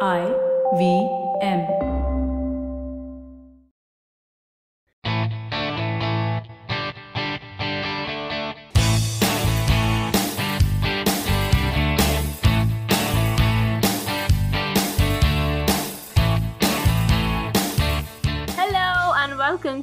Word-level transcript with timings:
I 0.00 0.26
V 0.76 1.08
M. 1.40 1.93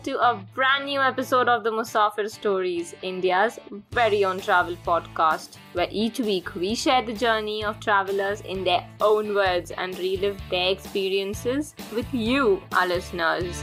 to 0.04 0.18
a 0.20 0.36
brand 0.56 0.86
new 0.86 1.00
episode 1.00 1.48
of 1.48 1.64
the 1.64 1.70
Musafir 1.70 2.28
Stories, 2.28 2.96
India's 3.04 3.60
very 3.92 4.26
own 4.26 4.40
travel 4.40 4.76
podcast, 4.84 5.58
where 5.74 5.88
each 5.92 6.20
week 6.20 6.56
we 6.56 6.74
share 6.74 7.04
the 7.04 7.14
journey 7.14 7.64
of 7.64 7.80
travelers 7.80 8.42
in 8.42 8.64
their 8.64 8.84
own 9.00 9.36
words 9.36 9.70
and 9.70 9.98
relive 10.00 10.42
their 10.50 10.72
experiences 10.72 11.76
with 11.94 12.12
you, 12.12 12.64
our 12.72 12.88
listeners. 12.88 13.62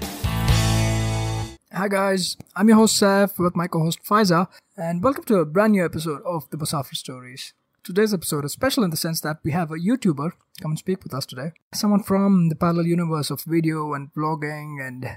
Hi 1.72 1.88
guys, 1.88 2.36
I'm 2.54 2.68
your 2.68 2.76
host 2.76 3.02
Saif 3.02 3.38
with 3.38 3.56
my 3.56 3.66
co-host 3.66 4.04
Faiza, 4.04 4.46
and 4.76 5.02
welcome 5.02 5.24
to 5.24 5.38
a 5.38 5.44
brand 5.44 5.72
new 5.72 5.84
episode 5.84 6.22
of 6.24 6.48
the 6.50 6.56
Musafir 6.56 6.94
Stories. 6.94 7.52
Today's 7.82 8.14
episode 8.14 8.44
is 8.44 8.52
special 8.52 8.84
in 8.84 8.90
the 8.90 8.96
sense 8.96 9.20
that 9.22 9.38
we 9.42 9.50
have 9.50 9.72
a 9.72 9.74
YouTuber 9.74 10.32
come 10.60 10.72
and 10.72 10.78
speak 10.78 11.02
with 11.02 11.14
us 11.14 11.26
today. 11.26 11.52
Someone 11.74 12.02
from 12.02 12.48
the 12.48 12.54
parallel 12.54 12.86
universe 12.86 13.30
of 13.30 13.42
video 13.42 13.94
and 13.94 14.12
vlogging 14.12 14.86
and 14.86 15.16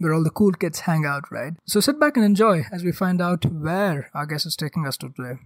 where 0.00 0.14
all 0.14 0.24
the 0.24 0.30
cool 0.30 0.52
kids 0.52 0.80
hang 0.80 1.04
out, 1.04 1.30
right? 1.30 1.52
So 1.66 1.78
sit 1.78 2.00
back 2.00 2.16
and 2.16 2.24
enjoy 2.24 2.64
as 2.72 2.82
we 2.82 2.90
find 2.90 3.20
out 3.20 3.44
where 3.44 4.10
our 4.14 4.24
guest 4.24 4.46
is 4.46 4.56
taking 4.56 4.86
us 4.86 4.96
to 4.96 5.10
today. 5.10 5.40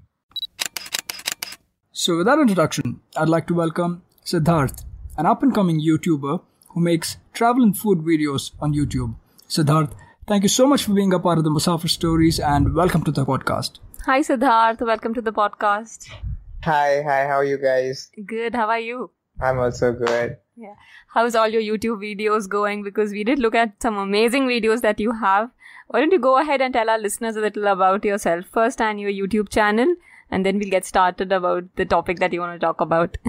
So 1.90 2.18
with 2.18 2.26
that 2.26 2.38
introduction, 2.38 3.00
I'd 3.16 3.28
like 3.28 3.48
to 3.48 3.54
welcome 3.54 4.02
Siddharth, 4.24 4.84
an 5.18 5.26
up-and-coming 5.26 5.80
YouTuber 5.80 6.40
who 6.68 6.80
makes 6.80 7.16
travel 7.32 7.64
and 7.64 7.76
food 7.76 7.98
videos 7.98 8.52
on 8.60 8.74
YouTube. 8.74 9.16
Siddharth, 9.48 9.92
thank 10.28 10.44
you 10.44 10.48
so 10.48 10.68
much 10.68 10.84
for 10.84 10.94
being 10.94 11.12
a 11.12 11.18
part 11.18 11.38
of 11.38 11.44
the 11.44 11.50
Musafir 11.50 11.90
Stories 11.90 12.38
and 12.38 12.74
welcome 12.74 13.02
to 13.02 13.10
the 13.10 13.26
podcast. 13.26 13.80
Hi, 14.06 14.20
Siddharth. 14.20 14.80
Welcome 14.80 15.14
to 15.14 15.20
the 15.20 15.32
podcast. 15.32 16.08
Hi, 16.62 17.02
hi, 17.02 17.26
how 17.26 17.38
are 17.38 17.44
you 17.44 17.58
guys? 17.58 18.10
Good. 18.24 18.54
How 18.54 18.68
are 18.68 18.78
you? 18.78 19.10
I'm 19.40 19.58
also 19.58 19.92
good. 19.92 20.38
Yeah. 20.56 20.74
How's 21.08 21.34
all 21.34 21.48
your 21.48 21.62
YouTube 21.62 22.00
videos 22.00 22.48
going? 22.48 22.82
Because 22.82 23.10
we 23.10 23.24
did 23.24 23.38
look 23.40 23.54
at 23.54 23.82
some 23.82 23.96
amazing 23.96 24.46
videos 24.46 24.82
that 24.82 25.00
you 25.00 25.12
have. 25.12 25.50
Why 25.88 26.00
don't 26.00 26.12
you 26.12 26.20
go 26.20 26.38
ahead 26.38 26.60
and 26.60 26.72
tell 26.72 26.88
our 26.88 26.98
listeners 26.98 27.36
a 27.36 27.40
little 27.40 27.66
about 27.66 28.04
yourself 28.04 28.46
first 28.46 28.80
and 28.80 29.00
your 29.00 29.10
YouTube 29.10 29.48
channel, 29.48 29.94
and 30.30 30.46
then 30.46 30.58
we'll 30.58 30.70
get 30.70 30.84
started 30.84 31.32
about 31.32 31.64
the 31.76 31.84
topic 31.84 32.20
that 32.20 32.32
you 32.32 32.40
want 32.40 32.58
to 32.58 32.64
talk 32.64 32.80
about. 32.80 33.18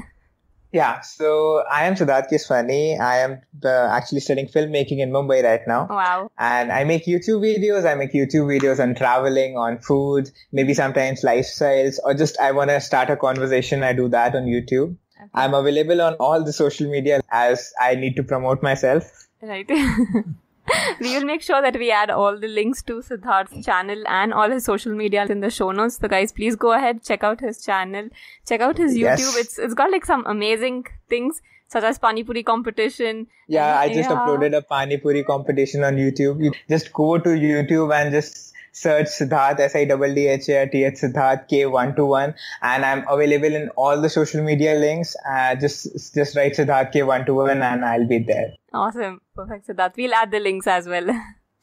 Yeah, 0.72 1.00
so 1.00 1.64
I 1.72 1.86
am 1.86 1.96
Siddharth 1.96 2.30
Keswani. 2.30 3.00
I 3.00 3.20
am 3.20 3.42
uh, 3.64 3.70
actually 3.70 4.20
studying 4.20 4.48
filmmaking 4.48 5.00
in 5.00 5.10
Mumbai 5.10 5.42
right 5.42 5.62
now. 5.66 5.88
Wow. 5.90 6.30
And 6.38 6.70
I 6.70 6.84
make 6.84 7.06
YouTube 7.06 7.40
videos. 7.40 7.90
I 7.90 7.96
make 7.96 8.12
YouTube 8.12 8.48
videos 8.48 8.82
on 8.82 8.94
traveling, 8.94 9.56
on 9.56 9.80
food, 9.80 10.30
maybe 10.52 10.74
sometimes 10.74 11.22
lifestyles, 11.22 11.98
or 12.04 12.14
just 12.14 12.38
I 12.42 12.52
want 12.52 12.72
to 12.72 12.82
start 12.82 13.10
a 13.10 13.16
conversation. 13.16 13.84
I 13.84 13.94
do 13.94 14.10
that 14.10 14.36
on 14.36 14.48
YouTube. 14.48 14.98
I'm 15.34 15.54
available 15.54 16.02
on 16.02 16.14
all 16.16 16.44
the 16.44 16.54
social 16.54 16.90
media 16.90 17.22
as 17.32 17.72
I 17.82 17.96
need 17.96 18.16
to 18.18 18.24
promote 18.24 18.62
myself. 18.62 19.28
Right. 19.42 19.70
we 21.00 21.16
will 21.16 21.26
make 21.26 21.42
sure 21.42 21.62
that 21.62 21.78
we 21.78 21.92
add 21.92 22.10
all 22.10 22.40
the 22.40 22.48
links 22.48 22.82
to 22.84 23.02
Siddharth's 23.02 23.66
channel 23.66 24.04
and 24.08 24.34
all 24.34 24.50
his 24.50 24.66
social 24.66 24.94
media 24.94 25.26
in 25.26 25.40
the 25.40 25.50
show 25.50 25.72
notes. 25.72 25.98
So 25.98 26.08
guys, 26.08 26.32
please 26.32 26.56
go 26.56 26.74
ahead, 26.74 27.04
check 27.04 27.24
out 27.24 27.40
his 27.40 27.64
channel, 27.64 28.10
check 28.48 28.62
out 28.62 28.78
his 28.78 28.98
Yes. 28.98 29.22
YouTube. 29.22 29.40
It's 29.42 29.60
it's 29.60 29.74
got 29.74 29.92
like 29.92 30.06
some 30.06 30.26
amazing 30.26 30.86
things 31.10 31.42
such 31.68 31.84
as 31.84 32.00
Pani 32.00 32.24
Puri 32.24 32.44
competition. 32.44 33.28
Yeah, 33.48 33.80
I 33.80 33.88
just 33.94 34.10
yeah. 34.10 34.18
uploaded 34.18 34.56
a 34.56 34.62
Pani 34.62 34.98
Puri 34.98 35.24
competition 35.24 35.84
on 35.84 35.96
YouTube. 35.96 36.44
You 36.44 36.52
just 36.70 36.92
go 36.94 37.18
to 37.18 37.30
YouTube 37.30 37.94
and 37.94 38.12
just 38.12 38.54
search 38.76 39.08
Siddharth, 39.08 39.58
S-I-D-D-H-A-R-T-H 39.58 40.96
Siddharth 40.96 41.50
K121 41.50 42.34
and 42.62 42.86
I'm 42.86 43.08
available 43.08 43.56
in 43.56 43.70
all 43.70 44.02
the 44.02 44.10
social 44.10 44.44
media 44.44 44.76
links. 44.76 45.16
Uh, 45.28 45.56
just, 45.56 46.14
just 46.14 46.36
write 46.36 46.56
Siddharth 46.56 46.94
K121 46.94 47.62
and 47.62 47.86
I'll 47.86 48.06
be 48.06 48.20
there. 48.20 48.54
Awesome. 48.74 49.22
Perfect. 49.34 49.68
Siddharth. 49.68 49.96
We'll 49.96 50.14
add 50.14 50.32
the 50.32 50.42
links 50.42 50.68
as 50.68 50.88
well. 50.88 51.10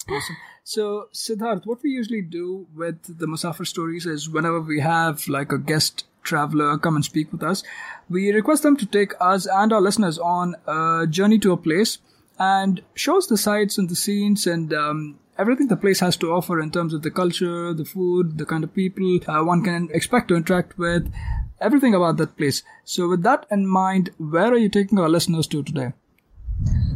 Awesome. 0.08 0.36
So, 0.64 1.08
Siddharth, 1.12 1.66
what 1.66 1.82
we 1.82 1.90
usually 1.90 2.22
do 2.22 2.66
with 2.74 3.02
the 3.18 3.26
Musafir 3.26 3.66
stories 3.66 4.06
is 4.06 4.30
whenever 4.30 4.60
we 4.60 4.80
have 4.80 5.28
like 5.28 5.52
a 5.52 5.58
guest 5.58 6.06
traveler 6.22 6.78
come 6.78 6.96
and 6.96 7.04
speak 7.04 7.30
with 7.30 7.42
us, 7.42 7.62
we 8.08 8.32
request 8.32 8.62
them 8.62 8.76
to 8.78 8.86
take 8.86 9.12
us 9.20 9.46
and 9.46 9.72
our 9.72 9.82
listeners 9.82 10.18
on 10.18 10.56
a 10.66 11.06
journey 11.06 11.38
to 11.40 11.52
a 11.52 11.56
place 11.58 11.98
and 12.38 12.82
show 12.94 13.18
us 13.18 13.26
the 13.26 13.36
sights 13.36 13.76
and 13.76 13.90
the 13.90 13.96
scenes 13.96 14.46
and 14.46 14.72
um, 14.72 15.18
everything 15.38 15.68
the 15.68 15.76
place 15.76 16.00
has 16.00 16.16
to 16.18 16.32
offer 16.32 16.60
in 16.60 16.70
terms 16.70 16.94
of 16.94 17.02
the 17.02 17.10
culture, 17.10 17.72
the 17.74 17.84
food, 17.84 18.38
the 18.38 18.46
kind 18.46 18.64
of 18.64 18.74
people 18.74 19.18
uh, 19.26 19.42
one 19.44 19.62
can 19.62 19.88
expect 19.92 20.28
to 20.28 20.36
interact 20.36 20.78
with, 20.78 21.12
everything 21.60 21.94
about 21.94 22.16
that 22.18 22.36
place. 22.36 22.62
So, 22.84 23.08
with 23.08 23.22
that 23.22 23.46
in 23.50 23.66
mind, 23.66 24.10
where 24.18 24.52
are 24.52 24.58
you 24.58 24.68
taking 24.68 24.98
our 24.98 25.08
listeners 25.08 25.46
to 25.48 25.62
today? 25.62 25.92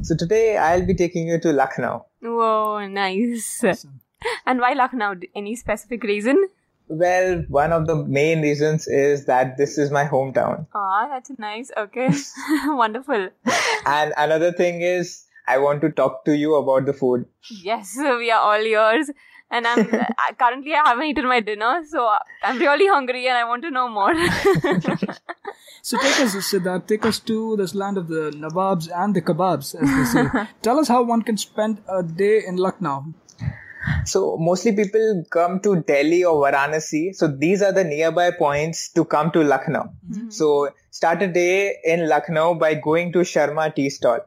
So 0.02 0.14
today 0.14 0.56
I'll 0.56 0.86
be 0.86 0.94
taking 0.94 1.26
you 1.26 1.40
to 1.40 1.52
Lucknow. 1.52 2.06
Whoa, 2.22 2.86
nice. 2.86 3.64
And 4.46 4.60
why 4.60 4.72
Lucknow? 4.74 5.16
Any 5.34 5.56
specific 5.56 6.02
reason? 6.04 6.48
Well, 6.88 7.44
one 7.48 7.72
of 7.72 7.88
the 7.88 7.96
main 7.96 8.40
reasons 8.40 8.86
is 8.86 9.26
that 9.26 9.56
this 9.56 9.78
is 9.78 9.90
my 9.90 10.04
hometown. 10.04 10.66
Ah, 10.72 11.08
that's 11.08 11.30
nice. 11.38 11.72
Okay. 11.76 12.10
Wonderful. 12.66 13.30
And 13.84 14.14
another 14.16 14.52
thing 14.52 14.82
is 14.82 15.24
I 15.46 15.58
want 15.58 15.80
to 15.82 15.90
talk 15.90 16.24
to 16.24 16.36
you 16.36 16.54
about 16.56 16.86
the 16.86 16.92
food. 16.92 17.26
Yes, 17.50 17.96
we 17.98 18.30
are 18.30 18.40
all 18.40 18.62
yours. 18.62 19.10
And 19.48 19.66
I'm 19.66 19.78
I- 19.94 19.98
uh, 20.28 20.32
currently 20.38 20.74
I 20.74 20.88
haven't 20.88 21.04
eaten 21.04 21.26
my 21.26 21.40
dinner, 21.40 21.82
so 21.88 22.08
I'm 22.42 22.58
really 22.58 22.88
hungry 22.88 23.28
and 23.28 23.38
I 23.38 23.44
want 23.44 23.62
to 23.62 23.70
know 23.70 23.88
more. 23.88 24.14
So 25.86 25.96
take 25.98 26.18
us, 26.18 26.34
Siddharth, 26.34 26.88
take 26.88 27.06
us 27.06 27.20
to 27.20 27.56
this 27.56 27.72
land 27.72 27.96
of 27.96 28.08
the 28.08 28.32
Nawabs 28.36 28.88
and 28.92 29.14
the 29.14 29.22
kebabs, 29.22 29.76
as 29.80 29.88
they 29.88 30.04
say. 30.04 30.48
Tell 30.62 30.80
us 30.80 30.88
how 30.88 31.04
one 31.04 31.22
can 31.22 31.36
spend 31.36 31.80
a 31.88 32.02
day 32.02 32.44
in 32.44 32.56
Lucknow. 32.56 33.14
So 34.04 34.36
mostly 34.36 34.74
people 34.74 35.22
come 35.30 35.60
to 35.60 35.76
Delhi 35.82 36.24
or 36.24 36.42
Varanasi. 36.42 37.14
So 37.14 37.28
these 37.28 37.62
are 37.62 37.70
the 37.70 37.84
nearby 37.84 38.32
points 38.32 38.90
to 38.94 39.04
come 39.04 39.30
to 39.30 39.44
Lucknow. 39.44 39.92
Mm-hmm. 40.10 40.30
So 40.30 40.70
start 40.90 41.22
a 41.22 41.28
day 41.28 41.76
in 41.84 42.08
Lucknow 42.08 42.54
by 42.56 42.74
going 42.74 43.12
to 43.12 43.20
Sharma 43.20 43.72
tea 43.72 43.90
stall. 43.90 44.22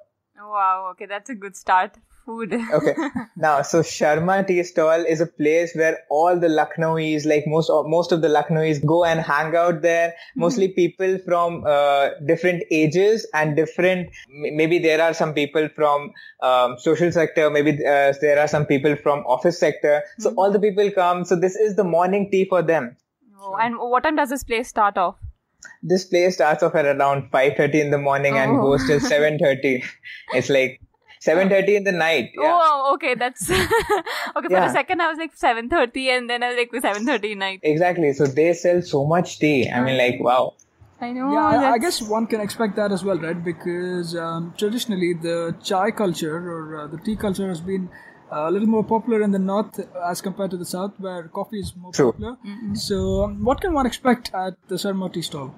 Wow, 0.50 0.90
okay, 0.92 1.06
that's 1.06 1.30
a 1.30 1.36
good 1.36 1.56
start. 1.56 1.98
Food. 2.26 2.54
Okay. 2.54 2.94
now, 3.38 3.62
so 3.64 3.82
Sharma 3.82 4.46
tea 4.46 4.62
stall 4.64 5.04
is 5.04 5.20
a 5.20 5.26
place 5.26 5.74
where 5.74 5.98
all 6.10 6.40
the 6.40 6.48
Lucknowis, 6.48 7.26
like 7.26 7.46
most 7.48 7.70
of, 7.70 7.88
most 7.88 8.12
of 8.12 8.22
the 8.22 8.28
Lucknowis 8.28 8.86
go 8.86 9.04
and 9.04 9.20
hang 9.20 9.56
out 9.56 9.82
there. 9.82 10.14
Mostly 10.36 10.68
people 10.68 11.18
from 11.26 11.64
uh, 11.66 12.10
different 12.28 12.64
ages 12.70 13.26
and 13.34 13.56
different, 13.56 14.10
maybe 14.30 14.78
there 14.78 15.02
are 15.02 15.14
some 15.14 15.34
people 15.34 15.70
from 15.70 16.12
um, 16.42 16.78
social 16.78 17.12
sector, 17.12 17.50
maybe 17.50 17.72
uh, 17.84 18.14
there 18.22 18.40
are 18.40 18.48
some 18.48 18.66
people 18.66 18.96
from 18.96 19.26
office 19.26 19.58
sector. 19.58 20.04
So 20.20 20.34
all 20.36 20.52
the 20.52 20.60
people 20.60 20.92
come. 20.92 21.26
So 21.26 21.36
this 21.36 21.56
is 21.56 21.76
the 21.76 21.84
morning 21.84 22.30
tea 22.30 22.46
for 22.46 22.62
them. 22.62 22.96
Oh, 23.42 23.56
and 23.56 23.80
what 23.80 24.04
time 24.04 24.18
does 24.18 24.30
this 24.30 24.44
place 24.44 24.68
start 24.68 24.98
off? 24.98 25.16
This 25.82 26.06
place 26.06 26.36
starts 26.36 26.62
off 26.64 26.76
at 26.76 26.86
around 26.86 27.32
5.30 27.32 27.76
in 27.76 27.92
the 27.92 27.98
morning 27.98 28.38
and 28.38 28.58
Oh. 28.58 28.62
goes 28.62 28.86
till 28.86 29.00
7.30. 29.00 29.84
it's 30.34 30.50
like 30.50 30.82
7.30 31.22 31.76
in 31.78 31.84
the 31.84 31.92
night. 31.92 32.30
Yeah. 32.42 32.58
Oh, 32.62 32.92
okay, 32.96 33.16
that's 33.16 33.50
okay. 33.52 34.48
For 34.48 34.52
Yeah. 34.52 34.70
a 34.70 34.72
second, 34.72 35.02
I 35.02 35.10
was 35.10 35.18
like 35.18 35.36
seven 35.36 35.68
thirty, 35.70 36.10
and 36.10 36.30
then 36.30 36.44
I 36.44 36.50
was 36.50 36.58
like 36.58 36.72
seven 36.82 37.06
thirty 37.06 37.36
night. 37.36 37.60
Exactly. 37.62 38.14
So 38.14 38.26
they 38.26 38.54
sell 38.54 38.82
so 38.82 39.06
much 39.06 39.38
tea. 39.40 39.70
I 39.70 39.82
mean, 39.82 39.98
like, 39.98 40.16
wow. 40.22 40.54
I 41.02 41.12
know. 41.12 41.32
Yeah, 41.34 41.46
I, 41.46 41.72
I 41.74 41.78
guess 41.78 42.02
one 42.02 42.26
can 42.28 42.40
expect 42.40 42.78
that 42.78 42.94
as 42.94 43.04
well, 43.04 43.18
right? 43.20 43.42
Because 43.44 44.16
um, 44.16 44.54
traditionally 44.58 45.14
the 45.14 45.56
chai 45.62 45.92
culture 45.92 46.38
or 46.56 46.82
uh, 46.84 46.88
the 46.88 46.98
tea 47.00 47.18
culture 47.18 47.48
has 47.50 47.60
been 47.60 47.90
a 48.32 48.52
little 48.52 48.68
more 48.68 48.84
popular 48.84 49.22
in 49.22 49.32
the 49.32 49.40
north 49.40 49.80
as 50.06 50.22
compared 50.22 50.52
to 50.52 50.58
the 50.58 50.66
south, 50.66 50.94
where 51.00 51.24
coffee 51.28 51.60
is 51.60 51.74
more 51.76 51.92
True. 51.92 52.12
popular. 52.12 52.38
So, 52.74 53.24
um, 53.24 53.44
what 53.44 53.62
can 53.62 53.74
one 53.74 53.86
expect 53.86 54.32
at 54.34 54.56
the 54.68 54.76
Sharma 54.76 55.12
tea 55.14 55.22
stall? 55.22 55.54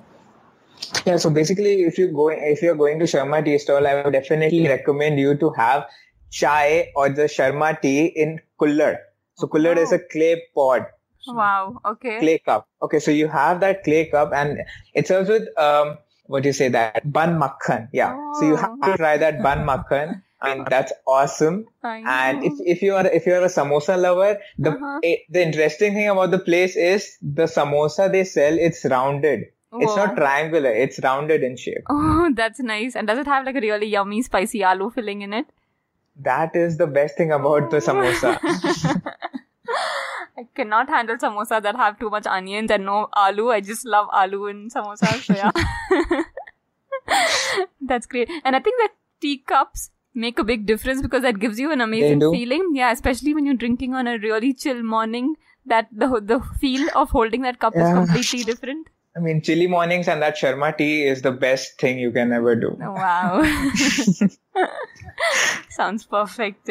Yeah. 1.06 1.18
So 1.18 1.30
basically, 1.30 1.84
if 1.84 1.98
you 1.98 2.08
go, 2.12 2.30
if 2.30 2.62
you're 2.62 2.76
going 2.76 3.00
to 3.00 3.06
Sharma 3.06 3.44
tea 3.44 3.58
stall, 3.58 3.86
I 3.88 4.02
would 4.02 4.14
definitely 4.14 4.68
recommend 4.68 5.20
you 5.20 5.36
to 5.38 5.50
have 5.52 5.86
chai 6.30 6.92
or 6.96 7.10
the 7.10 7.24
Sharma 7.24 7.80
tea 7.82 8.06
in 8.06 8.40
kullar. 8.60 8.98
So 9.36 9.48
kullar 9.48 9.78
is 9.78 9.92
a 9.92 10.00
clay 10.00 10.42
pot. 10.56 10.88
Wow. 11.28 11.80
Okay. 11.86 12.20
clay 12.20 12.40
cup. 12.40 12.68
Okay, 12.82 13.00
so 13.00 13.12
you 13.12 13.28
have 13.28 13.60
that 13.60 13.84
clay 13.84 14.06
cup 14.06 14.32
and 14.34 14.60
it 14.96 15.08
serves 15.08 15.30
with 15.30 15.48
um 15.58 15.98
what 16.26 16.44
do 16.44 16.50
you 16.50 16.54
say 16.54 16.70
that 16.70 17.12
bun 17.12 17.40
makhan. 17.40 17.90
Yeah. 17.94 18.16
So 18.40 18.48
you 18.48 18.56
have 18.56 18.80
to 18.82 18.98
try 18.98 19.18
that 19.18 19.44
bun 19.44 19.66
makhan 19.68 20.24
and 20.42 20.66
that's 20.68 20.92
awesome. 21.08 21.66
And 21.84 22.44
if 22.44 22.54
if 22.66 22.82
you 22.82 22.96
are 22.96 23.06
if 23.08 23.26
you 23.26 23.34
are 23.34 23.44
a 23.44 23.52
samosa 23.56 23.98
lover, 24.00 24.40
the 24.58 24.72
Uh-huh. 24.72 25.00
eh, 25.04 25.18
the 25.30 25.42
interesting 25.42 25.94
thing 25.94 26.10
about 26.10 26.32
the 26.32 26.40
place 26.40 26.76
is 26.76 27.18
the 27.22 27.44
samosa 27.56 28.12
they 28.12 28.24
sell 28.24 28.58
it's 28.58 28.84
rounded. 28.86 29.48
It's 29.74 29.96
not 29.96 30.16
triangular. 30.18 30.70
It's 30.70 31.00
rounded 31.04 31.44
in 31.44 31.56
shape. 31.56 31.84
Oh, 31.90 32.30
that's 32.36 32.60
nice. 32.60 32.96
And 32.96 33.08
does 33.08 33.20
it 33.20 33.28
have 33.28 33.46
like 33.46 33.56
a 33.56 33.62
really 33.62 33.88
yummy 33.88 34.22
spicy 34.22 34.60
aloo 34.72 34.94
filling 34.94 35.22
in 35.22 35.34
it? 35.34 35.46
That 36.18 36.56
is 36.56 36.78
the 36.78 36.88
best 36.88 37.16
thing 37.18 37.32
about 37.32 37.70
the 37.72 37.78
samosa. 37.78 38.38
I 40.38 40.44
cannot 40.56 40.90
handle 40.90 41.16
samosa 41.18 41.62
that 41.62 41.76
have 41.76 42.00
too 42.00 42.10
much 42.10 42.26
onions 42.28 42.70
and 42.72 42.86
no 42.86 43.08
aloo. 43.16 43.54
I 43.54 43.62
just 43.62 43.86
love 43.86 44.10
aloo 44.10 44.50
in 44.50 44.70
samosas. 44.70 45.24
So 45.24 45.36
yeah. 45.36 45.52
That's 47.82 48.06
great. 48.06 48.30
And 48.44 48.56
I 48.56 48.60
think 48.60 48.78
the 48.82 48.90
teacups 49.20 49.90
make 50.14 50.40
a 50.40 50.44
big 50.44 50.66
difference 50.66 51.02
because 51.02 51.22
that 51.24 51.40
gives 51.40 51.60
you 51.60 51.72
an 51.72 51.82
amazing 51.82 52.20
feeling. 52.20 52.72
Yeah, 52.74 52.92
especially 52.92 53.34
when 53.34 53.46
you're 53.46 53.56
drinking 53.56 53.94
on 53.94 54.08
a 54.08 54.18
really 54.18 54.54
chill 54.54 54.84
morning. 54.84 55.36
That 55.66 55.88
the 55.92 56.20
the 56.20 56.40
feel 56.60 56.90
of 56.96 57.12
holding 57.12 57.44
that 57.44 57.60
cup 57.60 57.76
is 57.76 57.94
completely 57.94 58.44
different. 58.44 58.88
I 59.16 59.20
mean, 59.20 59.42
chilly 59.42 59.68
mornings 59.68 60.08
and 60.08 60.22
that 60.22 60.38
sharma 60.38 60.76
tea 60.76 61.06
is 61.06 61.22
the 61.22 61.32
best 61.32 61.80
thing 61.80 62.00
you 62.00 62.12
can 62.12 62.32
ever 62.32 62.56
do. 62.56 62.78
Oh, 62.82 62.92
Wow. 62.94 63.44
Sounds 65.70 66.06
perfect. 66.06 66.70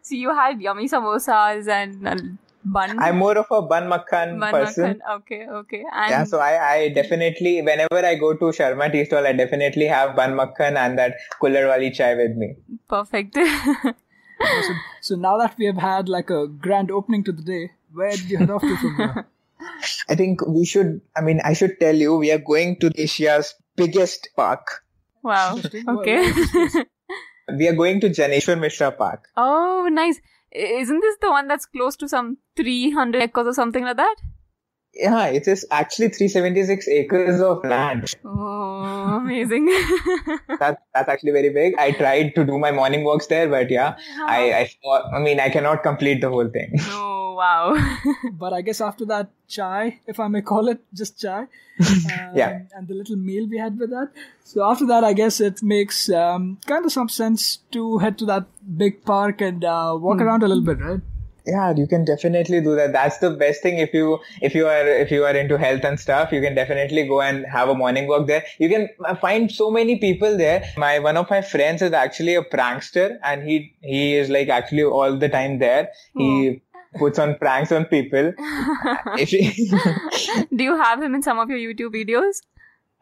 So 0.00 0.14
you 0.14 0.34
had 0.34 0.60
yummy 0.60 0.88
samosas 0.88 1.68
and 1.68 2.38
bun. 2.64 2.98
I'm 2.98 3.18
more 3.18 3.36
of 3.38 3.46
a 3.50 3.62
bun 3.62 3.88
makhan 3.88 4.38
bun 4.40 4.52
person. 4.52 4.84
makhan. 4.84 5.16
Okay, 5.16 5.46
okay. 5.48 5.84
And 5.92 6.10
Yeah, 6.10 6.24
so 6.24 6.38
I, 6.38 6.72
I 6.72 6.88
definitely, 6.90 7.62
whenever 7.62 8.04
I 8.04 8.14
go 8.16 8.34
to 8.34 8.44
Sharma 8.46 8.90
tea 8.92 9.04
stall, 9.04 9.26
I 9.26 9.32
definitely 9.32 9.86
have 9.86 10.14
bun 10.16 10.32
makhan 10.34 10.76
and 10.76 10.98
that 10.98 11.16
cooler 11.40 11.68
wali 11.68 11.90
chai 11.90 12.14
with 12.14 12.36
me. 12.36 12.56
perfect. 12.88 13.36
Awesome. 14.40 14.80
So 15.00 15.14
now 15.14 15.38
that 15.38 15.56
we 15.58 15.66
have 15.66 15.76
had 15.76 16.08
like 16.08 16.30
a 16.30 16.46
grand 16.48 16.90
opening 16.90 17.22
to 17.24 17.32
the 17.32 17.42
day, 17.42 17.70
where 17.92 18.10
did 18.10 18.28
you 18.30 18.38
head 18.38 18.50
off 18.50 18.62
to 18.62 18.76
from 18.76 18.96
there? 18.96 19.26
I 20.08 20.16
think 20.16 20.44
we 20.46 20.64
should, 20.64 21.00
I 21.16 21.20
mean, 21.20 21.40
I 21.44 21.52
should 21.52 21.78
tell 21.78 21.94
you, 21.94 22.16
we 22.16 22.32
are 22.32 22.38
going 22.38 22.78
to 22.80 22.90
Asia's 22.96 23.54
biggest 23.76 24.30
park. 24.34 24.82
wow. 25.22 25.56
Okay. 25.56 25.84
where 25.86 26.22
is 26.22 26.34
this 26.36 26.50
place? 26.72 26.86
We 27.56 27.68
are 27.68 27.74
going 27.74 28.00
to 28.00 28.08
Janeshwar 28.08 28.58
Mishra 28.58 28.90
Park. 28.92 29.28
oh, 29.36 29.88
nice. 29.92 30.20
Isn't 30.54 31.00
this 31.00 31.16
the 31.20 31.30
one 31.30 31.48
that's 31.48 31.66
close 31.66 31.96
to 31.96 32.08
some 32.08 32.38
300 32.56 33.22
acres 33.22 33.46
or 33.46 33.54
something 33.54 33.84
like 33.84 33.96
that? 33.96 34.16
Yeah, 34.94 35.28
it 35.28 35.48
is 35.48 35.66
actually 35.70 36.10
376 36.10 36.86
acres 36.88 37.40
of 37.40 37.64
land. 37.64 38.14
Oh, 38.24 39.16
amazing. 39.22 39.66
That, 40.60 40.82
that's 40.94 41.08
actually 41.08 41.32
very 41.32 41.48
big. 41.48 41.74
I 41.78 41.92
tried 41.92 42.34
to 42.34 42.44
do 42.44 42.58
my 42.58 42.72
morning 42.72 43.02
walks 43.02 43.26
there, 43.26 43.48
but 43.48 43.70
yeah, 43.70 43.96
I, 44.26 44.68
I, 44.84 44.98
I 45.16 45.18
mean, 45.20 45.40
I 45.40 45.48
cannot 45.48 45.82
complete 45.82 46.20
the 46.20 46.28
whole 46.28 46.48
thing. 46.50 46.74
oh, 46.82 47.21
wow. 47.42 47.66
But 48.42 48.52
I 48.58 48.60
guess 48.66 48.80
after 48.80 49.04
that 49.12 49.30
chai, 49.48 50.00
if 50.06 50.20
I 50.20 50.28
may 50.28 50.42
call 50.42 50.68
it 50.74 50.80
just 51.02 51.20
chai, 51.20 51.40
um, 51.80 52.36
Yeah. 52.40 52.60
and 52.76 52.88
the 52.88 52.94
little 52.94 53.16
meal 53.30 53.46
we 53.54 53.58
had 53.58 53.78
with 53.78 53.90
that. 53.90 54.10
So 54.44 54.64
after 54.72 54.86
that, 54.92 55.04
I 55.04 55.12
guess 55.22 55.40
it 55.40 55.62
makes 55.62 56.02
um, 56.10 56.58
kind 56.66 56.84
of 56.90 56.92
some 56.98 57.08
sense 57.08 57.48
to 57.78 57.98
head 58.04 58.18
to 58.18 58.26
that 58.26 58.46
big 58.84 59.04
park 59.04 59.40
and 59.40 59.64
uh, 59.64 59.96
walk 60.08 60.20
around 60.20 60.42
a 60.42 60.48
little 60.48 60.64
bit, 60.70 60.80
right? 60.90 61.00
Yeah, 61.44 61.70
you 61.76 61.86
can 61.92 62.04
definitely 62.08 62.58
do 62.66 62.72
that. 62.76 62.92
That's 62.96 63.16
the 63.22 63.30
best 63.38 63.62
thing 63.66 63.78
if 63.84 63.92
you 64.00 64.10
if 64.48 64.54
you 64.58 64.66
are 64.72 64.82
if 65.04 65.10
you 65.14 65.24
are 65.30 65.32
into 65.38 65.56
health 65.62 65.86
and 65.88 65.98
stuff. 66.02 66.34
You 66.34 66.40
can 66.44 66.54
definitely 66.58 67.02
go 67.08 67.16
and 67.28 67.44
have 67.54 67.72
a 67.72 67.74
morning 67.80 68.06
walk 68.10 68.28
there. 68.28 68.44
You 68.64 68.68
can 68.74 68.84
uh, 69.04 69.16
find 69.22 69.50
so 69.54 69.68
many 69.78 69.96
people 70.04 70.36
there. 70.42 70.60
My 70.82 70.92
one 71.06 71.16
of 71.22 71.32
my 71.34 71.40
friends 71.54 71.82
is 71.88 71.96
actually 72.02 72.36
a 72.42 72.44
prankster, 72.52 73.08
and 73.30 73.42
he 73.48 73.56
he 73.94 74.04
is 74.20 74.30
like 74.36 74.52
actually 74.58 74.84
all 75.00 75.18
the 75.24 75.32
time 75.38 75.58
there. 75.64 75.88
He 76.22 76.30
puts 76.98 77.18
on 77.18 77.36
pranks 77.36 77.72
on 77.72 77.84
people. 77.86 78.32
if 79.18 79.30
Do 80.56 80.64
you 80.64 80.76
have 80.76 81.02
him 81.02 81.14
in 81.14 81.22
some 81.22 81.38
of 81.38 81.48
your 81.50 81.58
YouTube 81.58 81.94
videos? 81.94 82.40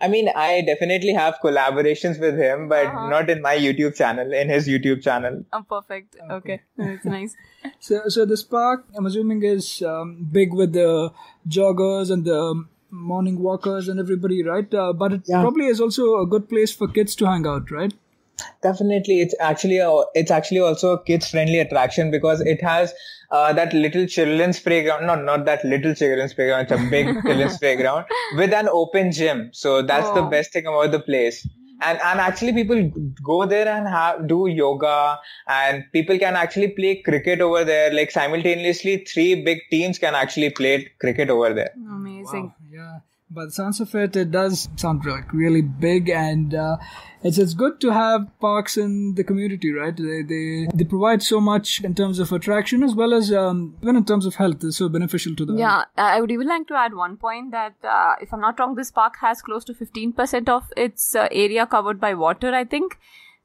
I 0.02 0.08
mean, 0.08 0.30
I 0.34 0.62
definitely 0.66 1.12
have 1.12 1.34
collaborations 1.44 2.18
with 2.18 2.38
him, 2.38 2.68
but 2.68 2.86
Uh-huh. 2.86 3.08
not 3.10 3.28
in 3.28 3.42
my 3.42 3.54
YouTube 3.56 3.94
channel. 3.96 4.32
In 4.32 4.48
his 4.48 4.66
YouTube 4.66 5.02
channel. 5.02 5.44
Oh, 5.52 5.62
perfect. 5.68 6.16
Okay. 6.30 6.60
That's 6.76 7.04
nice. 7.04 7.36
So, 7.78 8.08
so 8.08 8.24
this 8.24 8.42
park, 8.42 8.86
I'm 8.96 9.04
assuming, 9.06 9.42
is 9.42 9.82
um, 9.82 10.26
big 10.32 10.54
with 10.54 10.72
the 10.72 11.12
joggers 11.48 12.10
and 12.10 12.24
the 12.24 12.64
morning 12.90 13.38
walkers 13.38 13.88
and 13.88 14.00
everybody, 14.00 14.42
right? 14.42 14.72
Uh, 14.72 14.92
but 14.94 15.12
it 15.12 15.22
Yeah. 15.26 15.42
probably 15.42 15.66
is 15.66 15.80
also 15.80 16.20
a 16.22 16.26
good 16.26 16.48
place 16.48 16.72
for 16.72 16.88
kids 16.88 17.14
to 17.16 17.26
hang 17.26 17.46
out, 17.46 17.70
right? 17.70 17.92
Definitely, 18.62 19.20
it's 19.20 19.34
actually 19.40 19.78
a, 19.78 19.90
it's 20.14 20.30
actually 20.30 20.60
also 20.60 20.92
a 20.92 21.02
kids 21.04 21.30
friendly 21.30 21.58
attraction 21.58 22.10
because 22.10 22.40
it 22.40 22.62
has 22.62 22.94
uh, 23.30 23.52
that 23.52 23.72
little 23.72 24.06
children's 24.06 24.60
playground. 24.60 25.06
No, 25.06 25.14
not 25.14 25.44
that 25.46 25.64
little 25.64 25.94
children's 25.94 26.34
playground. 26.34 26.62
It's 26.62 26.72
a 26.72 26.90
big 26.90 27.06
children's 27.26 27.58
playground 27.58 28.06
with 28.36 28.52
an 28.52 28.68
open 28.68 29.12
gym. 29.12 29.50
So 29.52 29.82
that's 29.82 30.10
the 30.10 30.22
Oh. 30.24 30.30
best 30.30 30.52
thing 30.52 30.66
about 30.66 30.90
the 30.92 31.00
place. 31.00 31.46
And 31.82 31.98
and 32.04 32.20
actually, 32.20 32.52
people 32.52 32.80
go 33.24 33.46
there 33.46 33.66
and 33.74 33.88
have 33.88 34.26
do 34.28 34.46
yoga, 34.48 35.18
and 35.48 35.84
people 35.92 36.18
can 36.18 36.36
actually 36.36 36.68
play 36.80 36.96
cricket 37.06 37.40
over 37.40 37.64
there. 37.64 37.90
Like 37.98 38.10
simultaneously, 38.10 38.98
three 39.12 39.42
big 39.46 39.60
teams 39.70 39.98
can 39.98 40.14
actually 40.14 40.50
play 40.50 40.74
cricket 41.00 41.30
over 41.30 41.54
there. 41.54 41.70
Amazing. 42.00 42.44
Wow, 42.48 42.54
yeah. 42.70 42.98
By 43.32 43.44
the 43.44 43.52
sounds 43.52 43.78
of 43.80 43.94
it, 43.94 44.16
it 44.16 44.32
does 44.32 44.68
sound 44.74 45.04
like 45.06 45.32
really 45.32 45.62
big, 45.62 46.10
and 46.10 46.52
uh, 46.52 46.78
it's 47.22 47.38
it's 47.38 47.54
good 47.54 47.80
to 47.80 47.92
have 47.92 48.26
parks 48.40 48.76
in 48.76 49.14
the 49.14 49.22
community, 49.22 49.70
right? 49.72 49.96
They 49.96 50.22
they 50.22 50.66
they 50.74 50.82
provide 50.84 51.22
so 51.22 51.40
much 51.40 51.80
in 51.84 51.94
terms 51.94 52.18
of 52.18 52.32
attraction 52.32 52.82
as 52.82 52.96
well 52.96 53.14
as 53.14 53.32
um, 53.32 53.76
even 53.82 53.94
in 53.94 54.04
terms 54.04 54.26
of 54.26 54.34
health. 54.34 54.64
It's 54.64 54.78
so 54.78 54.88
beneficial 54.88 55.36
to 55.36 55.44
them. 55.44 55.58
Yeah, 55.58 55.84
I 55.96 56.20
would 56.20 56.32
even 56.32 56.48
like 56.48 56.66
to 56.68 56.74
add 56.74 56.94
one 56.94 57.16
point 57.16 57.52
that 57.52 57.76
uh, 57.84 58.16
if 58.20 58.34
I'm 58.34 58.40
not 58.40 58.58
wrong, 58.58 58.74
this 58.74 58.90
park 58.90 59.14
has 59.20 59.42
close 59.42 59.64
to 59.66 59.74
15% 59.74 60.48
of 60.48 60.64
its 60.76 61.14
uh, 61.14 61.28
area 61.30 61.66
covered 61.66 62.00
by 62.00 62.14
water, 62.14 62.52
I 62.52 62.64
think. 62.64 62.98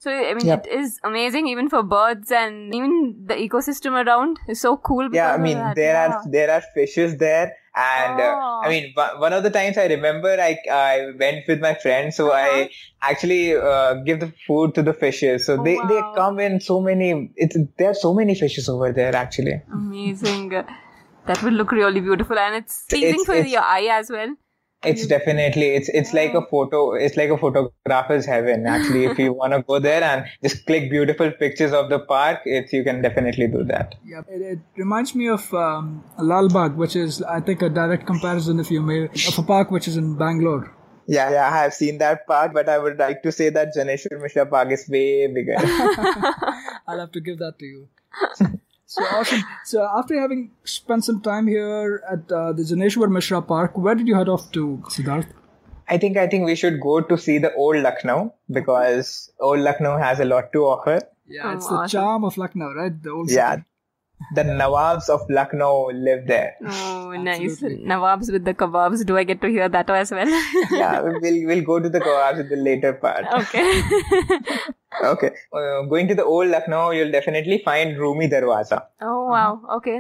So, 0.06 0.12
I 0.13 0.34
mean, 0.38 0.46
Yep. 0.48 0.66
it 0.68 0.74
is 0.80 0.90
amazing 1.10 1.48
even 1.52 1.68
for 1.74 1.81
birds 1.92 2.31
and 2.40 2.75
even 2.80 2.96
the 3.30 3.36
ecosystem 3.44 3.94
around 4.02 4.38
is 4.56 4.60
so 4.66 4.72
cool. 4.90 5.07
yeah 5.19 5.30
i 5.36 5.38
mean 5.46 5.62
there 5.80 5.94
Yeah. 5.96 6.04
are 6.18 6.31
there 6.36 6.50
are 6.56 6.62
fishes 6.75 7.16
there 7.24 7.48
and 7.86 8.19
uh, 8.25 8.28
Oh. 8.42 8.62
i 8.66 8.69
mean 8.74 8.86
one 9.00 9.16
one 9.24 9.34
of 9.38 9.42
the 9.48 9.52
times 9.56 9.80
i 9.84 9.88
remember 9.94 10.34
i 10.48 10.52
i 10.80 10.92
went 11.24 11.50
with 11.54 11.60
my 11.68 11.74
friends 11.86 12.19
so 12.22 12.28
Uh-huh. 12.36 12.60
i 12.60 12.69
actually 13.13 13.42
uh, 13.72 13.92
give 14.10 14.19
the 14.25 14.30
food 14.46 14.75
to 14.80 14.84
the 14.90 14.96
fishes 15.04 15.48
so 15.50 15.57
Oh, 15.60 15.63
they 15.69 15.75
they 15.94 16.00
come 16.22 16.40
in 16.48 16.60
so 16.69 16.78
many 16.90 17.10
it's 17.48 17.58
there 17.81 17.90
are 17.96 18.00
so 18.06 18.13
many 18.22 18.36
fishes 18.46 18.69
over 18.78 18.92
there 19.01 19.13
actually 19.25 19.58
Amazing. 19.81 20.50
That 21.30 21.40
would 21.44 21.54
look 21.60 21.72
really 21.81 22.01
beautiful 22.08 22.38
and 22.48 22.56
it's 22.63 22.75
pleasing 22.90 23.22
It's- 23.22 23.30
for 23.30 23.36
it's- 23.44 23.54
your 23.58 23.63
eye 23.75 23.88
as 24.00 24.10
well. 24.16 24.34
It's 24.92 25.06
definitely 25.08 25.68
it's 25.78 25.90
it's 25.90 26.14
like 26.14 26.34
a 26.34 26.42
photo 26.52 26.94
it's 26.94 27.18
like 27.18 27.30
a 27.30 27.38
photographer's 27.38 28.26
heaven 28.26 28.66
actually 28.68 29.06
if 29.06 29.18
you 29.20 29.34
want 29.42 29.54
to 29.54 29.62
go 29.64 29.80
there 29.80 30.04
and 30.04 30.26
just 30.44 30.66
click 30.66 30.90
beautiful 30.90 31.32
pictures 31.32 31.74
of 31.74 31.89
the 31.89 32.00
park 32.00 32.39
it's 32.46 32.72
you 32.74 32.84
can 32.84 33.01
definitely 33.01 33.48
do 33.48 33.63
that 33.63 33.96
Yeah, 34.06 34.22
it, 34.27 34.42
it 34.54 34.60
reminds 34.77 35.15
me 35.15 35.27
of 35.30 35.54
um, 35.54 36.04
Lal 36.20 36.50
Bagh, 36.50 36.75
which 36.75 36.96
is 36.96 37.22
I 37.24 37.39
think 37.42 37.62
a 37.62 37.70
direct 37.70 38.06
comparison, 38.06 38.60
if 38.60 38.72
you 38.72 38.82
may, 38.82 39.06
of 39.06 39.38
a 39.38 39.44
park 39.44 39.72
which 39.72 39.88
is 39.88 39.98
in 39.98 40.15
Bangalore. 40.24 40.65
yeah 41.15 41.30
yeah 41.34 41.44
i 41.48 41.58
have 41.63 41.74
seen 41.77 41.98
that 42.01 42.22
park 42.30 42.54
but 42.54 42.70
i 42.75 42.75
would 42.84 42.96
like 43.01 43.18
to 43.25 43.32
say 43.39 43.48
that 43.58 43.74
janeshwar 43.75 44.15
mishra 44.22 44.46
park 44.54 44.72
is 44.77 44.86
way 44.94 45.27
bigger 45.36 45.58
I'll 46.88 47.00
have 47.04 47.12
to 47.18 47.22
give 47.27 47.38
that 47.44 47.60
to 47.60 47.65
you. 47.74 47.82
So 48.86 49.04
awesome. 49.04 49.42
So 49.65 49.88
after 49.98 50.20
having 50.20 50.51
spent 50.63 51.04
some 51.06 51.22
time 51.22 51.48
here 51.48 52.04
at 52.12 52.32
uh, 52.32 52.51
the 52.54 52.63
Janeshwar 52.63 53.10
Mishra 53.12 53.42
Park, 53.42 53.77
where 53.77 53.96
did 53.96 54.08
you 54.08 54.15
head 54.15 54.30
off 54.30 54.51
to, 54.54 54.82
Siddharth? 54.89 55.27
I 55.88 55.98
think 55.98 56.18
I 56.18 56.27
think 56.27 56.46
we 56.46 56.56
should 56.56 56.80
go 56.82 57.01
to 57.01 57.18
see 57.18 57.38
the 57.38 57.54
old 57.54 57.77
Lucknow 57.77 58.34
because 58.50 59.32
old 59.39 59.60
Lucknow 59.60 59.98
has 59.98 60.20
a 60.20 60.25
lot 60.25 60.51
to 60.54 60.63
offer. 60.65 61.01
Yeah, 61.27 61.42
Oh, 61.46 61.51
it's 61.56 61.68
the 61.68 61.74
awesome. 61.75 61.98
charm 62.00 62.24
of 62.24 62.38
Lucknow, 62.38 62.74
right? 62.74 63.01
The 63.04 63.10
old 63.12 63.30
Yeah, 63.30 63.51
city. 63.51 63.63
The 64.34 64.44
Nawabs 64.44 65.10
of 65.10 65.22
Lucknow 65.29 65.91
live 65.94 66.27
there. 66.27 66.55
Oh, 66.65 67.12
nice. 67.12 67.62
Nawabs 67.62 68.32
with 68.32 68.46
the 68.46 68.53
kebabs. 68.53 69.05
Do 69.05 69.17
I 69.17 69.24
get 69.24 69.41
to 69.41 69.48
hear 69.48 69.70
that 69.70 69.89
as 69.89 70.12
well? 70.12 70.27
Yeah, 70.72 71.01
we'll 71.01 71.22
we'll 71.22 71.63
go 71.63 71.79
to 71.79 71.89
the 71.89 72.00
Nawabs 72.00 72.39
in 72.39 72.50
the 72.50 72.55
later 72.55 72.94
part. 72.94 73.25
okay. 73.34 73.82
Okay, 75.03 75.32
uh, 75.51 75.82
going 75.89 76.08
to 76.08 76.15
the 76.15 76.24
old 76.24 76.48
Lucknow, 76.48 76.91
you'll 76.91 77.12
definitely 77.12 77.62
find 77.65 77.98
Rumi 77.98 78.29
Darwaza. 78.29 78.86
oh, 79.01 79.25
wow. 79.25 79.62
Okay. 79.74 80.00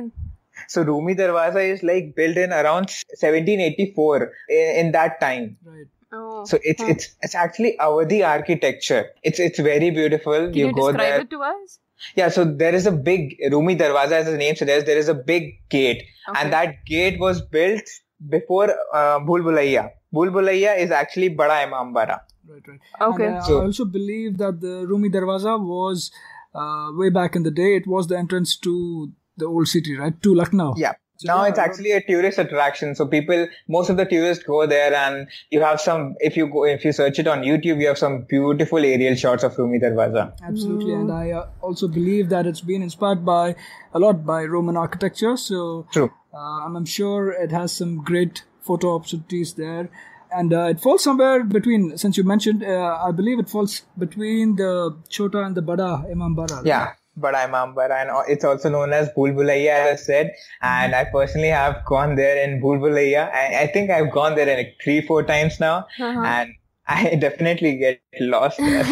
So 0.69 0.83
Rumi 0.83 1.15
Darwaza 1.15 1.69
is 1.69 1.83
like 1.83 2.15
built 2.15 2.37
in 2.37 2.51
around 2.51 2.89
1784 3.19 4.31
in, 4.49 4.57
in 4.85 4.91
that 4.93 5.19
time. 5.19 5.57
Right. 5.65 5.87
Oh. 6.13 6.45
So 6.45 6.59
it's 6.63 6.81
it's 6.81 7.15
it's 7.21 7.35
actually 7.35 7.75
Awadhi 7.77 8.25
architecture. 8.25 9.07
It's 9.21 9.39
it's 9.39 9.59
very 9.59 9.89
beautiful. 9.91 10.47
Can 10.47 10.53
you, 10.53 10.71
go 10.71 10.87
describe 10.91 10.97
there. 10.97 11.19
it 11.21 11.29
to 11.31 11.41
us? 11.41 11.79
Yeah, 12.15 12.29
so 12.29 12.43
there 12.45 12.75
is 12.75 12.85
a 12.85 12.91
big 12.91 13.35
Rumi 13.51 13.75
Darwaza, 13.75 14.11
as 14.13 14.25
the 14.25 14.37
name 14.37 14.55
suggests, 14.55 14.85
there 14.85 14.97
is 14.97 15.07
a 15.09 15.13
big 15.13 15.53
gate, 15.69 16.03
Okay. 16.29 16.41
and 16.41 16.53
that 16.53 16.85
gate 16.85 17.19
was 17.19 17.41
built 17.41 17.83
before 18.29 18.69
uh, 18.93 19.19
Bhul 19.19 19.41
Bhulaiya. 19.41 19.89
Bhul 20.13 20.29
Bhulaiya 20.31 20.77
is 20.77 20.91
actually 20.91 21.29
Bada 21.35 21.65
Imambara. 21.67 22.19
Right, 22.47 22.61
right. 22.67 22.79
Okay. 23.01 23.25
And, 23.27 23.35
uh, 23.37 23.41
So- 23.41 23.61
I 23.61 23.65
also 23.65 23.85
believe 23.85 24.37
that 24.37 24.61
the 24.61 24.85
Rumi 24.87 25.09
Darwaza 25.09 25.59
was 25.59 26.11
uh, 26.53 26.89
way 26.93 27.09
back 27.09 27.35
in 27.35 27.43
the 27.43 27.51
day. 27.51 27.75
It 27.75 27.87
was 27.87 28.07
the 28.07 28.17
entrance 28.17 28.55
to 28.57 29.11
the 29.37 29.45
old 29.45 29.67
city, 29.67 29.97
right? 29.97 30.21
To 30.21 30.33
Lucknow. 30.33 30.73
Yeah, 30.77 30.93
now 31.23 31.43
yeah, 31.43 31.49
it's 31.49 31.59
actually 31.59 31.91
a 31.91 32.01
tourist 32.01 32.37
attraction 32.37 32.93
so 32.95 33.05
people 33.05 33.47
most 33.67 33.89
of 33.89 33.97
the 33.97 34.05
tourists 34.05 34.43
go 34.43 34.65
there 34.65 34.93
and 34.93 35.27
you 35.49 35.61
have 35.61 35.79
some 35.79 36.15
if 36.19 36.35
you 36.35 36.47
go 36.47 36.65
if 36.65 36.83
you 36.83 36.91
search 36.91 37.19
it 37.19 37.27
on 37.27 37.41
youtube 37.41 37.79
you 37.79 37.87
have 37.87 37.97
some 37.97 38.21
beautiful 38.23 38.79
aerial 38.79 39.15
shots 39.15 39.43
of 39.43 39.57
rumi 39.57 39.79
darwaza 39.79 40.33
Absolutely, 40.43 40.93
and 40.93 41.11
I 41.11 41.31
uh, 41.31 41.47
also 41.61 41.87
believe 41.87 42.29
that 42.29 42.45
it's 42.45 42.61
been 42.61 42.81
inspired 42.81 43.25
by 43.25 43.55
a 43.93 43.99
lot 43.99 44.25
by 44.25 44.43
Roman 44.45 44.77
architecture. 44.77 45.37
So 45.37 45.87
true 45.91 46.11
uh, 46.33 46.65
I'm, 46.65 46.75
I'm 46.75 46.85
sure 46.85 47.31
it 47.31 47.51
has 47.51 47.71
some 47.71 48.03
great 48.03 48.43
photo 48.61 48.95
opportunities 48.95 49.53
there. 49.53 49.89
And 50.31 50.53
uh, 50.53 50.63
it 50.65 50.81
falls 50.81 51.03
somewhere 51.03 51.43
between, 51.43 51.97
since 51.97 52.17
you 52.17 52.23
mentioned, 52.23 52.63
uh, 52.63 52.99
I 53.01 53.11
believe 53.11 53.39
it 53.39 53.47
falls 53.47 53.83
between 53.97 54.57
the 54.57 54.97
Chota 55.07 55.43
and 55.43 55.55
the 55.55 55.61
Bada 55.61 56.11
Imambara. 56.11 56.57
right? 56.57 56.65
yeah 56.65 56.93
Bada 57.19 57.47
Imambara 57.47 58.01
and 58.01 58.09
uh, 58.09 58.23
it's 58.27 58.43
also 58.43 58.69
known 58.69 58.93
as 58.93 59.09
Bulbulaya 59.09 59.93
as 59.93 59.99
I 59.99 60.03
said 60.03 60.33
and 60.61 60.95
I 60.95 61.05
personally 61.05 61.49
have 61.49 61.83
gone 61.85 62.15
there 62.15 62.43
in 62.43 62.61
Bulbulaya 62.61 63.31
I, 63.31 63.63
I 63.63 63.67
think 63.67 63.89
I've 63.89 64.11
gone 64.11 64.35
there 64.35 64.45
like 64.57 64.77
three 64.83 65.01
four 65.01 65.23
times 65.23 65.59
now 65.59 65.87
uh-huh. 65.99 66.21
and 66.25 66.53
I 66.87 67.15
definitely 67.19 67.77
get 67.77 68.01
lost 68.19 68.57
there. 68.57 68.85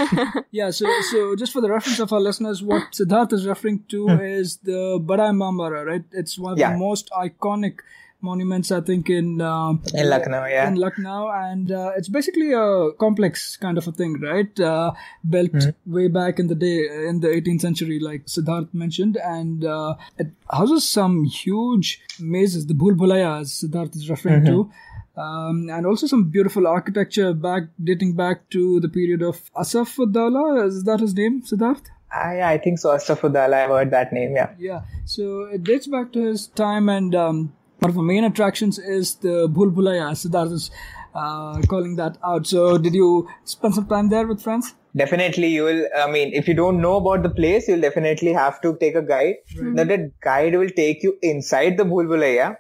Yeah, 0.51 0.69
so 0.71 0.87
so 1.11 1.35
just 1.35 1.53
for 1.53 1.61
the 1.61 1.69
reference 1.69 1.99
of 1.99 2.13
our 2.13 2.19
listeners, 2.19 2.61
what 2.63 2.91
Siddharth 2.91 3.33
is 3.33 3.45
referring 3.45 3.83
to 3.89 4.07
hmm. 4.07 4.19
is 4.21 4.57
the 4.57 4.99
Bada 4.99 5.29
Imambara, 5.31 5.85
right? 5.85 6.03
It's 6.11 6.37
one 6.37 6.53
of 6.53 6.59
Yeah. 6.59 6.71
the 6.71 6.77
most 6.77 7.09
iconic 7.11 7.79
monuments, 8.23 8.71
I 8.71 8.81
think, 8.81 9.09
in 9.09 9.41
um, 9.41 9.81
In 9.93 10.09
Lucknow, 10.09 10.45
yeah. 10.45 10.67
in 10.67 10.75
Lucknow, 10.75 11.29
and 11.29 11.71
uh, 11.71 11.91
it's 11.97 12.07
basically 12.07 12.53
a 12.53 12.91
complex 12.93 13.57
kind 13.57 13.77
of 13.77 13.87
a 13.87 13.91
thing, 13.91 14.19
right? 14.21 14.59
Uh, 14.59 14.93
built 15.29 15.51
Mm-hmm. 15.51 15.93
way 15.93 16.07
back 16.07 16.39
in 16.39 16.47
the 16.47 16.55
day, 16.55 16.87
in 17.09 17.19
the 17.19 17.27
18th 17.27 17.61
century, 17.61 17.99
like 17.99 18.25
Siddharth 18.25 18.73
mentioned, 18.73 19.17
and 19.17 19.65
uh, 19.65 19.95
it 20.17 20.27
houses 20.49 20.87
some 20.87 21.25
huge 21.25 22.01
mazes, 22.19 22.65
the 22.67 22.73
Bhulbulaya, 22.73 23.41
as 23.41 23.51
Siddharth 23.51 23.95
is 23.95 24.09
referring 24.09 24.45
to. 24.45 24.71
Um, 25.15 25.69
and 25.69 25.85
also 25.85 26.07
some 26.07 26.23
beautiful 26.29 26.65
architecture 26.65 27.33
back 27.33 27.63
dating 27.83 28.15
back 28.15 28.49
to 28.49 28.79
the 28.79 28.89
period 28.89 29.21
of 29.21 29.41
Asafuddaulah. 29.53 30.65
Is 30.67 30.83
that 30.85 30.99
his 31.01 31.13
name, 31.13 31.43
Siddharth? 31.43 31.83
I, 32.11 32.41
I 32.53 32.57
think 32.59 32.79
so 32.79 32.89
Astafudala 32.89 33.53
I've 33.63 33.69
heard 33.69 33.91
that 33.91 34.13
name 34.13 34.35
yeah 34.35 34.49
Yeah, 34.59 34.81
so 35.05 35.45
it 35.45 35.63
dates 35.63 35.87
back 35.87 36.11
to 36.13 36.21
his 36.21 36.47
time, 36.47 36.89
and 36.89 37.13
um, 37.15 37.53
one 37.83 37.89
of 37.89 37.95
the 37.95 38.03
main 38.03 38.23
attractions 38.23 38.79
is 38.79 39.15
the 39.15 39.49
Bhulbulaya. 39.49 40.11
Siddharth 40.19 40.53
is 40.53 40.71
uh, 41.13 41.61
calling 41.67 41.97
that 41.97 42.17
out. 42.23 42.47
So, 42.47 42.77
did 42.77 42.93
you 42.93 43.27
spend 43.43 43.75
some 43.75 43.87
time 43.87 44.09
there 44.09 44.25
with 44.25 44.41
friends? 44.41 44.73
definitely 44.95 45.47
you 45.47 45.63
will 45.63 45.79
i 45.99 46.05
mean 46.15 46.31
if 46.39 46.47
you 46.47 46.53
don't 46.57 46.79
know 46.79 46.97
about 46.97 47.23
the 47.23 47.29
place 47.37 47.67
you'll 47.67 47.81
definitely 47.85 48.31
have 48.31 48.61
to 48.65 48.75
take 48.81 48.93
a 48.93 49.01
guide 49.01 49.37
now 49.77 49.83
the 49.83 50.11
guide 50.25 50.55
will 50.55 50.69
take 50.79 51.01
you 51.01 51.13
inside 51.29 51.77
the 51.77 51.83
bulbulaya 51.93 52.55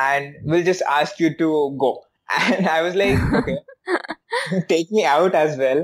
and 0.00 0.34
will 0.44 0.62
just 0.62 0.82
ask 0.96 1.18
you 1.18 1.30
to 1.38 1.48
go 1.84 1.90
and 2.40 2.68
i 2.68 2.82
was 2.82 2.94
like 2.94 3.18
okay 3.38 3.56
take 4.74 4.92
me 4.98 5.06
out 5.06 5.34
as 5.34 5.56
well 5.56 5.82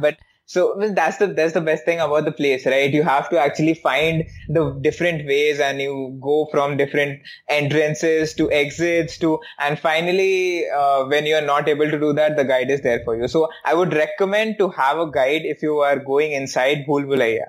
but 0.00 0.18
so 0.46 0.76
well, 0.78 0.92
that's 0.94 1.16
the 1.18 1.26
that's 1.26 1.52
the 1.54 1.60
best 1.60 1.84
thing 1.84 1.98
about 2.00 2.24
the 2.24 2.32
place 2.32 2.64
right 2.66 2.92
you 2.94 3.02
have 3.02 3.28
to 3.28 3.38
actually 3.38 3.74
find 3.74 4.24
the 4.48 4.70
different 4.80 5.26
ways 5.26 5.58
and 5.58 5.80
you 5.80 6.16
go 6.22 6.46
from 6.52 6.76
different 6.76 7.20
entrances 7.48 8.32
to 8.32 8.50
exits 8.52 9.18
to 9.18 9.38
and 9.58 9.78
finally 9.78 10.64
uh, 10.70 11.04
when 11.06 11.26
you 11.26 11.34
are 11.34 11.48
not 11.52 11.68
able 11.68 11.90
to 11.90 11.98
do 11.98 12.12
that 12.12 12.36
the 12.36 12.44
guide 12.44 12.70
is 12.70 12.80
there 12.82 13.02
for 13.04 13.16
you 13.16 13.26
so 13.26 13.48
i 13.64 13.74
would 13.74 13.92
recommend 13.92 14.56
to 14.56 14.68
have 14.68 14.98
a 14.98 15.10
guide 15.10 15.42
if 15.44 15.62
you 15.62 15.78
are 15.78 15.98
going 15.98 16.32
inside 16.32 16.86
bhulbulaya 16.88 17.46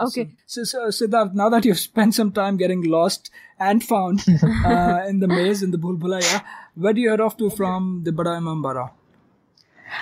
Okay. 0.00 0.28
So, 0.46 0.62
so 0.64 0.88
Siddharth, 0.88 1.34
now 1.34 1.48
that 1.48 1.64
you've 1.64 1.78
spent 1.78 2.14
some 2.14 2.30
time 2.30 2.56
getting 2.56 2.82
lost 2.82 3.30
and 3.58 3.82
found 3.82 4.20
uh, 4.64 5.04
in 5.08 5.18
the 5.18 5.26
maze 5.26 5.62
in 5.62 5.72
the 5.72 5.78
Bhulbulaya, 5.78 6.44
where 6.74 6.92
do 6.92 7.00
you 7.00 7.10
head 7.10 7.20
off 7.20 7.36
to 7.38 7.50
from 7.50 8.02
the 8.04 8.12
Bada 8.12 8.38
Imambara? 8.38 8.90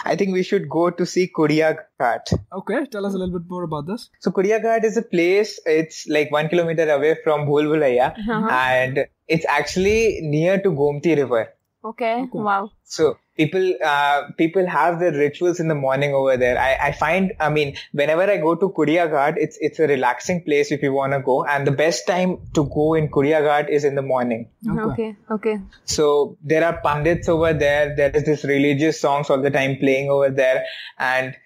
I 0.05 0.17
think 0.17 0.33
we 0.33 0.43
should 0.43 0.69
go 0.69 0.91
to 0.91 1.07
see 1.07 1.31
Kudia 1.37 1.77
Ghat. 2.01 2.33
Okay, 2.53 2.87
tell 2.87 3.07
us 3.07 3.15
a 3.15 3.19
little 3.19 3.39
bit 3.39 3.49
more 3.49 3.63
about 3.65 3.87
this. 3.87 4.09
So 4.21 4.31
Kudia 4.31 4.63
Ghat 4.63 4.85
is 4.85 4.97
a 4.97 5.03
place, 5.03 5.59
it's 5.67 6.07
like 6.07 6.31
one 6.31 6.49
kilometer 6.49 6.89
away 6.91 7.17
from 7.25 7.47
Bhulbulaya 7.47 8.13
uh-huh. 8.19 8.49
and 8.51 9.07
it's 9.29 9.47
actually 9.49 10.21
near 10.23 10.61
to 10.63 10.71
Gomti 10.71 11.17
River. 11.17 11.49
Okay. 11.85 12.29
Wow. 12.33 12.71
So 12.85 13.19
people, 13.37 13.75
uh, 13.85 14.23
people 14.37 14.67
have 14.67 14.99
their 15.01 15.13
rituals 15.13 15.61
in 15.61 15.69
the 15.69 15.75
morning 15.75 16.15
over 16.15 16.37
there. 16.37 16.59
I, 16.59 16.89
I 16.89 16.93
find, 16.93 17.33
I 17.41 17.51
mean, 17.51 17.77
whenever 17.93 18.23
I 18.23 18.39
go 18.39 18.55
to 18.55 18.69
Kudia 18.71 19.37
it's, 19.37 19.59
it's 19.61 19.79
a 19.79 19.87
relaxing 19.87 20.43
place 20.43 20.73
if 20.73 20.83
you 20.83 20.93
want 20.93 21.13
to 21.13 21.21
go. 21.21 21.45
And 21.45 21.67
the 21.67 21.71
best 21.73 22.07
time 22.07 22.39
to 22.55 22.65
go 22.65 22.95
in 22.95 23.09
Kudia 23.09 23.69
is 23.69 23.85
in 23.85 23.95
the 23.95 24.03
morning. 24.03 24.49
Okay. 24.69 25.17
Okay. 25.31 25.61
So 25.85 26.37
there 26.43 26.65
are 26.65 26.81
pandits 26.81 27.29
over 27.29 27.53
there. 27.53 27.95
There 27.97 28.11
is 28.11 28.25
this 28.25 28.45
religious 28.45 29.01
songs 29.01 29.31
all 29.31 29.41
the 29.41 29.51
time 29.51 29.77
playing 29.79 30.11
over 30.11 30.31
there. 30.31 30.65
And 30.99 31.37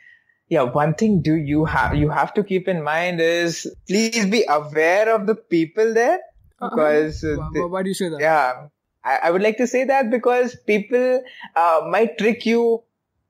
yeah, 0.49 0.63
one 0.63 0.95
thing 0.95 1.23
do 1.23 1.35
you 1.35 1.65
have, 1.65 1.95
you 1.95 2.11
have 2.11 2.35
to 2.35 2.43
keep 2.45 2.67
in 2.69 2.83
mind 2.83 3.21
is 3.21 3.73
please 3.87 4.27
be 4.27 4.45
aware 4.49 5.15
of 5.15 5.27
the 5.27 5.35
people 5.37 5.95
there 5.95 6.19
because 6.61 7.23
uh, 7.25 7.37
Why, 7.37 7.49
the- 7.53 7.67
why 7.69 7.83
do 7.83 7.89
you 7.89 7.95
say 7.95 8.09
that? 8.09 8.21
yeah, 8.21 8.67
I, 9.05 9.19
I 9.25 9.31
would 9.31 9.43
like 9.43 9.57
to 9.59 9.67
say 9.67 9.85
that 9.85 10.11
because 10.11 10.55
people 10.67 11.23
uh, 11.57 11.81
might 11.91 12.19
trick 12.19 12.45
you. 12.47 12.83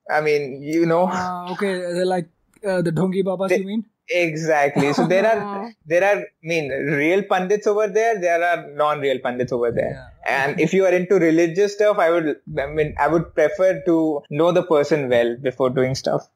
I 0.09 0.21
mean, 0.21 0.61
you 0.61 0.85
know, 0.85 1.07
Uh, 1.07 1.51
okay, 1.53 2.03
like 2.03 2.27
uh, 2.65 2.81
the 2.81 2.91
Dhongi 2.91 3.23
Babas, 3.23 3.49
They- 3.49 3.59
you 3.59 3.65
mean? 3.65 3.85
exactly. 4.09 4.91
So 4.93 5.07
there 5.07 5.25
are, 5.25 5.71
there 5.85 6.03
are, 6.03 6.19
I 6.21 6.25
mean, 6.43 6.69
real 6.69 7.23
pandits 7.23 7.65
over 7.67 7.87
there. 7.87 8.19
There 8.19 8.43
are 8.43 8.67
non-real 8.71 9.19
pandits 9.19 9.51
over 9.53 9.71
there. 9.71 10.11
And 10.27 10.59
if 10.59 10.73
you 10.73 10.85
are 10.85 10.91
into 10.91 11.15
religious 11.15 11.73
stuff, 11.73 11.97
I 11.97 12.09
would, 12.11 12.35
I 12.59 12.65
mean, 12.67 12.93
I 12.99 13.07
would 13.07 13.33
prefer 13.33 13.81
to 13.85 14.21
know 14.29 14.51
the 14.51 14.63
person 14.63 15.07
well 15.09 15.37
before 15.37 15.69
doing 15.69 15.95
stuff. 15.95 16.27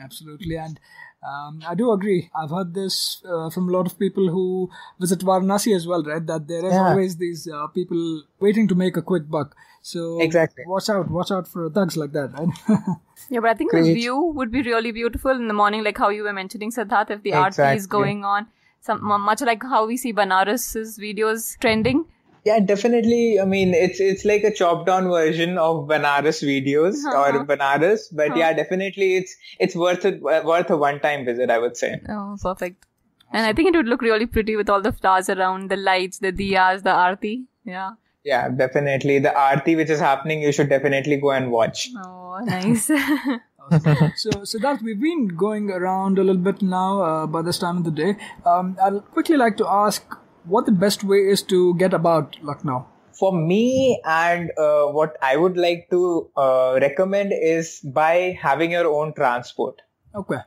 Absolutely, 0.00 0.56
and 0.56 0.78
um, 1.22 1.62
I 1.66 1.74
do 1.74 1.92
agree. 1.92 2.30
I've 2.34 2.50
heard 2.50 2.74
this 2.74 3.22
uh, 3.28 3.48
from 3.50 3.68
a 3.68 3.72
lot 3.72 3.86
of 3.86 3.98
people 3.98 4.28
who 4.28 4.70
visit 4.98 5.20
Varanasi 5.20 5.74
as 5.76 5.86
well, 5.86 6.02
right? 6.02 6.24
That 6.26 6.48
there 6.48 6.64
is 6.66 6.72
Yeah. 6.74 6.88
always 6.90 7.16
these 7.16 7.46
uh, 7.48 7.66
people 7.68 8.22
waiting 8.40 8.66
to 8.68 8.74
make 8.74 8.96
a 8.96 9.02
quick 9.02 9.28
buck. 9.30 9.54
So 9.82 10.20
Exactly. 10.20 10.64
watch 10.66 10.88
out, 10.88 11.10
watch 11.10 11.30
out 11.30 11.46
for 11.48 11.68
thugs 11.70 11.96
like 11.96 12.12
that, 12.12 12.32
right? 12.38 12.48
Yeah, 13.30 13.38
but 13.40 13.50
I 13.50 13.54
think 13.54 13.70
the 13.72 13.94
view 13.94 14.16
would 14.36 14.50
be 14.50 14.62
really 14.62 14.90
beautiful 14.90 15.30
in 15.30 15.46
the 15.48 15.54
morning, 15.54 15.84
like 15.84 15.96
how 15.96 16.08
you 16.08 16.24
were 16.24 16.32
mentioning, 16.32 16.70
Siddharth, 16.72 17.10
if 17.10 17.22
the 17.22 17.30
aarti 17.30 17.76
is 17.76 17.86
going 17.86 18.24
on. 18.24 18.48
Some 18.80 19.04
much 19.04 19.40
like 19.42 19.62
how 19.62 19.86
we 19.86 19.96
see 19.96 20.12
Banaras's 20.12 20.98
videos 20.98 21.56
trending. 21.60 22.04
Yeah, 22.44 22.58
definitely. 22.58 23.38
I 23.40 23.44
mean, 23.44 23.72
it's 23.72 24.00
it's 24.00 24.24
like 24.24 24.42
a 24.42 24.52
chopped 24.52 24.86
down 24.86 25.04
version 25.04 25.58
of 25.58 25.86
Banaras 25.86 26.42
videos 26.42 27.04
or 27.04 27.44
Banaras, 27.46 28.00
but 28.12 28.36
yeah, 28.36 28.52
definitely 28.52 29.16
it's 29.16 29.36
it's 29.60 29.76
worth 29.76 30.04
it 30.04 30.22
worth 30.22 30.70
a 30.70 30.76
one 30.76 30.98
time 31.00 31.24
visit. 31.24 31.50
I 31.50 31.58
would 31.58 31.76
say. 31.76 32.00
Oh, 32.08 32.36
perfect. 32.42 32.84
And 33.32 33.46
I 33.46 33.52
think 33.52 33.68
it 33.68 33.76
would 33.76 33.86
look 33.86 34.02
really 34.02 34.26
pretty 34.26 34.56
with 34.56 34.68
all 34.68 34.82
the 34.82 34.92
flowers 34.92 35.30
around, 35.30 35.70
the 35.70 35.76
lights, 35.76 36.18
the 36.18 36.32
diyas, 36.32 36.82
the 36.82 36.90
aarti. 36.90 37.44
Yeah. 37.64 37.92
Yeah, 38.24 38.48
definitely. 38.50 39.18
The 39.20 39.30
aarti 39.30 39.76
which 39.76 39.90
is 39.90 40.00
happening, 40.00 40.42
you 40.42 40.52
should 40.52 40.68
definitely 40.68 41.16
go 41.16 41.30
and 41.30 41.50
watch. 41.50 41.88
Oh, 42.04 42.40
nice. 42.44 42.86
so, 42.86 44.30
Siddharth, 44.50 44.82
we've 44.82 45.00
been 45.00 45.28
going 45.28 45.70
around 45.70 46.18
a 46.18 46.24
little 46.24 46.42
bit 46.42 46.62
now 46.62 47.00
uh, 47.02 47.26
by 47.26 47.42
this 47.42 47.58
time 47.58 47.78
of 47.78 47.84
the 47.84 47.90
day. 47.90 48.16
Um, 48.44 48.76
I'd 48.82 49.04
quickly 49.12 49.36
like 49.36 49.56
to 49.56 49.66
ask 49.66 50.16
what 50.44 50.66
the 50.66 50.72
best 50.72 51.04
way 51.04 51.18
is 51.18 51.42
to 51.44 51.74
get 51.76 51.94
about 51.94 52.36
Lucknow. 52.42 52.86
For 53.12 53.32
me, 53.32 54.00
and 54.04 54.50
uh, 54.58 54.86
what 54.86 55.16
I 55.22 55.36
would 55.36 55.56
like 55.56 55.88
to 55.90 56.30
uh, 56.36 56.78
recommend 56.80 57.32
is 57.32 57.80
by 57.80 58.38
having 58.40 58.70
your 58.72 58.86
own 58.86 59.12
transport. 59.14 59.82
Okay. 60.14 60.38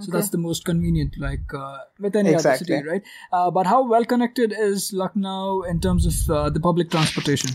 So 0.00 0.10
that's 0.10 0.30
the 0.30 0.38
most 0.38 0.64
convenient, 0.64 1.14
like 1.18 1.52
uh, 1.54 1.78
with 2.00 2.16
any 2.16 2.32
Exactly. 2.32 2.74
other 2.74 2.82
city, 2.82 2.88
right? 2.88 3.02
Uh, 3.32 3.50
but 3.50 3.66
how 3.66 3.86
well 3.86 4.04
connected 4.04 4.52
is 4.58 4.92
Lucknow 4.92 5.62
in 5.62 5.80
terms 5.80 6.06
of 6.06 6.30
uh, 6.30 6.50
the 6.50 6.58
public 6.58 6.90
transportation? 6.90 7.50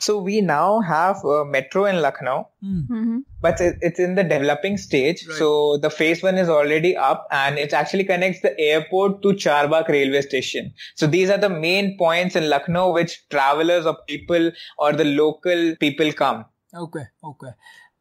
So 0.00 0.18
we 0.18 0.40
now 0.40 0.80
have 0.80 1.24
a 1.24 1.44
metro 1.44 1.84
in 1.84 2.00
Lucknow, 2.00 2.48
hmm 2.62 3.18
but 3.42 3.60
it- 3.60 3.76
it's 3.82 4.00
in 4.00 4.14
the 4.14 4.24
developing 4.24 4.76
stage. 4.76 5.24
So 5.38 5.76
the 5.76 5.90
phase 5.90 6.22
one 6.22 6.38
is 6.38 6.48
already 6.48 6.96
up 6.96 7.26
and 7.30 7.58
it 7.58 7.72
actually 7.72 8.04
connects 8.04 8.40
the 8.40 8.58
airport 8.58 9.22
to 9.22 9.34
Charbagh 9.44 9.88
railway 9.88 10.22
station. 10.22 10.72
So 10.94 11.06
these 11.06 11.30
are 11.30 11.38
the 11.38 11.50
main 11.50 11.96
points 11.98 12.34
in 12.36 12.48
Lucknow 12.48 12.92
which 12.92 13.28
travelers 13.28 13.86
or 13.86 13.96
people 14.08 14.50
or 14.78 14.92
the 14.92 15.04
local 15.04 15.76
people 15.76 16.12
come. 16.12 16.46
Okay, 16.74 17.04
okay. 17.22 17.52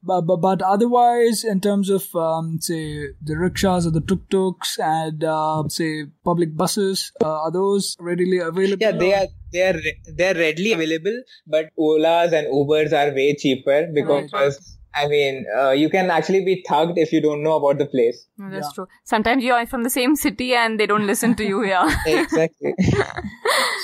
But, 0.05 0.21
but, 0.21 0.37
but 0.37 0.61
otherwise, 0.61 1.43
in 1.43 1.61
terms 1.61 1.89
of, 1.89 2.15
um, 2.15 2.59
say, 2.61 3.07
the 3.23 3.37
rickshaws 3.37 3.87
or 3.87 3.91
the 3.91 4.01
tuk-tuks 4.01 4.77
and, 4.79 5.23
uh, 5.23 5.63
say, 5.67 6.05
public 6.23 6.55
buses, 6.55 7.11
uh, 7.23 7.41
are 7.45 7.51
those 7.51 7.95
readily 7.99 8.37
available? 8.37 8.77
Yeah, 8.81 8.91
they 8.91 9.13
are 9.13 9.27
they 9.51 9.61
are 9.63 9.81
they 10.13 10.27
are 10.29 10.33
readily 10.35 10.73
available, 10.73 11.23
but 11.47 11.69
Olas 11.79 12.33
and 12.33 12.47
Ubers 12.47 12.93
are 12.93 13.15
way 13.15 13.35
cheaper 13.35 13.87
because 13.93 14.77
I 14.95 15.07
mean, 15.07 15.45
uh, 15.57 15.71
you 15.71 15.89
can 15.89 16.09
actually 16.09 16.43
be 16.45 16.63
thugged 16.67 16.93
if 16.97 17.11
you 17.11 17.21
don't 17.21 17.43
know 17.43 17.55
about 17.57 17.77
the 17.79 17.85
place. 17.85 18.25
No, 18.37 18.49
that's 18.49 18.67
Yeah. 18.67 18.71
true. 18.75 18.87
Sometimes 19.03 19.43
you 19.43 19.53
are 19.53 19.65
from 19.65 19.83
the 19.83 19.89
same 19.89 20.15
city 20.15 20.53
and 20.55 20.79
they 20.79 20.85
don't 20.85 21.05
listen 21.05 21.35
to 21.35 21.43
you 21.45 21.61
here. 21.61 21.83
exactly. 22.05 22.73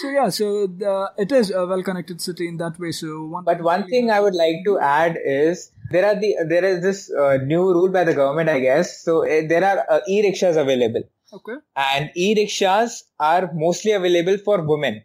So 0.02 0.10
yeah, 0.10 0.30
so 0.30 0.68
the, 0.68 1.12
it 1.18 1.32
is 1.32 1.52
a 1.52 1.66
well-connected 1.68 2.22
city 2.22 2.48
in 2.48 2.58
that 2.58 2.80
way. 2.80 2.92
So 2.92 3.26
one. 3.26 3.44
But 3.46 3.62
one 3.62 3.88
thing 3.88 4.10
I 4.10 4.20
would 4.20 4.34
like 4.34 4.56
to 4.66 4.80
add 4.80 5.18
is 5.24 5.72
there 5.92 6.06
are 6.06 6.16
the 6.20 6.36
there 6.48 6.66
is 6.66 6.82
this 6.82 7.12
uh, 7.14 7.38
new 7.38 7.62
rule 7.72 7.92
by 7.92 8.04
the 8.04 8.14
government, 8.14 8.50
I 8.50 8.60
guess. 8.60 9.04
So 9.04 9.24
uh, 9.24 9.42
there 9.48 9.64
are 9.64 9.86
uh, 9.90 10.00
e-rickshaws 10.08 10.56
available, 10.58 11.04
Okay. 11.34 11.58
and 11.76 12.10
e-rickshaws 12.16 13.04
are 13.20 13.52
mostly 13.54 13.92
available 13.92 14.38
for 14.40 14.62
women. 14.74 15.04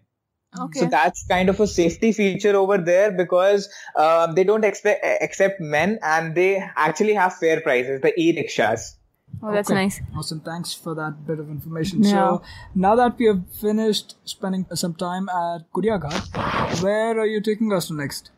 Okay. 0.60 0.80
So 0.80 0.86
that's 0.86 1.26
kind 1.26 1.48
of 1.48 1.60
a 1.60 1.66
safety 1.66 2.12
feature 2.12 2.56
over 2.56 2.78
there 2.78 3.10
because 3.12 3.68
um, 3.96 4.34
they 4.34 4.44
don't 4.44 4.64
expect 4.64 5.04
accept 5.22 5.60
men, 5.60 5.98
and 6.02 6.34
they 6.34 6.62
actually 6.76 7.14
have 7.14 7.34
fair 7.36 7.60
prices. 7.60 8.00
The 8.00 8.12
e-rickshaws. 8.18 8.96
oh, 9.42 9.52
that's 9.52 9.70
Okay. 9.70 9.80
nice. 9.82 10.00
Awesome. 10.16 10.40
Thanks 10.40 10.72
for 10.72 10.94
that 10.94 11.26
bit 11.26 11.38
of 11.38 11.48
information. 11.50 12.02
Yeah. 12.02 12.10
So 12.10 12.42
now 12.74 12.94
that 12.96 13.18
we 13.18 13.26
have 13.26 13.42
finished 13.60 14.14
spending 14.24 14.66
some 14.74 14.94
time 14.94 15.28
at 15.28 15.70
Kudia 15.72 16.00
Ghat, 16.00 16.82
where 16.82 17.18
are 17.18 17.26
you 17.26 17.40
taking 17.40 17.72
us 17.72 17.88
to 17.88 17.94
next? 17.94 18.30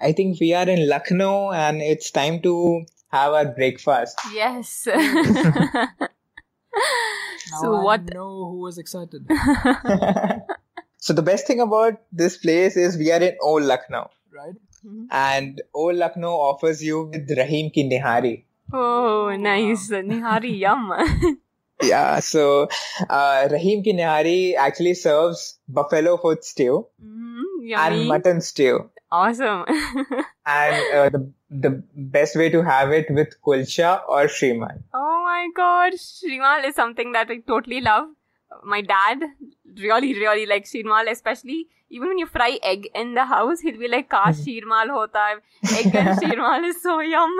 I 0.00 0.12
think 0.12 0.40
we 0.40 0.54
are 0.54 0.68
in 0.68 0.88
Lucknow, 0.88 1.52
and 1.52 1.82
it's 1.82 2.10
time 2.10 2.40
to 2.42 2.84
have 3.12 3.32
our 3.34 3.44
breakfast. 3.46 4.18
Yes. 4.32 4.88
Now 7.52 7.60
so 7.62 7.74
I 7.74 7.82
what? 7.84 8.14
know 8.14 8.46
who 8.50 8.58
was 8.60 8.78
excited. 8.78 9.26
So 11.00 11.14
the 11.14 11.22
best 11.22 11.46
thing 11.46 11.60
about 11.60 11.94
this 12.12 12.36
place 12.36 12.76
is 12.76 12.96
we 12.98 13.10
are 13.10 13.20
in 13.20 13.36
Old 13.42 13.62
Lucknow, 13.64 14.10
right? 14.32 14.54
and 15.10 15.60
Old 15.74 15.96
Lucknow 15.96 16.32
offers 16.32 16.82
you 16.82 17.04
with 17.04 17.30
Rahim 17.36 17.70
ki 17.70 17.88
nihari. 17.90 18.44
Oh, 18.72 19.34
nice. 19.36 19.88
Nihari, 19.90 20.58
yum. 20.58 20.92
Yeah, 21.82 22.20
so 22.20 22.68
uh, 23.08 23.48
Rahim 23.50 23.82
ki 23.82 23.94
nihari 23.94 24.54
actually 24.54 24.92
serves 24.92 25.58
buffalo 25.66 26.18
foot 26.18 26.44
stew 26.44 26.86
mm, 27.02 27.74
and 27.74 28.06
mutton 28.06 28.42
stew. 28.42 28.90
Awesome. 29.10 29.64
And 30.46 30.94
uh, 30.94 31.08
the 31.08 31.32
the 31.48 31.82
best 32.16 32.36
way 32.36 32.50
to 32.50 32.62
have 32.62 32.90
it 32.90 33.06
with 33.10 33.34
kulcha 33.46 34.02
or 34.08 34.24
shirmal. 34.26 34.82
oh 34.92 35.22
my 35.24 35.48
god. 35.56 35.94
Shrimal 35.94 36.66
is 36.68 36.74
something 36.74 37.12
that 37.12 37.30
I 37.30 37.38
totally 37.38 37.80
love. 37.80 38.08
My 38.64 38.80
dad 38.80 39.20
really, 39.78 40.14
really 40.14 40.46
likes 40.46 40.72
shirmal, 40.72 41.10
especially 41.10 41.68
even 41.90 42.08
when 42.08 42.18
you 42.18 42.26
fry 42.26 42.58
egg 42.62 42.88
in 42.94 43.14
the 43.14 43.24
house, 43.24 43.60
he'll 43.60 43.78
be 43.78 43.88
like, 43.88 44.08
Kash 44.10 44.36
shirmal 44.38 44.88
hota 44.90 45.18
hai. 45.18 45.34
Egg 45.78 45.94
and 45.94 46.18
shirmal 46.20 46.64
is 46.70 46.82
so 46.82 47.00
yum. 47.00 47.30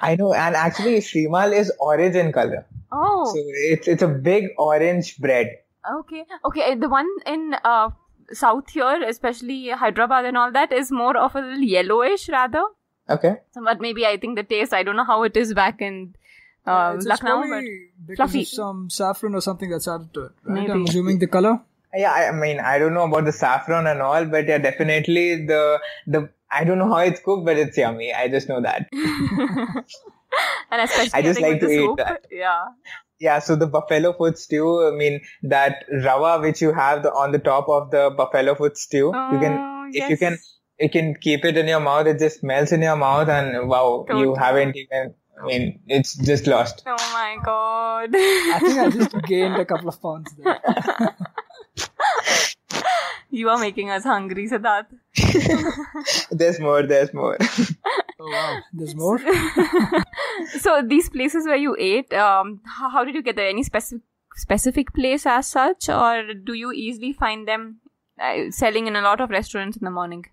I 0.00 0.16
know, 0.16 0.32
and 0.32 0.54
actually 0.56 0.98
shrimal 1.00 1.52
is 1.52 1.72
orange 1.80 2.16
in 2.16 2.32
color. 2.32 2.66
oh. 2.92 3.24
So 3.26 3.42
it's 3.72 3.88
it's 3.88 4.02
a 4.02 4.08
big 4.08 4.48
orange 4.58 5.18
bread. 5.18 5.50
Okay, 5.98 6.24
okay. 6.44 6.72
uh, 6.72 6.74
The 6.76 6.88
one 6.88 7.08
in 7.26 7.54
uh, 7.64 7.90
south 8.32 8.70
here, 8.70 9.02
especially 9.08 9.68
Hyderabad 9.70 10.24
and 10.24 10.36
all 10.36 10.50
that, 10.52 10.72
is 10.72 10.90
more 10.90 11.16
of 11.16 11.36
a 11.36 11.40
little 11.40 11.62
yellowish 11.62 12.28
rather. 12.28 12.64
Okay. 13.08 13.36
So, 13.52 13.62
but 13.62 13.80
maybe 13.80 14.04
I 14.06 14.16
think 14.16 14.36
the 14.36 14.42
taste. 14.42 14.72
I 14.72 14.82
don't 14.82 14.96
know 14.96 15.04
how 15.04 15.22
it 15.24 15.36
is 15.36 15.52
back 15.54 15.80
in 15.80 16.14
uh, 16.66 16.92
it's, 16.94 17.04
it's 17.04 17.08
Lucknow, 17.08 17.42
but 17.42 17.48
probably 17.48 17.88
because 18.06 18.16
fluffy. 18.16 18.40
of 18.40 18.48
some 18.48 18.90
saffron 18.90 19.34
or 19.34 19.40
something 19.40 19.70
that's 19.70 19.88
added 19.88 20.12
to 20.14 20.24
it, 20.26 20.32
right? 20.44 20.54
Maybe. 20.60 20.72
I'm 20.72 20.84
assuming 20.84 21.18
the 21.18 21.26
color. 21.26 21.60
Yeah, 21.94 22.12
I 22.12 22.28
I 22.28 22.32
mean, 22.32 22.60
I 22.60 22.78
don't 22.78 22.94
know 22.94 23.04
about 23.04 23.24
the 23.24 23.32
saffron 23.32 23.86
and 23.86 24.02
all, 24.02 24.24
but 24.26 24.46
yeah, 24.46 24.58
definitely 24.58 25.46
the 25.46 25.78
the 26.06 26.28
I 26.50 26.64
don't 26.64 26.78
know 26.78 26.88
how 26.88 26.98
it's 26.98 27.20
cooked, 27.20 27.44
but 27.44 27.56
it's 27.58 27.76
yummy. 27.76 28.12
I 28.12 28.28
just 28.28 28.48
know 28.48 28.60
that. 28.60 28.88
and 30.70 30.80
especially 30.82 31.10
I 31.14 31.22
just 31.22 31.40
like 31.40 31.60
with 31.60 31.60
to 31.62 31.70
eat 31.70 31.76
soup. 31.76 31.96
that. 31.98 32.26
Yeah. 32.30 32.64
Yeah, 33.18 33.38
so 33.38 33.56
the 33.56 33.66
buffalo 33.66 34.12
foot 34.12 34.38
stew, 34.38 34.86
I 34.86 34.90
mean, 34.94 35.22
that 35.42 35.86
rava 36.04 36.42
which 36.42 36.60
you 36.60 36.72
have 36.74 37.02
the, 37.02 37.10
on 37.10 37.32
the 37.32 37.38
top 37.38 37.66
of 37.66 37.90
the 37.90 38.10
buffalo 38.14 38.54
foot 38.54 38.76
stew, 38.76 39.06
you 39.06 39.38
can, 39.40 39.56
Oh, 39.58 39.88
if 39.90 40.10
you 40.10 40.18
can, 40.18 40.36
you 40.78 40.90
can 40.90 41.14
keep 41.14 41.46
it 41.46 41.56
in 41.56 41.66
your 41.66 41.80
mouth, 41.80 42.06
it 42.06 42.18
just 42.18 42.44
melts 42.44 42.72
in 42.72 42.82
your 42.82 42.96
mouth 42.96 43.28
and 43.28 43.70
wow, 43.70 44.04
you 44.10 44.34
haven't 44.34 44.76
even, 44.76 45.14
I 45.40 45.46
mean, 45.46 45.80
it's 45.86 46.14
just 46.14 46.46
lost. 46.46 46.82
Oh 46.86 46.96
my 47.12 47.36
god. 47.44 48.10
I 48.14 48.58
think 48.60 48.78
I 48.78 48.90
just 48.90 49.22
gained 49.26 49.56
a 49.56 49.64
couple 49.64 49.88
of 49.88 50.00
pounds 50.00 50.34
there. 50.38 50.58
you 53.30 53.48
are 53.48 53.58
making 53.58 53.90
us 53.90 54.04
hungry, 54.04 54.48
Siddharth. 54.48 54.86
There's 56.30 56.58
more, 56.60 56.82
there's 56.82 57.12
more. 57.12 57.36
Oh 58.18 58.30
wow, 58.30 58.58
there's 58.72 58.94
more. 58.94 59.20
So 60.60 60.82
these 60.82 61.08
places 61.08 61.46
where 61.46 61.56
you 61.56 61.76
ate, 61.78 62.12
um, 62.12 62.60
how, 62.64 62.90
how 62.90 63.04
did 63.04 63.14
you 63.14 63.22
get 63.22 63.36
there? 63.36 63.48
Any 63.48 63.62
specific 63.62 64.02
specific 64.36 64.92
place 64.92 65.24
as 65.26 65.46
such, 65.46 65.88
or 65.88 66.34
do 66.34 66.52
you 66.52 66.70
easily 66.70 67.12
find 67.12 67.48
them 67.48 67.80
uh, 68.20 68.50
selling 68.50 68.86
in 68.86 68.94
a 68.94 69.00
lot 69.00 69.20
of 69.20 69.30
restaurants 69.30 69.76
in 69.78 69.84
the 69.84 69.90
morning? 69.90 70.26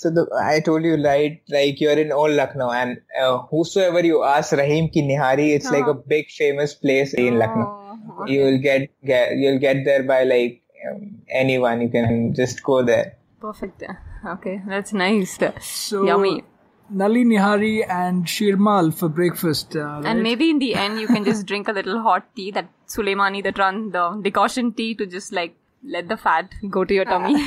So 0.00 0.08
the, 0.08 0.26
I 0.42 0.60
told 0.60 0.82
you, 0.82 0.94
right, 1.04 1.42
like 1.50 1.78
you're 1.78 1.98
in 2.02 2.10
old 2.10 2.30
Lucknow 2.30 2.70
and 2.70 3.02
uh, 3.22 3.40
whosoever 3.50 4.00
you 4.02 4.24
ask 4.24 4.50
Rahim 4.52 4.88
ki 4.88 5.02
Nihari, 5.02 5.54
it's 5.54 5.70
like 5.70 5.86
a 5.86 5.92
big 5.92 6.30
famous 6.30 6.72
place 6.72 7.12
in 7.12 7.38
Lucknow. 7.38 7.98
Oh, 8.18 8.24
You 8.26 8.44
will 8.44 8.58
get, 8.58 8.88
get, 9.04 9.36
you'll 9.36 9.58
get 9.58 9.84
there 9.84 10.02
by 10.04 10.22
like 10.24 10.62
um, 10.90 11.18
anyone. 11.28 11.82
You 11.82 11.90
can 11.90 12.32
just 12.34 12.62
go 12.62 12.82
there. 12.82 13.18
perfect. 13.42 13.84
Okay, 14.26 14.62
that's 14.66 14.94
nice. 14.94 15.38
So 15.60 16.06
Yummy. 16.06 16.44
Nalli 16.90 17.26
Nihari 17.26 17.86
and 17.86 18.24
Shirmal 18.24 18.94
for 18.94 19.10
breakfast. 19.10 19.76
Uh, 19.76 19.80
right? 19.80 20.06
And 20.06 20.22
maybe 20.22 20.48
in 20.48 20.60
the 20.60 20.76
end, 20.76 20.98
you 20.98 21.08
can 21.08 21.26
just 21.26 21.44
drink 21.44 21.68
a 21.68 21.72
little 21.72 22.00
hot 22.00 22.24
tea, 22.34 22.50
that 22.52 22.70
Suleimani, 22.88 23.42
that 23.42 23.58
run 23.58 23.90
the 23.90 24.18
decoction 24.22 24.72
tea, 24.72 24.94
to 24.94 25.04
just 25.04 25.30
like 25.30 25.56
let 25.84 26.08
the 26.08 26.16
fat 26.16 26.54
go 26.70 26.86
to 26.86 26.94
your 26.94 27.04
tummy. 27.04 27.34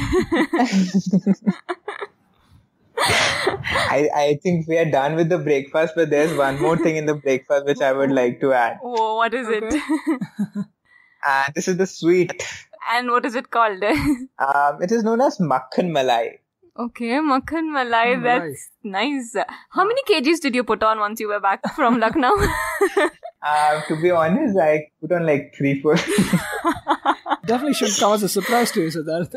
I, 2.98 4.10
I 4.16 4.40
think 4.44 4.68
we 4.68 4.78
are 4.78 4.90
done 4.90 5.16
with 5.16 5.30
the 5.30 5.38
breakfast, 5.38 5.94
but 5.96 6.10
there's 6.10 6.36
one 6.38 6.60
more 6.62 6.78
thing 6.78 6.96
in 6.98 7.06
the 7.06 7.16
breakfast 7.16 7.66
which 7.66 7.82
I 7.82 7.92
would 7.92 8.12
like 8.12 8.40
to 8.42 8.54
add. 8.54 8.80
oh, 8.84 9.16
what 9.16 9.34
is 9.34 9.48
it? 9.50 9.64
And 11.26 11.54
this 11.56 11.68
is 11.68 11.78
the 11.78 11.88
sweet. 11.88 12.44
and 12.94 13.10
what 13.10 13.26
is 13.26 13.36
it 13.36 13.50
called? 13.50 13.84
Um, 14.40 14.82
it 14.82 14.92
is 14.92 15.04
known 15.04 15.22
as 15.22 15.38
Makhan 15.38 15.92
Malai. 15.98 16.40
okay, 16.84 17.10
makhan 17.32 17.68
malai. 17.74 18.06
Malai. 18.16 18.22
That's 18.24 18.70
nice. 18.84 19.36
How 19.70 19.84
many 19.90 20.02
kgs 20.10 20.40
did 20.46 20.56
you 20.56 20.64
put 20.64 20.82
on 20.84 21.00
once 21.00 21.20
you 21.20 21.28
were 21.28 21.40
back 21.40 21.62
from 21.76 22.00
Lucknow? 22.00 22.32
Uh, 23.46 23.82
to 23.88 24.02
be 24.02 24.10
honest, 24.12 24.58
I 24.58 24.88
put 25.02 25.12
on 25.12 25.26
like 25.26 25.54
three, 25.58 25.82
four. 25.82 25.96
Definitely 27.46 27.74
should 27.74 27.92
come 28.00 28.14
as 28.14 28.24
a 28.24 28.30
surprise 28.30 28.72
to 28.72 28.82
you, 28.84 28.88
Siddharth. 28.88 29.32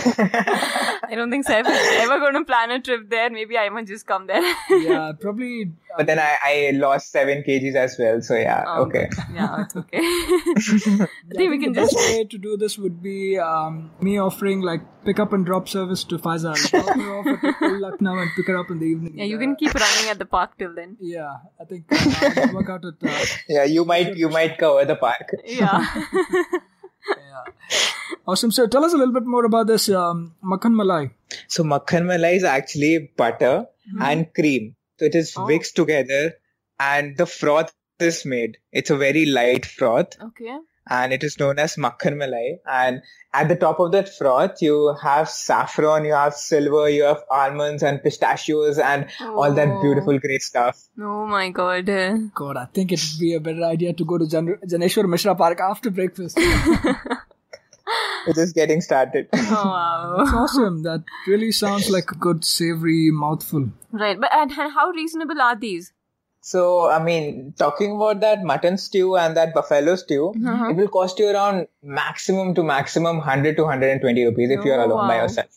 I 0.00 1.14
don't 1.14 1.30
think 1.30 1.46
Saif 1.46 1.66
is 1.68 2.00
ever 2.02 2.18
going 2.20 2.32
to 2.34 2.44
plan 2.44 2.70
a 2.70 2.80
trip 2.80 3.10
there. 3.10 3.28
Maybe 3.28 3.58
I 3.58 3.68
might 3.68 3.86
just 3.86 4.06
come 4.06 4.26
there. 4.26 4.40
yeah, 4.70 5.12
probably. 5.20 5.72
but 5.96 6.06
then 6.06 6.18
I, 6.18 6.36
I 6.44 6.70
lost 6.74 7.10
seven 7.12 7.42
kgs 7.46 7.74
as 7.74 7.96
well. 7.98 8.22
So 8.22 8.34
yeah, 8.34 8.64
Oh, 8.66 8.84
okay. 8.84 9.10
Yeah, 9.34 9.62
it's 9.64 9.76
okay. 9.76 9.98
I 9.98 11.06
I 11.32 11.34
think 11.36 11.50
we 11.50 11.58
the 11.58 11.64
can 11.64 11.72
best 11.74 11.92
just. 11.92 12.08
way 12.16 12.24
to 12.24 12.38
do 12.38 12.56
this 12.56 12.78
would 12.78 13.02
be 13.02 13.38
um, 13.38 13.90
me 14.00 14.18
offering 14.18 14.62
like 14.62 14.80
pick 15.04 15.18
up 15.18 15.32
and 15.34 15.44
drop 15.44 15.68
service 15.68 16.04
to 16.04 16.16
Faiza. 16.18 16.54
Drop 16.70 16.96
her 16.96 17.14
off 17.18 17.26
at 17.44 17.62
Old 17.62 17.80
Lucknow 17.80 18.18
and 18.18 18.30
pick 18.36 18.46
her 18.46 18.56
up 18.56 18.70
in 18.70 18.78
the 18.78 18.86
evening. 18.86 19.18
Yeah, 19.18 19.24
you 19.24 19.36
Uh, 19.36 19.40
can 19.40 19.56
keep 19.56 19.74
running 19.74 20.10
at 20.10 20.18
the 20.18 20.26
park 20.26 20.56
till 20.58 20.74
then. 20.74 20.96
Yeah, 21.00 21.36
I 21.60 21.64
think 21.64 21.84
uh, 21.92 22.48
work 22.54 22.70
out 22.70 22.84
at. 22.86 22.94
Uh, 23.02 23.17
Yeah, 23.48 23.64
you 23.64 23.84
might 23.84 24.16
you 24.16 24.28
might 24.28 24.58
cover 24.58 24.84
the 24.84 24.96
park. 24.96 25.30
Yeah. 25.44 25.84
yeah. 27.06 27.44
Awesome. 28.26 28.50
So 28.50 28.66
tell 28.66 28.84
us 28.84 28.92
a 28.92 28.96
little 28.96 29.14
bit 29.14 29.24
more 29.24 29.44
about 29.44 29.66
this 29.66 29.88
um, 29.88 30.34
Makhan 30.44 30.74
Malai. 30.74 31.10
So 31.46 31.62
makhan 31.62 32.04
malai 32.10 32.36
is 32.36 32.44
actually 32.44 33.10
butter 33.16 33.66
and 34.00 34.32
cream. 34.34 34.76
So 34.98 35.04
it 35.06 35.14
is 35.14 35.34
Oh. 35.36 35.46
mixed 35.46 35.76
together, 35.76 36.34
and 36.78 37.16
the 37.16 37.26
froth 37.26 37.72
is 38.00 38.24
made. 38.24 38.58
It's 38.72 38.90
a 38.90 38.96
very 38.96 39.26
light 39.26 39.66
froth, 39.66 40.16
okay. 40.22 40.56
And 40.88 41.12
it 41.12 41.22
is 41.24 41.38
known 41.38 41.58
as 41.58 41.76
makhan 41.76 42.14
malai. 42.22 42.58
And 42.66 43.02
at 43.34 43.48
the 43.48 43.56
top 43.56 43.78
of 43.80 43.92
that 43.92 44.08
froth, 44.16 44.62
you 44.62 44.94
have 45.02 45.28
saffron, 45.28 46.04
you 46.04 46.12
have 46.14 46.34
silver, 46.34 46.88
you 46.88 47.02
have 47.04 47.22
almonds 47.30 47.82
and 47.82 48.02
pistachios, 48.02 48.78
and 48.78 49.06
all 49.20 49.52
that 49.52 49.68
Oh. 49.68 49.82
beautiful 49.82 50.18
great 50.18 50.42
stuff. 50.42 50.80
Oh 51.00 51.26
my 51.26 51.50
god. 51.50 51.86
God, 52.34 52.56
I 52.56 52.66
think 52.72 52.92
it 52.92 53.00
would 53.04 53.20
be 53.20 53.34
a 53.34 53.40
better 53.40 53.64
idea 53.64 53.92
to 53.92 54.04
go 54.04 54.18
to 54.18 54.26
Jan- 54.26 54.58
Janeshwar 54.66 55.08
Mishra 55.08 55.34
Park 55.34 55.60
after 55.60 55.90
breakfast. 55.90 56.38
We're 58.26 58.34
just 58.34 58.54
getting 58.54 58.80
started. 58.82 59.28
Oh 59.34 59.64
wow. 59.64 60.14
That's 60.18 60.32
awesome. 60.34 60.82
That 60.82 61.04
really 61.26 61.50
sounds 61.52 61.88
like 61.90 62.10
a 62.10 62.16
good 62.16 62.44
savory 62.44 63.10
mouthful. 63.10 63.70
Right, 63.92 64.20
but 64.20 64.30
and, 64.34 64.50
and 64.52 64.72
how 64.72 64.88
reasonable 64.90 65.40
are 65.40 65.56
these? 65.56 65.92
So, 66.40 66.88
I 66.88 67.02
mean, 67.02 67.52
talking 67.58 67.96
about 67.96 68.20
that 68.20 68.42
mutton 68.42 68.78
stew 68.78 69.16
and 69.16 69.36
that 69.36 69.52
buffalo 69.54 69.96
stew, 69.96 70.32
Uh-huh. 70.46 70.70
it 70.70 70.76
will 70.76 70.88
cost 70.88 71.18
you 71.18 71.28
around 71.28 71.66
maximum 71.82 72.54
to 72.54 72.62
maximum 72.62 73.18
100 73.18 73.56
to 73.56 73.64
120 73.64 74.24
rupees 74.24 74.50
if 74.50 74.64
you're 74.64 74.80
Oh, 74.80 74.86
alone 74.86 75.08
by 75.08 75.16
yourself. 75.22 75.48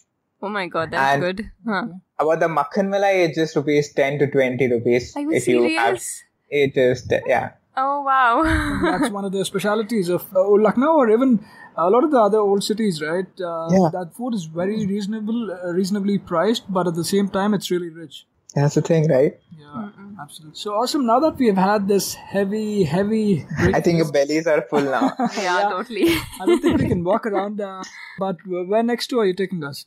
Oh 0.42 0.50
my 0.50 0.68
god, 0.68 0.92
that's 0.92 1.14
And- 1.14 1.22
good. 1.22 1.52
Huh. 1.68 1.86
About 2.20 2.40
the 2.40 2.48
makhan 2.48 2.90
malai, 2.94 3.26
it's 3.28 3.38
just 3.38 3.56
rupees 3.56 3.94
10 3.94 4.20
to 4.20 4.28
20 4.28 4.68
rupees. 4.72 5.16
Are 5.16 5.22
you 5.22 5.32
if 5.32 5.48
you 5.48 5.62
have 5.78 6.00
serious? 6.00 6.24
it 6.50 6.78
is, 6.78 7.08
yeah. 7.28 7.52
Oh 7.78 8.02
wow. 8.02 8.44
That's 8.84 9.12
one 9.20 9.24
of 9.24 9.32
the 9.32 9.46
specialities 9.46 10.10
of 10.10 10.26
uh, 10.36 10.44
Lucknow 10.66 10.94
or 11.04 11.10
even 11.10 11.40
a 11.78 11.90
lot 11.90 12.04
of 12.04 12.12
the 12.12 12.20
other 12.20 12.40
old 12.40 12.64
cities, 12.64 13.02
right? 13.02 13.28
Uh, 13.40 13.70
Yeah. 13.76 13.90
That 13.94 14.14
food 14.18 14.34
is 14.34 14.46
very 14.46 14.86
reasonable, 14.86 15.52
uh, 15.52 15.72
reasonably 15.72 16.18
priced, 16.18 16.66
but 16.80 16.88
at 16.88 16.96
the 16.96 17.06
same 17.06 17.30
time, 17.30 17.54
it's 17.54 17.72
really 17.72 17.90
rich. 17.90 18.26
That's 18.56 18.76
the 18.76 18.82
thing, 18.82 19.08
right? 19.10 19.38
Yeah, 19.58 19.90
absolutely. 20.20 20.56
So 20.56 20.74
awesome. 20.74 21.06
Now 21.06 21.20
that 21.20 21.38
we 21.38 21.48
have 21.48 21.58
had 21.58 21.88
this 21.88 22.14
heavy, 22.14 22.84
heavy 22.84 23.46
I 23.60 23.82
think 23.82 23.98
your 23.98 24.12
bellies 24.12 24.48
are 24.48 24.62
full 24.64 24.82
now. 24.82 25.14
yeah, 25.38 25.70
totally. 25.70 26.10
I 26.40 26.46
don't 26.46 26.62
think 26.62 26.80
we 26.80 26.88
can 26.88 27.04
walk 27.04 27.26
around. 27.26 27.62
Uh, 27.62 27.84
but 28.20 28.38
where 28.46 28.84
next 28.84 29.08
to 29.08 29.20
are 29.20 29.26
you 29.26 29.34
taking 29.34 29.64
us? 29.64 29.86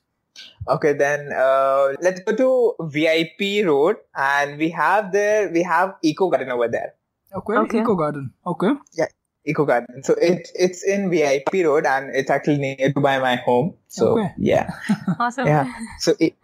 Okay, 0.69 0.93
then 0.93 1.31
uh, 1.33 1.95
let's 2.01 2.21
go 2.21 2.35
to 2.35 2.75
VIP 2.89 3.65
Road, 3.67 3.97
and 4.17 4.59
we 4.59 4.69
have 4.71 5.13
there 5.13 5.49
we 5.51 5.63
have 5.63 5.95
Eco 6.03 6.29
Garden 6.29 6.51
over 6.51 6.67
there. 6.69 6.95
Okay, 7.35 7.55
Okay. 7.55 7.81
Eco 7.81 7.95
Garden. 7.95 8.33
Okay. 8.47 8.71
Yeah, 8.95 9.07
Eco 9.45 9.65
Garden. 9.65 10.03
So 10.03 10.15
it's 10.21 10.51
it's 10.55 10.83
in 10.85 11.09
VIP 11.11 11.53
Road, 11.65 11.87
and 11.87 12.11
it's 12.15 12.31
actually 12.31 12.59
near 12.59 12.93
to 12.93 13.01
by 13.01 13.19
my 13.19 13.37
home. 13.37 13.75
So 13.89 14.19
Okay. 14.19 14.33
yeah, 14.39 14.71
Awesome. 15.21 15.47
yeah. 15.47 15.71
So 16.01 16.15
it, 16.19 16.35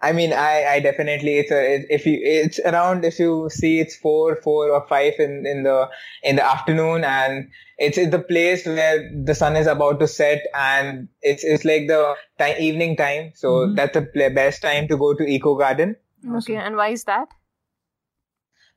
I 0.00 0.12
mean, 0.12 0.32
I 0.32 0.64
I 0.66 0.80
definitely 0.80 1.38
it's 1.38 1.50
a 1.50 1.74
it, 1.74 1.86
if 1.88 2.06
you 2.06 2.18
it's 2.22 2.58
around 2.60 3.04
if 3.04 3.18
you 3.18 3.48
see 3.50 3.80
it's 3.80 3.96
four 3.96 4.36
four 4.36 4.70
or 4.70 4.86
five 4.86 5.14
in 5.18 5.46
in 5.46 5.62
the 5.62 5.88
in 6.22 6.36
the 6.36 6.44
afternoon, 6.44 7.04
and 7.04 7.48
it's 7.78 7.96
it's 7.96 8.10
the 8.10 8.18
place 8.18 8.66
where 8.66 9.10
the 9.24 9.34
sun 9.34 9.56
is 9.56 9.66
about 9.66 9.98
to 10.00 10.06
set, 10.06 10.42
and 10.54 11.08
it's 11.22 11.44
it's 11.44 11.64
like 11.64 11.86
the 11.88 12.14
time 12.38 12.56
evening 12.60 12.96
time. 12.96 13.32
So 13.34 13.54
Mhm. 13.66 13.76
that's 13.76 13.94
the 13.94 14.30
best 14.34 14.60
time 14.60 14.86
to 14.88 14.98
go 14.98 15.14
to 15.14 15.24
Eco 15.24 15.54
Garden. 15.56 15.96
Okay, 16.40 16.56
and 16.56 16.76
why 16.76 16.88
is 16.88 17.04
that? 17.04 17.28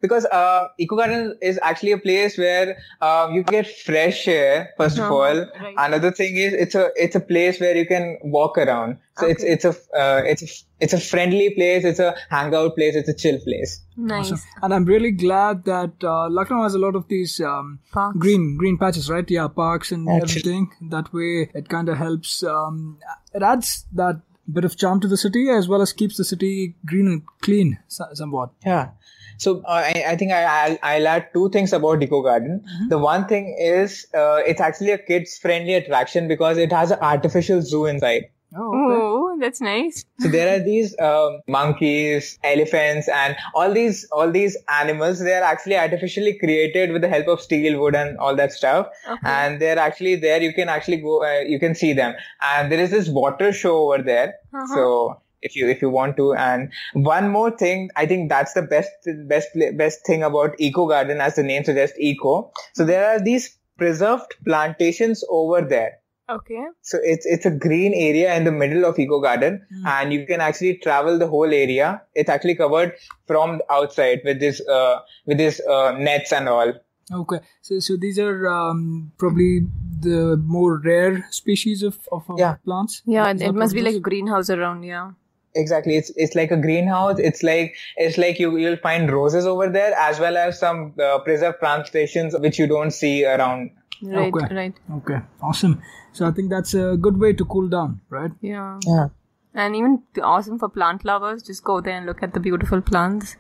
Because 0.01 0.25
uh, 0.25 0.67
Eco 0.77 0.95
Garden 0.95 1.37
is 1.41 1.59
actually 1.61 1.91
a 1.91 1.97
place 1.97 2.37
where 2.37 2.77
uh, 3.01 3.29
you 3.31 3.43
get 3.43 3.67
fresh 3.67 4.27
air. 4.27 4.69
First 4.77 4.97
of 4.97 5.03
Uh-huh, 5.05 5.15
all, 5.15 5.37
right. 5.61 5.75
another 5.77 6.11
thing 6.11 6.35
is 6.37 6.53
it's 6.53 6.75
a 6.75 6.89
it's 6.95 7.15
a 7.15 7.19
place 7.19 7.59
where 7.59 7.75
you 7.75 7.85
can 7.85 8.17
walk 8.23 8.57
around. 8.57 8.97
So 9.17 9.27
it's 9.27 9.43
Okay. 9.43 9.53
it's 9.53 9.65
a 9.65 9.73
uh, 10.03 10.21
it's 10.25 10.43
a 10.43 10.47
it's 10.79 10.93
a 10.93 10.99
friendly 10.99 11.49
place. 11.55 11.83
It's 11.83 11.99
a 11.99 12.15
hangout 12.29 12.75
place. 12.75 12.95
It's 12.95 13.09
a 13.09 13.13
chill 13.13 13.39
place. 13.39 13.81
Nice. 13.97 14.31
Awesome. 14.31 14.39
And 14.63 14.73
I'm 14.73 14.85
really 14.85 15.11
glad 15.11 15.65
that 15.65 15.91
uh, 16.03 16.29
Lucknow 16.29 16.63
has 16.63 16.73
a 16.75 16.79
lot 16.79 16.95
of 16.95 17.07
these 17.09 17.39
um, 17.41 17.79
green 18.17 18.55
green 18.57 18.77
patches, 18.77 19.09
right? 19.09 19.29
Yeah, 19.29 19.47
parks 19.49 19.91
and 19.91 20.07
Actually- 20.07 20.21
everything. 20.39 20.71
That 20.89 21.13
way, 21.13 21.49
it 21.53 21.67
kind 21.67 21.89
of 21.89 21.97
helps. 21.97 22.41
Um, 22.43 22.97
it 23.33 23.43
adds 23.43 23.85
that 23.93 24.21
bit 24.51 24.65
of 24.65 24.75
charm 24.77 24.99
to 24.99 25.07
the 25.07 25.17
city 25.17 25.47
as 25.55 25.67
well 25.67 25.79
as 25.81 25.91
keeps 25.93 26.17
the 26.17 26.23
city 26.23 26.75
green 26.83 27.07
and 27.07 27.21
clean 27.41 27.77
somewhat. 27.87 28.49
Yeah. 28.65 28.91
So 29.39 29.61
uh, 29.65 29.71
I, 29.71 30.03
I 30.09 30.15
think 30.15 30.31
I, 30.31 30.43
I'll, 30.43 30.77
I'll 30.83 31.07
add 31.07 31.29
two 31.33 31.49
things 31.49 31.73
about 31.73 32.03
Eco 32.03 32.21
Garden. 32.21 32.63
The 32.89 32.97
one 32.97 33.25
thing 33.27 33.57
is 33.59 34.05
uh, 34.13 34.41
it's 34.45 34.61
actually 34.61 34.91
a 34.91 34.97
kids 34.97 35.37
friendly 35.37 35.73
attraction 35.73 36.27
because 36.27 36.57
it 36.57 36.71
has 36.71 36.91
an 36.91 36.99
artificial 37.01 37.61
zoo 37.61 37.85
inside. 37.85 38.25
Oh, 38.57 38.67
okay. 38.67 39.01
Oh, 39.01 39.37
that's 39.39 39.61
nice. 39.61 40.05
So 40.19 40.27
there 40.27 40.55
are 40.55 40.63
these 40.63 40.99
um, 40.99 41.39
monkeys, 41.47 42.39
elephants, 42.43 43.07
and 43.07 43.35
all 43.53 43.71
these 43.71 44.07
all 44.11 44.31
these 44.31 44.57
animals. 44.67 45.19
They 45.19 45.35
are 45.35 45.43
actually 45.43 45.77
artificially 45.77 46.33
created 46.39 46.91
with 46.91 47.03
the 47.03 47.07
help 47.07 47.27
of 47.27 47.41
steel, 47.41 47.79
wood, 47.79 47.93
and 47.93 48.17
all 48.17 48.35
that 48.35 48.51
stuff. 48.51 48.87
Okay. 49.07 49.19
And 49.23 49.61
they're 49.61 49.77
actually 49.77 50.15
there. 50.15 50.41
You 50.41 50.51
can 50.51 50.67
actually 50.67 50.97
go. 50.97 51.23
Uh, 51.23 51.41
you 51.41 51.59
can 51.59 51.75
see 51.75 51.93
them. 51.93 52.15
And 52.41 52.71
there 52.71 52.79
is 52.79 52.89
this 52.89 53.07
water 53.07 53.53
show 53.53 53.93
over 53.93 54.01
there. 54.01 54.33
Uh-huh. 54.51 54.75
So 54.75 55.21
if 55.41 55.55
you 55.55 55.67
if 55.67 55.81
you 55.81 55.89
want 55.89 56.17
to, 56.17 56.33
and 56.33 56.71
one 56.93 57.29
more 57.29 57.51
thing, 57.51 57.89
I 57.95 58.05
think 58.05 58.29
that's 58.29 58.53
the 58.53 58.61
best 58.61 58.91
best 59.27 59.49
best 59.77 60.05
thing 60.05 60.23
about 60.23 60.55
Eco 60.59 60.87
Garden, 60.87 61.21
as 61.21 61.35
the 61.35 61.43
name 61.43 61.63
suggests, 61.63 61.97
eco. 61.99 62.51
So 62.73 62.85
there 62.85 63.07
are 63.09 63.19
these 63.19 63.57
preserved 63.77 64.35
plantations 64.45 65.23
over 65.29 65.61
there. 65.61 65.93
Okay. 66.29 66.63
So 66.81 66.99
it's 67.01 67.25
it's 67.25 67.45
a 67.45 67.51
green 67.51 67.93
area 67.93 68.35
in 68.35 68.43
the 68.43 68.51
middle 68.51 68.85
of 68.85 68.99
Eco 68.99 69.19
Garden, 69.19 69.65
and 69.85 70.13
you 70.13 70.25
can 70.27 70.41
actually 70.41 70.77
travel 70.77 71.17
the 71.17 71.27
whole 71.27 71.51
area. 71.51 72.01
It's 72.13 72.29
actually 72.29 72.55
covered 72.55 72.93
from 73.25 73.57
the 73.59 73.71
outside 73.73 74.21
with 74.23 74.39
this 74.39 74.61
uh, 74.67 74.99
with 75.25 75.37
this 75.39 75.59
uh, 75.67 75.93
nets 75.97 76.31
and 76.31 76.47
all. 76.47 76.73
Okay. 77.11 77.39
So, 77.61 77.79
so 77.79 77.97
these 77.97 78.19
are 78.19 78.47
um, 78.47 79.11
probably 79.17 79.61
the 79.99 80.37
more 80.37 80.79
rare 80.79 81.25
species 81.31 81.81
of, 81.81 81.97
of, 82.11 82.29
of 82.29 82.37
Yeah. 82.37 82.57
plants. 82.63 83.01
Yeah, 83.05 83.31
Is 83.33 83.41
it 83.41 83.55
must 83.55 83.73
be 83.73 83.79
it 83.79 83.85
like 83.85 83.95
a 83.95 83.99
greenhouse 83.99 84.51
around. 84.51 84.83
Yeah. 84.83 85.13
Exactly, 85.59 85.97
it's 85.97 86.11
it's 86.15 86.35
like 86.35 86.51
a 86.51 86.57
greenhouse. 86.57 87.19
It's 87.19 87.43
like 87.43 87.75
it's 87.97 88.17
like 88.17 88.39
you 88.39 88.55
you'll 88.57 88.77
find 88.77 89.11
roses 89.11 89.45
over 89.45 89.69
there 89.69 89.93
as 90.07 90.19
well 90.19 90.37
as 90.37 90.59
some 90.59 90.93
uh, 91.03 91.19
preserved 91.19 91.59
plantations 91.59 92.35
which 92.47 92.59
you 92.59 92.67
don't 92.67 92.91
see 92.91 93.25
around. 93.25 93.71
Right. 94.01 94.33
Okay. 94.33 94.55
Right. 94.55 94.73
Okay, 94.97 95.19
awesome. 95.41 95.81
So 96.13 96.25
I 96.25 96.31
think 96.31 96.49
that's 96.49 96.73
a 96.73 96.97
good 96.97 97.17
way 97.19 97.33
to 97.33 97.45
cool 97.45 97.67
down, 97.67 97.99
right? 98.09 98.31
Yeah. 98.41 98.79
Yeah. 98.85 99.07
And 99.53 99.75
even 99.75 100.03
awesome 100.21 100.59
for 100.59 100.69
plant 100.69 101.05
lovers. 101.05 101.43
Just 101.43 101.63
go 101.63 101.81
there 101.81 101.97
and 101.97 102.05
look 102.05 102.23
at 102.23 102.33
the 102.33 102.39
beautiful 102.39 102.81
plants. 102.81 103.35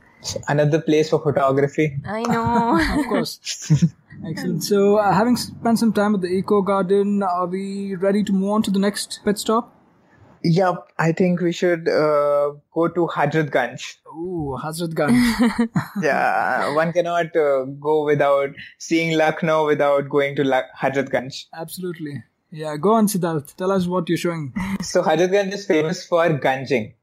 Another 0.47 0.81
place 0.81 1.09
for 1.09 1.21
photography. 1.21 1.97
I 2.05 2.23
know. 2.23 2.77
Of 2.99 3.07
course. 3.07 3.39
Excellent. 4.27 4.63
So, 4.63 4.97
uh, 4.97 5.13
having 5.13 5.37
spent 5.37 5.79
some 5.79 5.93
time 5.93 6.15
at 6.15 6.21
the 6.21 6.27
Eco 6.27 6.61
Garden, 6.61 7.23
are 7.23 7.47
we 7.47 7.95
ready 7.95 8.23
to 8.25 8.33
move 8.33 8.49
on 8.51 8.63
to 8.63 8.71
the 8.71 8.79
next 8.79 9.21
pit 9.23 9.37
stop? 9.39 9.78
Yep, 10.43 10.91
I 10.97 11.11
think 11.11 11.41
we 11.41 11.51
should 11.51 11.87
uh, 11.89 12.51
go 12.73 12.87
to 12.87 13.07
Hazratganj. 13.07 13.97
Ooh, 14.07 14.57
Hazratganj. 14.63 15.69
yeah, 16.01 16.73
one 16.75 16.93
cannot 16.93 17.35
uh, 17.35 17.65
go 17.79 18.05
without 18.05 18.49
seeing 18.77 19.17
Lucknow 19.17 19.65
without 19.65 20.09
going 20.09 20.35
to 20.37 20.43
La- 20.43 20.63
Hazratganj. 20.79 21.45
Absolutely. 21.53 22.23
Yeah, 22.51 22.77
go 22.77 22.93
on, 22.93 23.07
Siddharth. 23.07 23.55
Tell 23.55 23.71
us 23.71 23.85
what 23.87 24.07
you're 24.09 24.17
showing. 24.17 24.53
So 24.81 25.03
Hazratganj 25.03 25.53
is 25.53 25.65
famous 25.67 26.05
for 26.05 26.27
ganjing. 26.29 26.93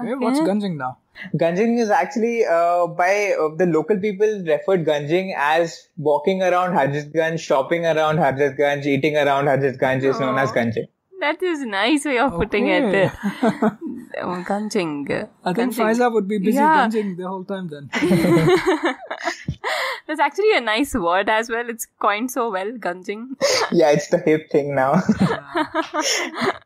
Okay, 0.00 0.14
what's 0.14 0.40
Okay. 0.40 0.48
gunjing 0.50 0.76
now? 0.76 0.98
Ganjing 1.34 1.78
is 1.78 1.88
actually 1.90 2.44
uh, 2.44 2.86
by 2.88 3.32
uh, 3.40 3.54
the 3.56 3.64
local 3.66 3.98
people 3.98 4.26
referred 4.46 4.84
ganjing 4.84 5.32
as 5.36 5.88
walking 5.96 6.42
around 6.42 6.74
Hazratganj, 6.74 7.38
shopping 7.40 7.86
around 7.86 8.16
Hazratganj, 8.18 8.84
eating 8.84 9.16
around 9.16 9.46
Hazratganj 9.46 10.02
is 10.02 10.20
known 10.20 10.38
as 10.38 10.50
Aw. 10.50 10.54
ganjing. 10.54 10.88
That 11.20 11.42
is 11.42 11.60
nice 11.64 12.04
way 12.04 12.18
of 12.18 12.32
putting 12.34 12.68
it. 12.68 13.12
Oh, 14.18 14.42
Ganjing. 14.48 15.28
I 15.44 15.52
think 15.52 15.74
Ganjing. 15.74 15.84
Faiza 15.84 16.10
would 16.10 16.26
be 16.26 16.38
busy 16.38 16.56
Yeah. 16.56 16.86
gunjing 16.88 17.16
the 17.18 17.28
whole 17.28 17.44
time 17.44 17.68
then. 17.68 17.90
That's 20.06 20.20
actually 20.20 20.56
a 20.56 20.60
nice 20.60 20.94
word 20.94 21.28
as 21.28 21.50
well. 21.50 21.68
It's 21.68 21.86
coined 22.00 22.30
so 22.30 22.50
well, 22.50 22.70
Ganjing. 22.78 23.26
Yeah, 23.72 23.90
it's 23.90 24.08
the 24.08 24.18
hip 24.18 24.48
thing 24.50 24.74
now. 24.74 25.02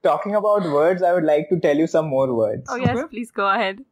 Talking 0.02 0.34
about 0.36 0.62
words, 0.64 1.02
I 1.02 1.12
would 1.12 1.24
like 1.24 1.48
to 1.48 1.58
tell 1.58 1.76
you 1.76 1.86
some 1.86 2.06
more 2.08 2.32
words. 2.34 2.66
Oh 2.70 2.76
yes, 2.76 2.96
Okay. 2.96 3.08
please 3.08 3.30
go 3.30 3.48
ahead. 3.48 3.84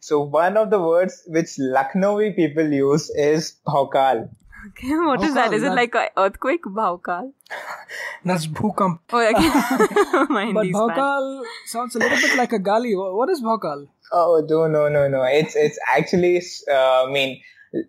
So 0.00 0.20
one 0.22 0.56
of 0.56 0.70
the 0.70 0.80
words 0.80 1.22
which 1.26 1.56
Lucknowi 1.58 2.34
people 2.34 2.66
use 2.72 3.10
is 3.10 3.54
bhaukal. 3.66 4.28
Okay, 4.68 4.88
what 5.08 5.22
is 5.22 5.34
that? 5.34 5.50
Bhaukal, 5.50 5.54
Is 5.54 5.62
it 5.62 5.66
that- 5.66 5.74
like 5.76 5.94
an 5.94 6.08
earthquake? 6.16 6.62
Bhaukal. 6.64 7.32
That's 8.24 8.46
Bhukamp. 8.46 8.98
Oh, 9.12 9.28
okay. 9.28 10.24
My 10.32 10.52
But 10.52 10.66
Hindi's 10.66 10.72
bad. 10.74 10.98
Bhaukal 10.98 11.42
sounds 11.66 11.96
a 11.96 11.98
little 12.00 12.18
bit 12.18 12.36
like 12.36 12.52
a 12.52 12.58
gali. 12.58 12.94
What 13.16 13.28
is 13.30 13.40
Bhaukal? 13.42 13.88
Oh 14.12 14.44
no 14.48 14.66
no 14.68 14.88
no 14.88 15.08
no! 15.08 15.22
It's 15.24 15.56
it's 15.56 15.78
actually 15.88 16.40
uh, 16.70 17.04
I 17.06 17.10
mean 17.10 17.40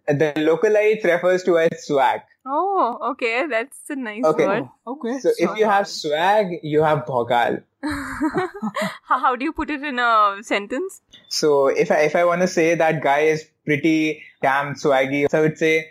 the 0.08 0.34
localites 0.38 1.04
refers 1.04 1.44
to 1.44 1.58
as 1.60 1.86
swag. 1.86 2.22
Oh, 2.46 2.98
okay. 3.12 3.46
That's 3.48 3.78
a 3.90 3.96
nice 3.96 4.24
Okay. 4.24 4.48
word. 4.48 4.64
Oh, 4.86 4.94
okay. 4.94 5.20
So 5.20 5.32
if 5.38 5.58
you 5.58 5.66
have 5.66 5.88
swag, 5.88 6.60
you 6.64 6.82
have 6.84 7.06
bhaukal. 7.06 7.64
How, 7.84 9.20
how 9.20 9.36
do 9.36 9.46
you 9.46 9.54
put 9.54 9.70
it 9.70 9.84
in 9.84 10.00
a 10.00 10.38
sentence? 10.42 11.02
So 11.30 11.68
if 11.68 11.92
I 11.92 12.00
if 12.12 12.16
I 12.16 12.26
want 12.26 12.42
to 12.42 12.48
say 12.48 12.74
that 12.76 13.02
guy 13.04 13.20
is 13.36 13.46
pretty 13.66 14.24
damn 14.42 14.74
swaggy, 14.76 15.30
so 15.30 15.38
I 15.40 15.42
would 15.42 15.58
say 15.58 15.88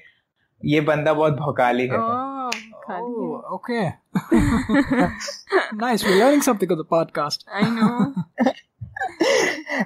ये 0.66 0.82
बंदा 0.88 1.14
बहुत 1.14 1.34
भौकाली 1.34 1.88
है. 1.88 1.98
Oh, 1.98 2.52
Kali. 2.86 3.14
Oh, 3.18 3.56
okay. 3.58 3.94
nice. 5.74 6.04
We're 6.04 6.20
learning 6.20 6.42
something 6.42 6.72
on 6.72 6.78
the 6.78 6.86
podcast. 6.86 7.46
I 7.52 7.70
know. 7.70 8.14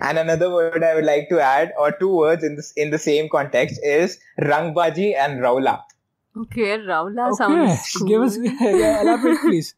And 0.02 0.18
another 0.18 0.50
word 0.52 0.84
I 0.84 0.96
would 0.96 1.06
like 1.06 1.30
to 1.30 1.40
add, 1.40 1.74
or 1.80 1.92
two 1.92 2.10
words 2.14 2.44
in 2.44 2.56
this 2.56 2.72
in 2.76 2.90
the 2.92 3.00
same 3.00 3.30
context, 3.30 3.80
is 3.84 4.18
rangbaji 4.42 5.16
and 5.26 5.42
raula. 5.42 5.76
Okay, 6.38 6.78
Raula 6.80 7.28
Okay. 7.28 7.36
sounds 7.38 7.92
cool. 7.98 8.08
Give 8.08 8.22
us 8.22 8.38
yeah, 8.38 9.02
elaborate, 9.02 9.40
please. 9.40 9.74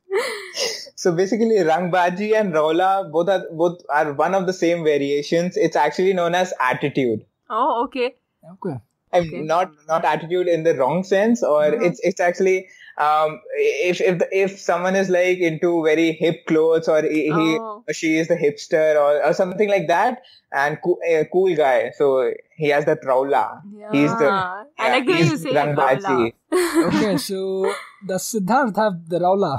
So 0.95 1.11
basically, 1.11 1.57
rangbaji 1.69 2.29
and 2.39 2.53
raula 2.53 3.11
both 3.11 3.29
are 3.29 3.43
both 3.51 3.83
are 3.89 4.13
one 4.13 4.33
of 4.33 4.47
the 4.47 4.53
same 4.53 4.83
variations. 4.83 5.57
It's 5.67 5.75
actually 5.75 6.13
known 6.13 6.33
as 6.33 6.53
attitude. 6.59 7.25
Oh, 7.49 7.83
okay. 7.83 8.15
Okay. 8.53 8.77
I 9.12 9.20
mean, 9.20 9.28
Okay. 9.30 9.42
not 9.42 9.72
not 9.88 10.04
attitude 10.04 10.48
in 10.48 10.62
the 10.64 10.74
wrong 10.74 11.02
sense, 11.04 11.42
or 11.42 11.62
Mhm. 11.64 11.82
it's 11.88 12.00
it's 12.02 12.20
actually 12.20 12.68
um, 12.98 13.40
if 13.56 14.00
if 14.00 14.18
the, 14.18 14.28
if 14.44 14.58
someone 14.60 14.96
is 14.96 15.08
like 15.08 15.38
into 15.38 15.82
very 15.84 16.12
hip 16.12 16.44
clothes 16.46 16.88
or 16.88 17.00
he, 17.02 17.22
he 17.36 17.58
Oh. 17.58 17.84
or 17.88 17.92
she 17.94 18.18
is 18.18 18.28
the 18.28 18.36
hipster 18.36 18.96
or, 19.04 19.24
or 19.24 19.32
something 19.32 19.68
like 19.68 19.86
that, 19.88 20.22
and 20.52 20.78
cool, 20.84 20.98
a 21.08 21.24
cool 21.32 21.54
guy, 21.56 21.90
so 21.96 22.30
he 22.56 22.68
has 22.68 22.84
the 22.84 22.96
traula. 22.96 23.62
He's 23.92 24.16
the 24.18 24.24
Yeah. 24.24 24.64
I 24.78 24.90
like 24.90 25.06
the 25.06 25.12
way 25.12 25.22
you 25.30 25.36
say 25.38 25.52
Rangbaji. 25.52 26.32
Raula. 26.52 26.94
Okay, 26.96 27.16
so 27.28 27.72
does 28.06 28.24
Siddharth 28.32 28.76
have 28.76 29.08
the 29.08 29.20
Raula? 29.20 29.54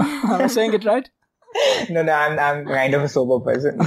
Am 0.00 0.42
I 0.42 0.46
saying 0.48 0.74
it 0.74 0.84
right? 0.84 1.08
No, 1.90 2.02
no, 2.02 2.12
I'm 2.12 2.38
I'm 2.38 2.66
kind 2.66 2.94
of 2.94 3.02
a 3.02 3.08
sober 3.08 3.38
person. 3.44 3.78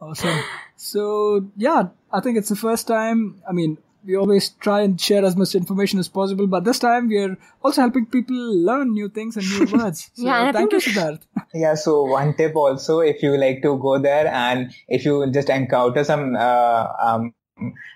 Awesome. 0.00 0.38
So 0.83 1.49
yeah, 1.57 1.89
I 2.11 2.19
think 2.21 2.37
it's 2.37 2.49
the 2.49 2.55
first 2.55 2.87
time. 2.87 3.41
I 3.47 3.51
mean, 3.51 3.77
we 4.05 4.15
always 4.15 4.49
try 4.49 4.81
and 4.81 4.99
share 4.99 5.25
as 5.25 5.35
much 5.35 5.55
information 5.55 5.99
as 5.99 6.07
possible, 6.07 6.47
but 6.47 6.63
this 6.63 6.79
time 6.79 7.07
we 7.09 7.17
are 7.17 7.37
also 7.63 7.81
helping 7.81 8.05
people 8.05 8.35
learn 8.35 8.93
new 8.93 9.09
things 9.09 9.37
and 9.37 9.45
new 9.49 9.77
words. 9.77 10.09
So 10.13 10.25
Yeah, 10.25 10.39
and 10.41 10.49
I 10.49 10.51
thank 10.51 10.71
you, 10.71 10.79
think 10.79 10.95
Siddharth. 10.95 11.21
Yeah, 11.53 11.75
so 11.75 12.03
one 12.03 12.35
tip 12.35 12.55
also, 12.55 12.99
if 12.99 13.21
you 13.23 13.35
like 13.37 13.61
to 13.63 13.77
go 13.77 13.97
there 13.99 14.27
and 14.27 14.71
if 14.87 15.03
you 15.05 15.29
just 15.31 15.49
encounter 15.49 16.03
some 16.03 16.35
uh, 16.35 16.87
um, 17.01 17.33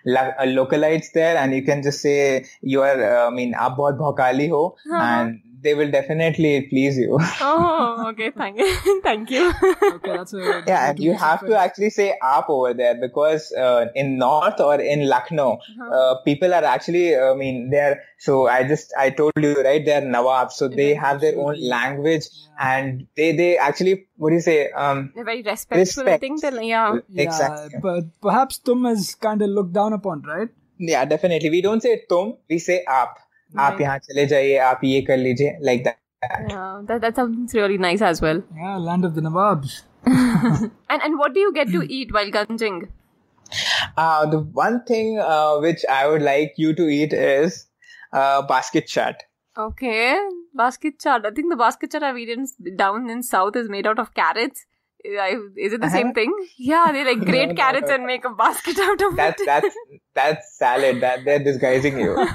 lo- 0.06 0.34
uh, 0.40 0.44
localites 0.44 1.12
there 1.14 1.38
and 1.38 1.54
you 1.54 1.64
can 1.64 1.84
just 1.84 2.02
say 2.02 2.46
you 2.62 2.82
are, 2.82 3.02
uh, 3.04 3.28
I 3.28 3.30
mean, 3.30 3.54
आप 3.54 3.76
बहुत 3.78 3.96
भौकाली 3.98 4.48
हो 4.48 4.76
and 5.00 5.40
they 5.63 5.75
will 5.75 5.91
definitely 5.91 6.67
please 6.71 6.97
you. 6.99 7.19
Oh, 7.41 8.09
okay. 8.11 8.31
Thank 8.31 8.59
you. 8.59 9.01
Thank 9.03 9.31
you. 9.31 9.53
Okay, 9.83 10.17
that's 10.17 10.33
a 10.33 10.63
yeah, 10.67 10.91
and 10.91 10.99
you 10.99 11.15
have 11.15 11.45
to 11.47 11.59
actually 11.59 11.91
say 11.91 12.17
aap 12.23 12.49
over 12.49 12.75
there 12.75 12.95
because 13.01 13.53
uh, 13.53 13.87
in 13.95 14.19
North 14.19 14.61
or 14.61 14.81
in 14.81 15.09
Lucknow, 15.09 15.59
uh, 15.93 16.17
people 16.25 16.55
are 16.55 16.65
actually, 16.65 17.17
I 17.17 17.35
mean, 17.35 17.71
they're, 17.71 18.03
so 18.19 18.47
I 18.47 18.67
just, 18.67 18.93
I 18.99 19.11
told 19.11 19.33
you, 19.41 19.55
right, 19.63 19.85
they're 19.85 20.01
Nawab, 20.01 20.53
so 20.53 20.69
they 20.69 20.95
have 20.95 21.21
their 21.21 21.39
own 21.39 21.61
language 21.61 22.25
and 22.59 23.07
they, 23.17 23.35
they 23.37 23.57
actually, 23.57 24.07
what 24.17 24.31
do 24.31 24.37
you 24.37 24.41
say, 24.41 24.71
um, 24.73 25.13
They're 25.15 25.25
very 25.25 25.43
respectful. 25.43 25.79
I 25.79 25.81
Respect. 25.81 26.21
think 26.21 26.41
that 26.43 26.65
yeah. 26.65 26.99
Yeah, 27.09 27.23
exactly. 27.23 27.79
but 27.83 28.05
perhaps 28.21 28.59
Tum 28.59 28.87
is 28.87 29.15
kind 29.15 29.41
of 29.43 29.49
looked 29.51 29.73
down 29.73 29.93
upon, 29.93 30.23
right? 30.23 30.49
Yeah, 30.79 31.05
definitely. 31.05 31.51
We 31.51 31.61
don't 31.61 31.83
say 31.83 32.05
tum, 32.09 32.37
we 32.49 32.59
say 32.59 32.85
aap. 32.89 33.15
आप 33.60 33.82
यहाँ 33.82 33.98
चले 34.10 34.26
जाइए 34.26 34.58
आप 34.70 34.82
ये 34.84 35.02
कर 35.10 35.18
लीजिए 35.18 35.58
like 35.70 35.84
that 35.90 36.00
Yeah, 36.50 36.82
that, 36.90 37.02
that 37.04 37.18
sounds 37.20 37.54
really 37.54 37.78
nice 37.78 38.02
as 38.10 38.22
well. 38.26 38.38
Yeah, 38.58 38.76
land 38.84 39.04
of 39.08 39.16
the 39.16 39.22
Nawabs. 39.24 39.74
And 40.10 41.02
and 41.08 41.18
what 41.22 41.34
do 41.34 41.42
you 41.42 41.50
get 41.58 41.74
to 41.74 41.82
eat 41.98 42.14
while 42.18 42.30
gunging? 42.36 42.78
uh, 43.98 44.26
the 44.36 44.40
one 44.40 44.78
thing 44.92 45.20
uh, 45.20 45.58
which 45.66 45.84
I 45.98 46.08
would 46.08 46.22
like 46.22 46.54
you 46.58 46.74
to 46.76 46.88
eat 47.00 47.14
is 47.14 47.58
uh, 48.14 48.42
basket 48.54 48.88
chat 48.88 49.24
Okay, 49.66 50.18
basket 50.62 50.98
chaat. 51.00 51.26
I 51.26 51.32
think 51.32 51.52
the 51.52 51.56
basket 51.56 51.92
chaat 51.92 52.04
I've 52.04 52.18
eaten 52.18 52.48
down 52.76 53.10
in 53.10 53.22
south 53.22 53.56
is 53.56 53.70
made 53.70 53.86
out 53.86 54.00
of 54.00 54.14
carrots. 54.22 54.66
I, 55.05 55.37
is 55.57 55.73
it 55.73 55.81
the 55.81 55.91
same 55.91 56.09
Uh-huh. 56.09 56.15
thing? 56.15 56.35
Yeah, 56.57 56.91
they 56.93 57.05
like 57.05 57.25
grate 57.31 57.49
no, 57.51 57.55
carrots 57.55 57.89
no. 57.89 57.95
and 57.95 58.05
make 58.05 58.25
a 58.25 58.31
basket 58.31 58.79
out 58.79 59.01
of 59.01 59.17
that's 59.17 59.41
it. 59.41 59.47
that's 59.47 59.77
that's 60.15 60.59
salad 60.59 61.01
that 61.03 61.25
they're 61.25 61.39
disguising 61.45 61.99
you 62.01 62.17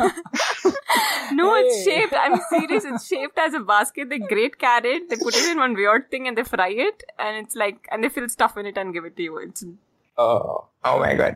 No, 1.31 1.55
it's 1.55 1.83
shaped. 1.83 2.13
I'm 2.13 2.39
serious. 2.49 2.85
It's 2.85 3.07
shaped 3.07 3.37
as 3.39 3.53
a 3.53 3.59
basket. 3.59 4.09
They 4.09 4.19
grate 4.19 4.57
carrot, 4.59 5.09
they 5.09 5.15
put 5.15 5.35
it 5.35 5.49
in 5.51 5.57
one 5.57 5.73
weird 5.73 6.11
thing, 6.11 6.27
and 6.27 6.37
they 6.37 6.43
fry 6.43 6.69
it, 6.69 7.03
and 7.17 7.37
it's 7.37 7.55
like, 7.55 7.87
and 7.91 8.03
they 8.03 8.09
fill 8.09 8.29
stuff 8.29 8.55
in 8.57 8.65
it 8.67 8.77
and 8.77 8.93
give 8.93 9.05
it 9.05 9.15
to 9.17 9.23
you. 9.23 9.37
It's 9.37 9.65
oh 10.15 10.67
oh 10.83 10.99
my 10.99 11.15
god 11.15 11.35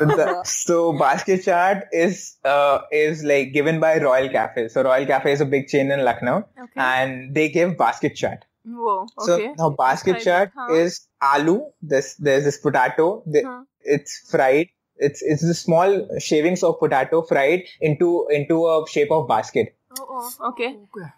so, 0.00 0.04
the- 0.06 0.42
so 0.52 0.92
basket 0.98 1.44
chat 1.44 1.84
is 1.92 2.38
uh, 2.44 2.80
is 2.90 3.22
like 3.22 3.52
given 3.52 3.78
by 3.78 3.98
royal 3.98 4.28
cafe 4.28 4.66
so 4.66 4.82
royal 4.82 5.06
cafe 5.06 5.30
is 5.30 5.40
a 5.40 5.44
big 5.44 5.68
chain 5.68 5.92
in 5.92 6.02
lucknow 6.04 6.38
okay. 6.60 6.72
and 6.86 7.32
they 7.36 7.48
give 7.48 7.78
basket 7.78 8.16
chat 8.16 8.44
Whoa. 8.66 9.06
So 9.20 9.34
Okay. 9.34 9.52
now 9.58 9.70
basket 9.70 10.14
Describe 10.16 10.48
chat 10.48 10.52
huh? 10.56 10.74
is 10.74 11.06
aloo. 11.22 11.72
This 11.80 12.14
there's 12.16 12.44
this 12.44 12.58
potato. 12.58 13.22
The, 13.26 13.42
Huh. 13.44 13.62
It's 13.80 14.18
fried. 14.30 14.68
It's 14.96 15.22
it's 15.22 15.42
the 15.42 15.54
small 15.54 16.18
shavings 16.18 16.62
of 16.62 16.78
potato 16.80 17.22
fried 17.22 17.64
into 17.80 18.26
into 18.30 18.66
a 18.66 18.84
shape 18.88 19.12
of 19.12 19.28
basket. 19.28 19.74
Oh, 19.98 20.06
oh, 20.10 20.48
okay. 20.50 20.70
Okay. 20.76 21.10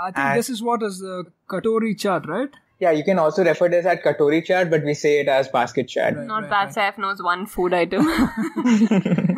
I 0.00 0.10
think 0.10 0.18
And- 0.18 0.38
this 0.38 0.48
is 0.48 0.62
what 0.62 0.82
is 0.82 1.00
the 1.00 1.24
Katori 1.48 1.94
chaat, 2.04 2.26
right? 2.26 2.48
Yeah, 2.80 2.90
you 2.90 3.04
can 3.04 3.18
also 3.18 3.44
refer 3.44 3.68
this 3.68 3.86
as 3.86 3.98
katori 4.04 4.44
chat, 4.44 4.68
but 4.68 4.82
we 4.82 4.92
say 5.00 5.20
it 5.20 5.28
as 5.28 5.48
basket 5.48 5.88
chat. 5.88 6.16
Right. 6.16 6.26
Not 6.26 6.48
bad. 6.50 6.70
Saif 6.76 6.98
knows 6.98 7.22
one 7.22 7.46
food 7.46 7.72
item. 7.72 8.08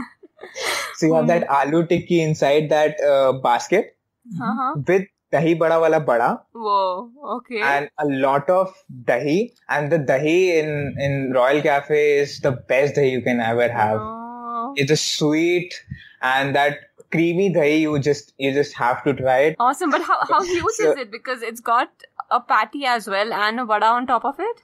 So 0.95 1.07
you 1.07 1.15
have 1.15 1.27
that 1.27 1.47
aloo 1.49 1.89
tikki 1.89 2.21
inside 2.23 2.69
that 2.71 3.01
uh, 3.01 3.33
basket 3.33 3.97
uh-huh. 4.41 4.75
with 4.87 5.07
dahi 5.35 5.53
bada 5.63 5.79
wala 5.85 6.01
bada 6.11 6.31
Whoa. 6.53 7.11
Okay. 7.37 7.61
and 7.73 7.91
a 7.99 8.07
lot 8.25 8.51
of 8.57 8.73
dahi. 9.13 9.37
And 9.69 9.93
the 9.97 9.99
dahi 10.11 10.37
in 10.63 10.73
in 11.09 11.33
Royal 11.39 11.63
Cafe 11.69 12.01
is 12.25 12.41
the 12.49 12.53
best 12.73 12.97
dahi 13.01 13.13
you 13.13 13.23
can 13.29 13.41
ever 13.51 13.69
have. 13.77 14.01
Oh. 14.01 14.75
It's 14.77 14.91
a 14.97 15.01
sweet 15.05 15.79
and 16.23 16.55
that 16.61 16.79
creamy 17.17 17.49
dahi. 17.55 17.81
You 17.87 17.99
just 18.11 18.35
you 18.39 18.53
just 18.61 18.75
have 18.83 19.03
to 19.09 19.15
try 19.23 19.39
it. 19.51 19.57
Awesome. 19.71 19.91
But 19.97 20.03
how, 20.03 20.19
how 20.35 20.43
huge 20.43 20.79
So- 20.83 20.93
is 20.93 20.99
it? 21.07 21.11
Because 21.17 21.43
it's 21.53 21.61
got 21.73 22.07
a 22.31 22.41
patty 22.41 22.87
as 22.87 23.07
well 23.17 23.33
and 23.33 23.61
a 23.61 23.65
vada 23.73 23.87
on 23.87 24.07
top 24.07 24.25
of 24.25 24.39
it. 24.51 24.63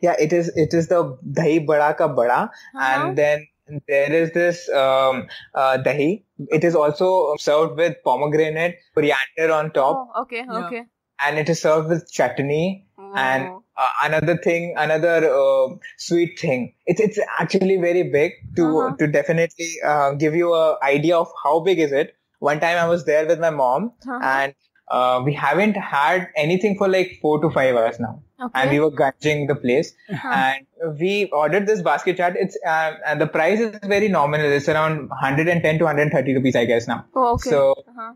Yeah, 0.00 0.16
it 0.18 0.32
is. 0.32 0.48
It 0.56 0.72
is 0.72 0.88
the 0.88 1.00
dahi 1.40 1.56
bada 1.70 1.88
ka 1.96 2.08
bada, 2.08 2.38
Uh-huh. 2.44 2.84
and 2.84 3.18
then 3.18 3.46
there 3.88 4.12
is 4.12 4.32
this 4.32 4.68
um, 4.68 5.26
uh, 5.54 5.78
dahi. 5.78 6.24
It 6.48 6.64
is 6.64 6.74
also 6.74 7.34
served 7.38 7.76
with 7.76 7.96
pomegranate, 8.04 8.76
coriander 8.94 9.52
on 9.52 9.72
top, 9.72 10.08
Oh, 10.14 10.22
okay. 10.22 10.44
Yeah. 10.48 10.66
Okay. 10.66 10.84
and 11.24 11.38
it 11.38 11.48
is 11.48 11.60
served 11.62 11.88
with 11.88 12.10
chutney. 12.10 12.86
And 13.16 13.48
uh, 13.76 13.88
another 14.02 14.36
thing, 14.36 14.74
another 14.76 15.30
uh, 15.32 15.68
sweet 15.98 16.38
thing. 16.38 16.74
It's 16.86 17.00
it's 17.00 17.18
actually 17.38 17.76
very 17.76 18.02
big 18.10 18.32
to 18.56 18.64
Uh-huh. 18.66 18.96
to 18.98 19.06
definitely 19.06 19.68
uh, 19.84 20.12
give 20.12 20.34
you 20.34 20.52
a 20.54 20.78
idea 20.82 21.16
of 21.16 21.30
how 21.44 21.60
big 21.60 21.78
is 21.78 21.92
it. 21.92 22.16
One 22.40 22.60
time 22.60 22.76
I 22.76 22.88
was 22.88 23.04
there 23.04 23.26
with 23.26 23.38
my 23.40 23.50
mom, 23.50 23.92
Uh-huh. 24.06 24.18
and 24.22 24.54
uh, 24.88 25.22
we 25.24 25.32
haven't 25.32 25.76
had 25.76 26.28
anything 26.36 26.76
for 26.76 26.88
like 26.88 27.18
four 27.22 27.40
to 27.40 27.50
five 27.50 27.74
hours 27.76 27.98
now 28.00 28.20
Okay. 28.40 28.60
and 28.60 28.70
we 28.72 28.80
were 28.80 28.90
gunging 28.90 29.46
the 29.48 29.54
place 29.54 29.94
Uh-huh. 30.12 30.28
and 30.28 30.98
we 31.00 31.26
ordered 31.30 31.66
this 31.66 31.80
basket 31.82 32.16
chat 32.16 32.34
it's 32.36 32.56
uh, 32.66 32.92
and 33.06 33.20
the 33.20 33.26
price 33.26 33.60
is 33.60 33.78
very 33.84 34.08
nominal 34.08 34.50
it's 34.56 34.68
around 34.68 35.08
110 35.08 35.78
to 35.78 35.84
130 35.84 36.34
rupees 36.34 36.56
i 36.56 36.64
guess 36.64 36.88
now 36.88 37.04
oh, 37.14 37.34
okay. 37.34 37.50
so 37.50 37.60
uh-huh. 37.88 38.12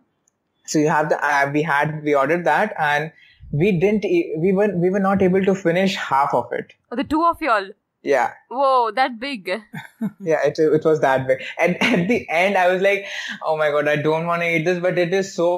so 0.66 0.78
you 0.78 0.88
have 0.88 1.08
the 1.08 1.18
uh, 1.24 1.50
we 1.54 1.62
had 1.62 2.02
we 2.02 2.14
ordered 2.14 2.44
that 2.44 2.74
and 2.78 3.12
we 3.52 3.72
didn't 3.80 4.04
we 4.46 4.52
were 4.52 4.68
we 4.76 4.90
were 4.90 5.04
not 5.08 5.22
able 5.22 5.42
to 5.50 5.54
finish 5.54 5.94
half 5.96 6.34
of 6.34 6.52
it 6.52 6.74
oh, 6.92 6.96
the 6.96 7.04
two 7.04 7.24
of 7.24 7.40
y'all. 7.40 7.70
Yeah 8.10 8.32
Whoa, 8.56 8.90
that 8.98 9.14
big. 9.22 9.48
yeah 10.28 10.44
it, 10.50 10.58
it 10.58 10.84
was 10.90 11.00
that 11.04 11.26
big 11.30 11.40
and 11.64 11.76
at 11.88 12.04
the 12.10 12.18
end 12.42 12.56
i 12.60 12.66
was 12.72 12.80
like 12.86 13.06
oh 13.46 13.56
my 13.62 13.70
god 13.74 13.88
i 13.94 13.96
don't 14.06 14.26
want 14.30 14.42
to 14.42 14.48
eat 14.56 14.64
this 14.68 14.78
but 14.86 14.96
it 15.06 15.12
is 15.22 15.32
so 15.40 15.48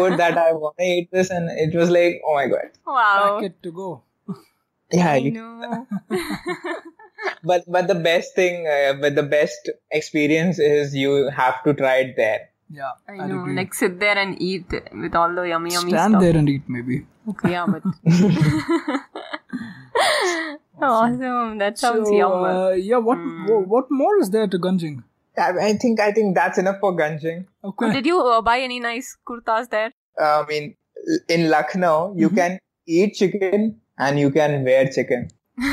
good 0.00 0.16
that 0.22 0.38
i 0.42 0.52
want 0.64 0.76
to 0.82 0.84
eat 0.98 1.08
this 1.18 1.30
and 1.38 1.50
it 1.64 1.76
was 1.80 1.90
like 2.00 2.20
oh 2.26 2.34
my 2.40 2.46
god 2.56 2.68
Wow. 2.86 3.38
Packet 3.40 3.62
to 3.68 3.72
go. 3.80 3.88
yeah 4.98 5.10
I 5.12 5.20
know. 5.38 5.86
but 7.50 7.64
but 7.76 7.88
the 7.88 7.96
best 8.10 8.34
thing 8.34 8.66
uh, 8.74 8.92
but 9.00 9.14
the 9.20 9.26
best 9.34 9.70
experience 9.90 10.58
is 10.58 10.94
you 10.94 11.10
have 11.40 11.58
to 11.64 11.74
try 11.82 11.96
it 12.06 12.14
there 12.22 12.38
Yeah, 12.78 12.94
I 13.08 13.12
I'd 13.12 13.28
know. 13.28 13.36
agree. 13.42 13.54
Like 13.58 13.74
sit 13.76 13.94
there 14.00 14.16
and 14.22 14.32
eat 14.46 14.72
with 15.02 15.14
all 15.18 15.34
the 15.36 15.44
yummy, 15.50 15.70
yummy 15.76 15.92
Stand 15.92 16.12
stuff. 16.12 16.22
there 16.24 16.36
and 16.40 16.50
eat, 16.54 16.66
maybe. 16.74 16.96
Okay, 17.32 17.52
yeah, 17.52 17.64
but. 17.74 17.82
Awesome. 20.80 21.58
That 21.58 21.78
sounds 21.78 22.08
so, 22.08 22.14
yum. 22.14 22.44
uh, 22.44 22.70
yeah, 22.70 22.96
what, 22.98 23.18
what 23.48 23.66
what 23.68 23.90
more 23.90 24.18
is 24.18 24.30
there 24.30 24.46
to 24.46 24.58
Gunjing? 24.58 25.02
I, 25.36 25.50
I 25.68 25.72
think 25.74 26.00
I 26.00 26.12
think 26.12 26.34
that's 26.34 26.58
enough 26.58 26.76
for 26.80 26.92
Ganjing. 26.96 27.46
Okay. 27.64 27.92
Did 27.92 28.06
you 28.06 28.20
uh, 28.20 28.40
buy 28.42 28.60
any 28.60 28.80
nice 28.80 29.16
kurtas 29.26 29.70
there? 29.70 29.92
I 30.20 30.44
mean, 30.48 30.74
in 31.28 31.48
Lucknow, 31.50 32.14
you 32.16 32.30
can 32.30 32.58
eat 32.86 33.14
chicken 33.14 33.80
and 33.98 34.18
you 34.18 34.30
can 34.30 34.64
wear 34.64 34.88
chicken. 34.88 35.28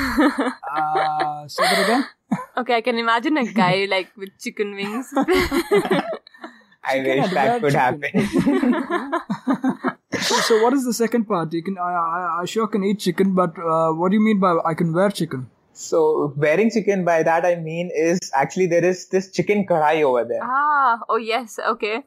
Uh, 0.75 1.47
say 1.47 1.63
that 1.63 1.83
again. 1.83 2.05
Okay, 2.57 2.75
I 2.75 2.81
can 2.81 2.97
imagine 2.97 3.37
a 3.37 3.45
guy 3.45 3.85
like 3.89 4.09
with 4.17 4.29
chicken 4.39 4.75
wings. 4.75 5.13
I 6.87 6.99
Chicken 6.99 7.21
wish 7.21 7.31
that 7.33 7.61
could 7.61 7.73
chicken. 7.73 8.73
happen. 8.73 9.91
So, 10.21 10.35
so 10.35 10.63
what 10.63 10.73
is 10.73 10.85
the 10.85 10.93
second 10.93 11.25
part? 11.25 11.53
You 11.53 11.63
can 11.63 11.77
I, 11.77 11.91
I, 11.91 12.39
I 12.41 12.45
sure 12.45 12.67
can 12.67 12.83
eat 12.83 12.99
chicken, 12.99 13.33
but 13.33 13.57
uh, 13.57 13.91
what 13.91 14.09
do 14.09 14.15
you 14.15 14.23
mean 14.23 14.39
by 14.39 14.57
I 14.65 14.73
can 14.73 14.93
wear 14.93 15.09
chicken? 15.09 15.49
so 15.75 16.33
wearing 16.37 16.71
chicken, 16.71 17.03
by 17.03 17.21
that 17.23 17.45
I 17.45 17.55
mean 17.55 17.91
is 17.93 18.31
actually 18.33 18.67
there 18.67 18.83
is 18.83 19.07
this 19.09 19.29
chikankari 19.31 20.03
over 20.03 20.23
there. 20.23 20.39
ah, 20.41 20.99
oh 21.09 21.17
yes, 21.17 21.59
okay. 21.67 22.03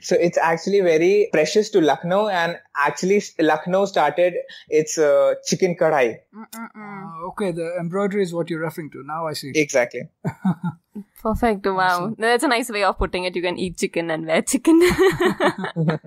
So 0.00 0.16
it's 0.16 0.36
actually 0.36 0.80
very 0.80 1.28
precious 1.32 1.70
to 1.70 1.80
Lucknow, 1.80 2.28
and 2.28 2.58
actually 2.76 3.22
Lucknow 3.38 3.84
started 3.84 4.34
its 4.68 4.98
uh, 4.98 5.34
chikankari. 5.48 6.16
Uh, 6.34 7.28
okay, 7.28 7.52
the 7.52 7.76
embroidery 7.78 8.22
is 8.22 8.34
what 8.34 8.50
you're 8.50 8.60
referring 8.60 8.90
to. 8.90 9.04
Now 9.06 9.26
I 9.28 9.34
see. 9.34 9.52
Exactly. 9.54 10.08
Perfect. 11.22 11.66
Wow. 11.66 12.14
That's 12.18 12.44
a 12.44 12.48
nice 12.48 12.70
way 12.70 12.82
of 12.84 12.98
putting 12.98 13.24
it. 13.24 13.36
You 13.36 13.42
can 13.42 13.58
eat 13.58 13.78
chicken 13.78 14.10
and 14.10 14.26
wear 14.26 14.42
chicken. 14.42 14.80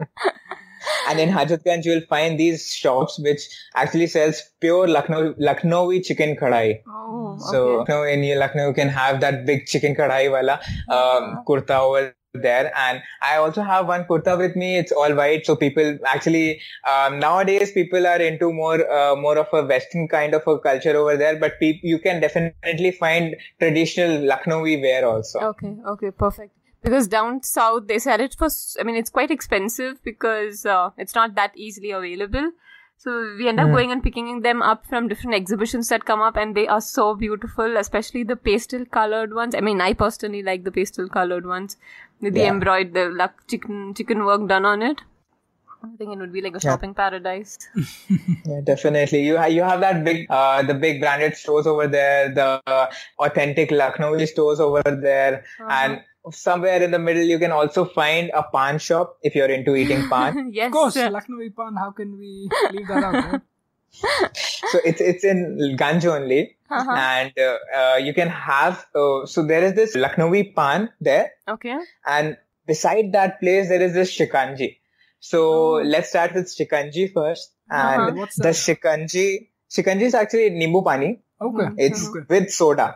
And 1.10 1.20
in 1.20 1.30
Hazratganj, 1.30 1.86
you'll 1.86 2.06
find 2.10 2.40
these 2.40 2.72
shops 2.74 3.20
which 3.20 3.42
actually 3.76 4.08
sells 4.08 4.42
pure 4.60 4.88
Lucknow 4.88 5.34
Lucknowi 5.34 6.06
chikankari. 6.08 6.82
oh, 6.88 7.38
So 7.52 7.78
Lucknow 7.78 8.04
in 8.04 8.40
Lucknow, 8.40 8.68
you 8.68 8.74
can 8.74 8.90
have 8.90 9.22
that 9.22 9.46
big 9.46 9.66
chikankari 9.66 10.32
wala 10.32 10.60
um, 10.90 11.44
kurta 11.48 11.80
over 11.80 12.14
there. 12.34 12.72
And 12.78 13.02
I 13.22 13.38
also 13.38 13.64
have 13.64 13.88
one 13.88 14.06
kurta 14.06 14.38
with 14.38 14.56
me. 14.56 14.78
It's 14.78 14.92
all 14.92 15.16
white. 15.16 15.46
So 15.46 15.56
people 15.56 15.98
actually 16.06 16.62
um, 16.88 17.20
nowadays 17.20 17.72
people 17.72 18.06
are 18.06 18.22
into 18.22 18.52
more 18.54 18.80
uh, 18.92 19.16
more 19.16 19.38
of 19.38 19.48
a 19.54 19.66
Western 19.66 20.08
kind 20.08 20.34
of 20.34 20.44
a 20.46 20.60
culture 20.60 20.96
over 20.96 21.18
there. 21.18 21.38
But 21.38 21.60
peop- 21.60 21.84
you 21.84 22.00
can 22.00 22.22
definitely 22.22 22.92
find 22.92 23.36
traditional 23.60 24.22
Lucknowi 24.22 24.82
wear 24.82 25.08
also. 25.08 25.40
Okay, 25.40 25.76
okay, 25.88 26.12
perfect. 26.12 26.59
Because 26.82 27.08
down 27.08 27.44
south 27.44 27.88
they 27.88 28.00
sell 28.00 28.20
it 28.22 28.36
for. 28.38 28.48
i 28.80 28.84
mean, 28.84 28.96
it's 28.96 29.10
quite 29.10 29.32
expensive 29.32 30.02
because 30.04 30.66
uh, 30.66 30.92
it's 30.98 31.16
not 31.16 31.36
that 31.36 31.52
easily 31.56 31.92
available. 31.92 32.52
So 32.98 33.34
we 33.38 33.48
end 33.48 33.62
up 33.62 33.72
going 33.72 33.94
and 33.94 34.04
picking 34.04 34.42
them 34.42 34.62
up 34.62 34.86
from 34.86 35.08
different 35.08 35.34
exhibitions 35.34 35.88
that 35.88 36.04
come 36.04 36.22
up, 36.22 36.36
and 36.36 36.54
they 36.56 36.68
are 36.68 36.82
so 36.82 37.16
beautiful, 37.16 37.78
especially 37.78 38.24
the 38.24 38.36
pastel 38.36 38.86
colored 38.86 39.34
ones. 39.34 39.56
I 39.56 39.62
mean, 39.62 39.80
I 39.80 39.94
personally 39.94 40.42
like 40.44 40.66
the 40.66 40.72
pastel 40.72 41.08
colored 41.08 41.46
ones 41.46 41.78
with 42.20 42.34
the 42.34 42.42
Yeah. 42.42 42.50
embroidered, 42.50 42.94
the 42.94 43.06
luck 43.10 43.48
chicken 43.48 43.94
chicken 43.94 44.26
work 44.26 44.46
done 44.50 44.66
on 44.66 44.82
it. 44.82 45.02
I 45.82 45.96
think 45.98 46.14
it 46.14 46.20
would 46.20 46.34
be 46.34 46.42
like 46.42 46.58
a 46.58 46.60
Yeah. 46.62 46.72
shopping 46.72 46.94
paradise. 46.94 47.58
Yeah, 48.46 48.60
definitely. 48.66 49.22
You 49.26 49.38
ha- 49.38 49.46
you 49.46 49.64
have 49.64 49.80
that 49.80 50.04
big, 50.04 50.26
uh, 50.30 50.62
the 50.64 50.74
big 50.74 51.00
branded 51.00 51.38
stores 51.38 51.68
over 51.68 51.88
there, 51.88 52.34
the 52.34 52.62
uh, 52.68 52.88
authentic 53.20 53.70
Lucknowi 53.70 54.28
stores 54.28 54.60
over 54.60 54.82
there, 54.84 55.46
and 55.70 56.02
somewhere 56.32 56.82
in 56.84 56.92
the 56.92 57.00
middle 57.00 57.24
you 57.24 57.40
can 57.40 57.52
also 57.52 57.86
find 57.86 58.32
a 58.34 58.44
pan 58.44 58.78
shop 58.80 59.18
if 59.24 59.36
you're 59.36 59.50
into 59.50 59.76
eating 59.76 60.08
pan. 60.14 60.50
yes, 60.54 60.68
Of 60.68 60.72
course. 60.74 60.96
Lucknowi 60.96 61.56
Pan. 61.56 61.76
How 61.78 61.92
can 61.92 62.18
we 62.18 62.50
leave 62.72 62.88
that 62.88 63.04
out? 63.04 63.14
Right? 63.14 63.42
so 64.72 64.80
it's 64.86 65.02
it's 65.02 65.24
in 65.24 65.76
Ganj 65.80 66.06
only, 66.06 66.56
Uh-huh. 66.70 66.92
and 66.96 67.34
uh, 67.40 67.58
uh, 67.80 67.96
you 67.98 68.14
can 68.14 68.28
have. 68.30 68.86
Uh, 68.96 69.26
so 69.26 69.44
there 69.46 69.64
is 69.64 69.74
this 69.74 69.96
Lucknowi 69.96 70.54
pan 70.56 70.90
there, 71.02 71.32
Okay. 71.48 71.78
and 72.06 72.38
beside 72.68 73.12
that 73.14 73.40
place 73.40 73.68
there 73.70 73.82
is 73.82 73.94
this 73.94 74.16
shikanji. 74.16 74.78
So 75.20 75.40
Oh. 75.42 75.82
let's 75.94 76.10
start 76.10 76.34
with 76.36 76.46
shikanji 76.58 77.12
first, 77.14 77.52
and 77.70 78.02
Uh-huh. 78.02 78.16
What's 78.20 78.36
the 78.38 78.44
that? 78.44 78.54
shikanji. 78.66 79.26
Shikanji 79.78 80.02
is 80.12 80.16
actually 80.22 80.52
nimbu 80.52 80.84
pani. 80.86 81.10
Okay. 81.42 81.68
It's 81.88 82.08
Okay. 82.10 82.26
with 82.30 82.52
soda. 82.60 82.88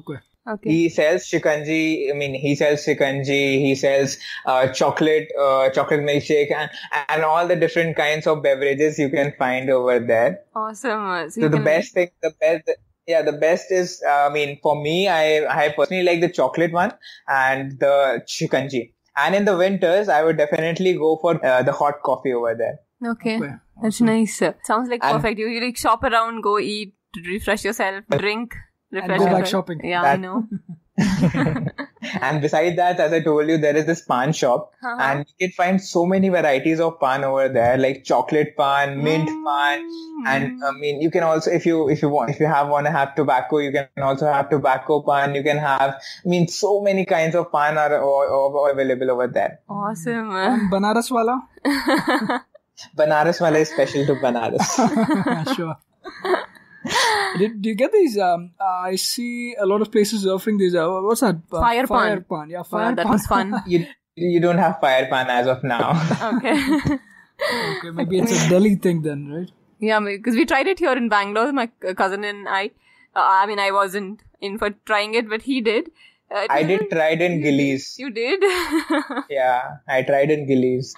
Okay. 0.00 0.18
Okay. 0.48 0.70
He 0.70 0.88
sells 0.88 1.22
shikanji. 1.30 2.10
I 2.10 2.14
mean, 2.14 2.34
he 2.34 2.54
sells 2.56 2.84
shikanji. 2.84 3.60
He 3.64 3.74
sells 3.76 4.16
uh, 4.44 4.68
chocolate, 4.68 5.28
uh, 5.40 5.70
chocolate 5.70 6.00
milkshake, 6.00 6.50
and 6.50 6.68
and 7.08 7.22
all 7.22 7.46
the 7.46 7.54
different 7.56 7.96
kinds 7.96 8.26
of 8.26 8.42
beverages 8.42 8.98
you 8.98 9.08
can 9.10 9.32
find 9.38 9.70
over 9.70 10.00
there. 10.00 10.40
awesome. 10.56 11.04
Uh, 11.10 11.30
So 11.30 11.42
the 11.42 11.50
can- 11.50 11.64
best 11.64 11.94
thing, 11.94 12.10
the 12.22 12.32
best, 12.40 12.70
yeah, 13.06 13.22
the 13.22 13.32
best 13.44 13.70
is, 13.70 14.02
uh, 14.06 14.26
I 14.28 14.32
mean, 14.32 14.58
for 14.62 14.74
me, 14.82 14.96
I 15.08 15.46
I 15.64 15.68
personally 15.76 16.02
like 16.02 16.20
the 16.20 16.32
chocolate 16.40 16.72
one 16.72 16.92
and 17.28 17.78
the 17.78 17.94
shikanji. 18.26 18.82
And 19.16 19.34
in 19.36 19.44
the 19.44 19.56
winters, 19.56 20.08
I 20.08 20.24
would 20.24 20.38
definitely 20.38 20.94
go 20.94 21.18
for 21.22 21.32
uh, 21.46 21.62
the 21.62 21.72
hot 21.72 22.02
coffee 22.02 22.32
over 22.32 22.54
there. 22.64 22.78
Okay. 23.12 23.36
Okay. 23.38 23.54
That's 23.82 24.00
nice. 24.00 24.36
Sounds 24.64 24.88
like 24.88 25.04
And- 25.04 25.16
perfect. 25.20 25.38
You, 25.38 25.48
you 25.48 25.60
like 25.64 25.76
shop 25.76 26.02
around, 26.02 26.42
go 26.42 26.58
eat, 26.58 26.94
refresh 27.26 27.64
yourself, 27.64 28.04
drink, 28.18 28.54
refresh 28.92 29.18
go 29.18 29.26
back 29.26 29.46
shopping. 29.46 29.80
Yeah, 29.84 30.02
I 30.02 30.16
know. 30.16 30.46
and 32.20 32.42
beside 32.42 32.76
that, 32.76 33.00
as 33.00 33.12
I 33.12 33.20
told 33.20 33.48
you, 33.48 33.56
there 33.56 33.74
is 33.74 33.86
this 33.86 34.02
pan 34.02 34.32
shop, 34.32 34.72
Uh-huh. 34.82 34.96
and 35.00 35.24
you 35.26 35.48
can 35.48 35.52
find 35.58 35.80
so 35.82 36.04
many 36.04 36.28
varieties 36.28 36.80
of 36.80 37.00
pan 37.00 37.24
over 37.24 37.48
there, 37.48 37.78
like 37.78 38.04
chocolate 38.04 38.54
pan, 38.58 39.02
mint 39.02 39.30
pan, 39.46 39.86
and 40.26 40.62
I 40.62 40.72
mean, 40.72 41.00
you 41.00 41.10
can 41.10 41.22
also, 41.22 41.50
if 41.50 41.64
you 41.64 41.88
if 41.88 42.02
you 42.02 42.10
want, 42.10 42.30
if 42.30 42.40
you 42.40 42.46
have 42.46 42.68
want 42.68 42.86
to 42.86 42.92
have 42.92 43.14
tobacco, 43.14 43.58
you 43.58 43.72
can 43.72 43.88
also 44.10 44.30
have 44.30 44.50
tobacco 44.50 45.00
pan. 45.02 45.34
You 45.34 45.42
can 45.42 45.56
have, 45.58 45.94
I 46.26 46.28
mean, 46.28 46.46
so 46.48 46.80
many 46.82 47.06
kinds 47.06 47.34
of 47.34 47.50
pan 47.50 47.78
are, 47.78 47.94
are, 47.94 48.26
are 48.60 48.70
available 48.70 49.10
over 49.10 49.26
there. 49.28 49.60
Awesome. 49.68 50.30
And 50.36 50.70
Banaras 50.70 51.10
wala? 51.10 51.40
Banaras 52.96 53.40
wala 53.40 53.58
is 53.58 53.70
special 53.70 54.04
to 54.06 54.14
Banaras. 54.16 55.54
sure. 55.56 55.76
Did, 57.38 57.62
do 57.62 57.68
you 57.70 57.74
get 57.74 57.92
these? 57.92 58.18
Um, 58.18 58.50
I 58.60 58.96
see 58.96 59.54
a 59.58 59.64
lot 59.66 59.80
of 59.82 59.90
places 59.92 60.26
offering 60.26 60.58
these. 60.58 60.74
Uh, 60.74 60.88
what's 61.00 61.20
that? 61.20 61.36
Uh, 61.52 61.60
Fire 61.60 61.86
pan. 61.86 61.88
Fire 61.88 62.20
pan. 62.20 62.50
Yeah, 62.50 62.58
wow, 62.58 62.62
fire 62.64 62.94
that 62.94 63.04
pan. 63.06 63.12
was 63.12 63.26
fun. 63.26 63.54
you 63.66 63.86
you 64.14 64.40
don't 64.40 64.58
have 64.58 64.80
fire 64.80 65.06
pan 65.08 65.30
as 65.30 65.46
of 65.46 65.62
now. 65.64 65.92
Okay. 66.34 66.58
okay, 67.78 67.90
maybe 67.90 68.18
it's 68.18 68.46
a 68.46 68.48
Delhi 68.50 68.74
thing 68.76 69.02
then, 69.02 69.28
right? 69.32 69.50
yeah, 69.80 69.98
because 70.00 70.34
we 70.36 70.44
tried 70.46 70.66
it 70.66 70.78
here 70.78 70.92
in 70.92 71.08
Bangalore. 71.08 71.52
My 71.52 71.66
cousin 71.96 72.24
and 72.24 72.48
I. 72.48 72.66
Uh, 73.16 73.20
I 73.42 73.46
mean, 73.46 73.58
I 73.58 73.70
wasn't 73.72 74.20
in 74.40 74.58
for 74.58 74.70
trying 74.86 75.14
it, 75.14 75.28
but 75.28 75.42
he 75.42 75.60
did. 75.60 75.90
Uh, 76.34 76.46
I 76.48 76.62
did 76.62 76.80
wasn't- 76.80 76.90
tried 76.92 77.20
in 77.22 77.40
Gillies. 77.42 77.96
You 77.98 78.10
did. 78.10 78.42
Yeah, 79.28 79.62
I 79.88 80.02
tried 80.02 80.30
in 80.30 80.46
Gillies. 80.46 80.94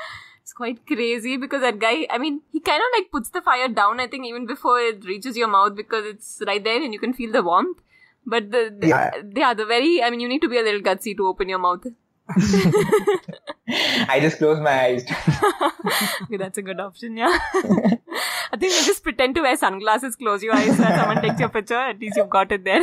It's 0.55 0.57
quite 0.57 0.87
crazy 0.87 1.37
because 1.37 1.63
that 1.63 1.81
guy, 1.81 2.07
I 2.11 2.19
mean, 2.19 2.43
he 2.53 2.61
kind 2.61 2.81
of 2.81 2.87
like 2.97 3.11
puts 3.11 3.31
the 3.31 3.43
fire 3.43 3.67
down, 3.67 3.99
I 3.99 4.07
think, 4.07 4.25
even 4.25 4.47
before 4.47 4.79
it 4.79 5.05
reaches 5.05 5.37
your 5.37 5.49
mouth 5.49 5.75
because 5.75 6.07
it's 6.07 6.41
right 6.47 6.63
there 6.63 6.81
and 6.81 6.93
you 6.93 7.01
can 7.01 7.13
feel 7.13 7.33
the 7.33 7.43
warmth. 7.43 7.79
But 8.25 8.53
the, 8.53 8.73
the 8.79 8.87
Yeah. 8.87 9.11
yeah, 9.35 9.55
the 9.55 9.67
very, 9.67 10.01
I 10.01 10.11
mean, 10.11 10.21
you 10.21 10.29
need 10.29 10.43
to 10.43 10.49
be 10.49 10.59
a 10.59 10.63
little 10.63 10.81
gutsy 10.81 11.17
to 11.17 11.27
open 11.27 11.49
your 11.49 11.59
mouth. 11.59 11.85
I 13.69 14.19
just 14.21 14.39
close 14.39 14.61
my 14.61 14.81
eyes. 14.85 15.05
Okay, 16.23 16.37
that's 16.37 16.57
a 16.59 16.63
good 16.63 16.79
option, 16.81 17.17
yeah. 17.17 17.37
I 18.53 18.57
think 18.57 18.73
you 18.73 18.85
just 18.85 19.03
pretend 19.03 19.35
to 19.35 19.43
wear 19.43 19.57
sunglasses, 19.57 20.15
close 20.17 20.43
your 20.43 20.55
eyes, 20.55 20.77
so 20.77 20.85
someone 20.85 21.21
takes 21.21 21.41
your 21.41 21.49
picture. 21.49 21.75
At 21.75 21.99
least 21.99 22.17
you've 22.17 22.31
got 22.31 22.53
it 22.53 22.65
there. 22.65 22.81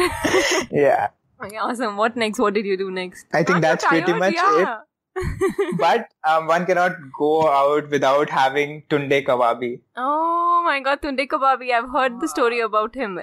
yeah. 0.72 1.08
okay, 1.44 1.58
awesome. 1.58 1.96
What 1.98 2.18
next? 2.18 2.38
What 2.40 2.54
did 2.54 2.66
you 2.66 2.78
do 2.78 2.92
next? 2.92 3.26
I 3.34 3.38
think 3.38 3.52
Aren't 3.52 3.62
that's 3.62 3.86
pretty 3.86 4.14
much 4.14 4.34
yeah. 4.36 4.82
But 5.78 6.10
um, 6.24 6.47
one 6.47 6.65
cannot 6.65 6.95
go 7.17 7.50
out 7.50 7.89
without 7.89 8.30
having 8.30 8.84
tunde 8.89 9.26
kababi. 9.26 9.80
Oh 9.97 10.62
my 10.65 10.80
god, 10.80 11.02
Tunde 11.02 11.28
Kababi. 11.28 11.71
I've 11.71 11.89
heard 11.89 12.19
the 12.21 12.28
story 12.28 12.60
about 12.60 12.95
him. 12.95 13.19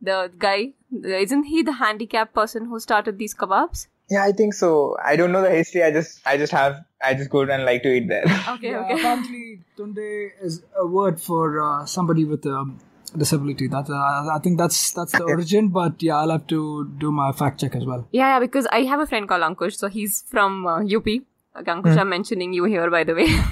The 0.00 0.30
guy, 0.38 0.72
isn't 1.04 1.44
he 1.44 1.62
the 1.62 1.72
handicapped 1.72 2.32
person 2.34 2.66
who 2.66 2.78
started 2.80 3.18
these 3.18 3.34
kebabs? 3.34 3.86
Yeah, 4.08 4.24
I 4.24 4.32
think 4.32 4.54
so. 4.54 4.96
I 5.04 5.16
don't 5.16 5.30
know 5.30 5.42
the 5.42 5.50
history. 5.50 5.82
I 5.84 5.90
just, 5.92 6.20
I 6.26 6.36
just 6.36 6.52
have, 6.52 6.84
I 7.02 7.14
just 7.14 7.30
go 7.30 7.42
and 7.42 7.64
like 7.64 7.82
to 7.82 7.92
eat 7.92 8.08
there. 8.08 8.24
Okay, 8.48 8.70
Yeah, 8.70 8.84
okay. 8.84 8.94
Apparently, 8.94 9.60
tunde 9.76 10.30
is 10.40 10.62
a 10.76 10.86
word 10.86 11.20
for 11.20 11.60
uh, 11.62 11.84
somebody 11.86 12.24
with 12.24 12.44
a 12.46 12.64
disability. 13.10 13.68
That 13.68 13.88
uh, 13.90 14.34
I 14.34 14.38
think 14.42 14.58
that's 14.58 14.92
that's 14.92 15.12
the 15.12 15.24
origin. 15.24 15.68
But 15.68 16.02
yeah, 16.02 16.16
I'll 16.16 16.30
have 16.30 16.46
to 16.48 16.90
do 16.98 17.10
my 17.10 17.32
fact 17.32 17.60
check 17.60 17.74
as 17.74 17.84
well. 17.84 18.06
Yeah, 18.12 18.34
yeah, 18.34 18.40
because 18.40 18.66
I 18.66 18.82
have 18.82 19.00
a 19.00 19.06
friend 19.06 19.28
called 19.28 19.42
Ankush, 19.42 19.76
so 19.76 19.88
he's 19.88 20.22
from 20.28 20.66
uh, 20.66 20.82
UP. 20.84 21.06
Okay, 21.06 21.72
Ankush, 21.72 21.96
I'm 21.96 22.08
mentioning 22.08 22.52
you 22.52 22.64
here, 22.64 22.88
by 22.90 23.02
the 23.02 23.14
way. 23.14 23.26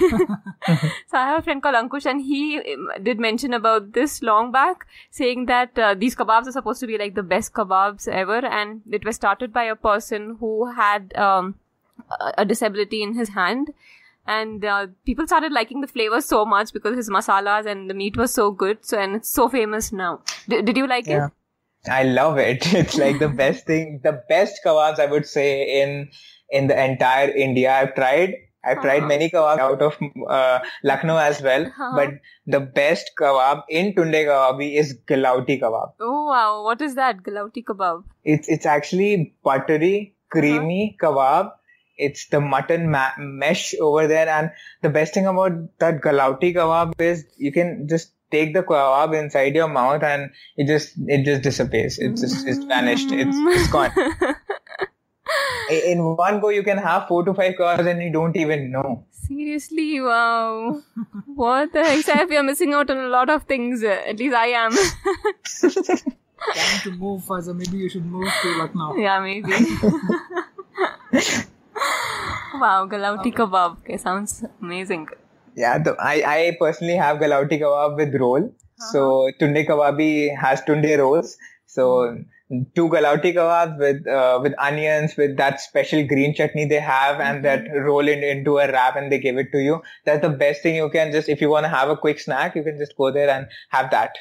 so 1.09 1.17
I 1.19 1.27
have 1.31 1.41
a 1.41 1.43
friend 1.43 1.61
called 1.61 1.75
Ankush, 1.75 2.07
and 2.07 2.21
he 2.21 2.59
um, 2.59 2.91
did 3.03 3.19
mention 3.19 3.53
about 3.53 3.93
this 3.93 4.23
long 4.23 4.53
back, 4.53 4.87
saying 5.11 5.47
that 5.47 5.77
uh, 5.77 5.95
these 5.95 6.15
kebabs 6.15 6.47
are 6.47 6.53
supposed 6.53 6.79
to 6.81 6.87
be 6.87 6.97
like 6.97 7.17
the 7.17 7.25
best 7.25 7.53
kebabs 7.53 8.07
ever, 8.07 8.39
and 8.47 8.83
it 8.91 9.05
was 9.05 9.17
started 9.17 9.53
by 9.53 9.65
a 9.65 9.75
person 9.75 10.37
who 10.39 10.71
had 10.73 11.13
um, 11.17 11.57
a 12.21 12.33
a 12.39 12.45
disability 12.45 13.03
in 13.03 13.15
his 13.15 13.31
hand. 13.31 13.71
And 14.37 14.65
uh, 14.65 14.87
people 15.11 15.27
started 15.27 15.53
liking 15.53 15.81
the 15.81 15.87
flavor 15.97 16.21
so 16.21 16.45
much 16.55 16.73
because 16.73 16.97
his 16.97 17.09
masalas 17.19 17.67
and 17.75 17.89
the 17.91 17.95
meat 18.01 18.17
was 18.23 18.33
so 18.39 18.51
good. 18.63 18.85
So 18.93 18.99
and 18.99 19.17
it's 19.17 19.31
so 19.31 19.49
famous 19.49 19.93
now. 19.93 20.11
D- 20.49 20.63
did 20.71 20.77
you 20.77 20.87
like 20.87 21.07
Yeah. 21.07 21.29
it? 21.29 21.93
I 21.99 22.03
love 22.19 22.39
it. 22.49 22.67
It's 22.83 22.99
like 22.99 23.19
the 23.21 23.29
best 23.45 23.65
thing, 23.67 24.01
the 24.05 24.13
best 24.35 24.61
kebabs 24.67 24.99
I 24.99 25.07
would 25.07 25.27
say 25.37 25.47
in 25.81 25.95
in 26.59 26.67
the 26.73 26.77
entire 26.85 27.31
India. 27.47 27.73
I've 27.79 27.95
tried. 27.95 28.35
I've 28.69 28.81
tried 28.85 28.99
Uh-huh. 29.05 29.11
many 29.11 29.27
kebabs 29.35 29.61
out 29.67 29.83
of 29.89 29.97
uh, 30.39 30.59
Lucknow 30.91 31.17
as 31.25 31.41
well, 31.49 31.67
Uh-huh. 31.69 31.93
but 31.99 32.11
the 32.57 32.61
best 32.81 33.13
kebab 33.21 33.63
in 33.81 33.93
Tunde 33.99 34.19
Kababi 34.31 34.69
is 34.83 34.91
Galauti 35.13 35.57
kebab. 35.63 35.93
Oh 36.09 36.25
wow! 36.33 36.49
What 36.69 36.83
is 36.89 36.97
that? 37.01 37.23
Galauti 37.29 37.65
kebab. 37.71 38.03
It's 38.35 38.53
it's 38.57 38.67
actually 38.75 39.13
buttery, 39.51 39.95
creamy 40.37 40.83
Uh-huh. 40.91 41.07
kebab. 41.07 41.55
It's 41.99 42.29
the 42.29 42.41
mutton 42.41 42.91
ma- 42.91 43.17
mesh 43.19 43.75
over 43.81 44.07
there, 44.07 44.29
and 44.29 44.51
the 44.83 44.89
best 44.89 45.15
thing 45.15 45.27
about 45.27 45.53
that 45.81 46.01
Galauti 46.01 46.55
kebab 46.55 46.93
is 47.01 47.25
you 47.37 47.53
can 47.53 47.87
just 47.89 48.13
take 48.31 48.55
the 48.55 48.63
kebab 48.63 49.19
inside 49.19 49.55
your 49.55 49.69
mouth 49.69 50.03
and 50.03 50.31
it 50.57 50.67
just 50.67 50.95
it 51.07 51.25
just 51.25 51.43
disappears. 51.43 51.99
It 51.99 52.11
just 52.17 52.47
it's 52.47 52.65
vanished. 52.65 53.11
It's 53.11 53.37
it's 53.37 53.69
gone. 53.69 53.91
In 55.71 56.17
one 56.17 56.41
go, 56.41 56.49
you 56.49 56.63
can 56.63 56.79
have 56.79 57.07
four 57.09 57.23
to 57.25 57.35
five 57.35 57.55
cars 57.57 57.87
and 57.87 58.03
you 58.03 58.11
don't 58.11 58.35
even 58.37 58.71
know. 58.71 59.05
Seriously, 59.11 60.01
wow. 60.01 60.81
what 61.27 61.73
the 61.75 61.85
heck? 61.85 62.05
Saif, 62.07 62.31
you're 62.31 62.43
missing 62.43 62.73
out 62.73 62.89
on 62.91 62.97
a 62.97 63.09
lot 63.09 63.29
of 63.29 63.43
things. 63.43 63.85
uh, 63.85 63.89
At 64.07 64.19
least 64.19 64.35
I 64.35 64.47
am. 64.47 64.71
Time 64.73 66.81
to 66.85 66.91
move, 66.93 67.23
Faiza. 67.25 67.55
Maybe 67.55 67.77
you 67.77 67.91
should 67.91 68.07
move 68.07 68.33
to 68.43 68.59
Lucknow. 68.59 68.97
yeah, 68.97 69.21
maybe. 69.21 69.53
wow, 72.55 72.87
Galauti 72.91 73.35
kebab. 73.35 73.79
Okay, 73.79 73.97
sounds 73.97 74.45
amazing. 74.63 75.09
Yeah, 75.57 75.79
the, 75.79 75.97
I, 75.99 76.15
I 76.37 76.57
personally 76.59 76.97
have 76.97 77.19
galauti 77.19 77.61
kebab 77.61 77.97
with 77.97 78.15
roll. 78.15 78.55
So 78.93 79.31
tunde 79.41 79.67
kebabi 79.67 80.37
has 80.37 80.63
tunde 80.63 80.99
rolls. 80.99 81.37
So 81.67 82.17
two 82.77 82.89
galauti 82.89 83.35
kebabs 83.35 83.79
with 83.79 84.07
uh, 84.07 84.39
with 84.43 84.55
onions 84.59 85.17
with 85.17 85.37
that 85.37 85.61
special 85.61 86.07
green 86.07 86.35
chutney 86.35 86.65
they 86.67 86.81
have 86.81 87.21
and 87.21 87.45
that 87.45 87.67
roll 87.89 88.07
it 88.07 88.23
into 88.23 88.59
a 88.59 88.71
wrap 88.71 88.97
and 88.97 89.11
they 89.11 89.19
give 89.19 89.37
it 89.37 89.51
to 89.53 89.59
you. 89.59 89.83
That's 90.05 90.23
the 90.23 90.31
best 90.31 90.63
thing 90.63 90.77
you 90.77 90.89
can 90.91 91.11
just 91.11 91.29
if 91.29 91.41
you 91.41 91.51
want 91.51 91.65
to 91.65 91.69
have 91.69 91.91
a 91.91 91.97
quick 91.97 92.21
snack, 92.21 92.55
you 92.55 92.63
can 92.63 92.79
just 92.79 92.97
go 92.97 93.11
there 93.11 93.29
and 93.29 93.49
have 93.71 93.91
that. 93.91 94.17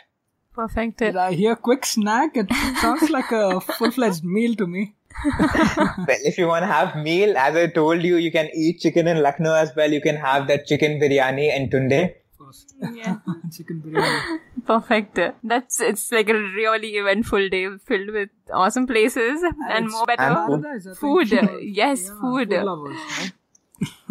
Perfect. 0.53 0.97
Did 0.97 1.15
I 1.15 1.33
hear 1.33 1.55
quick 1.55 1.85
snack? 1.85 2.35
It 2.35 2.51
sounds 2.81 3.11
like 3.11 3.31
a 3.31 3.61
full-fledged 3.61 4.23
meal 4.23 4.55
to 4.55 4.65
me. 4.65 4.95
Well, 5.25 6.17
if 6.23 6.37
you 6.37 6.47
want 6.47 6.63
to 6.63 6.67
have 6.67 6.95
meal, 6.95 7.37
as 7.37 7.55
I 7.55 7.67
told 7.67 8.03
you, 8.03 8.17
you 8.17 8.31
can 8.31 8.49
eat 8.55 8.79
chicken 8.79 9.07
in 9.07 9.21
Lucknow 9.21 9.53
as 9.53 9.71
well. 9.75 9.91
You 9.91 10.01
can 10.01 10.15
have 10.15 10.47
that 10.47 10.65
chicken 10.67 10.99
biryani 10.99 11.55
in 11.55 11.69
Tunde. 11.69 12.13
Of 12.31 12.37
course. 12.37 12.65
Yeah. 12.93 13.17
Chicken 13.57 13.81
biryani. 13.85 14.39
Perfect. 14.65 15.19
That's 15.43 15.81
it's 15.81 16.11
like 16.11 16.29
a 16.29 16.33
really 16.33 16.89
eventful 16.97 17.49
day 17.49 17.67
filled 17.85 18.11
with 18.11 18.29
awesome 18.53 18.85
places 18.87 19.41
and 19.43 19.85
It's 19.85 19.93
more 19.93 20.05
better 20.05 20.35
paradise, 20.35 20.87
I 20.87 20.93
food. 20.93 21.31
Yes, 21.61 22.03
Yeah, 22.07 22.19
food. 22.21 22.49
lovers, 22.51 22.97
right? 23.19 23.31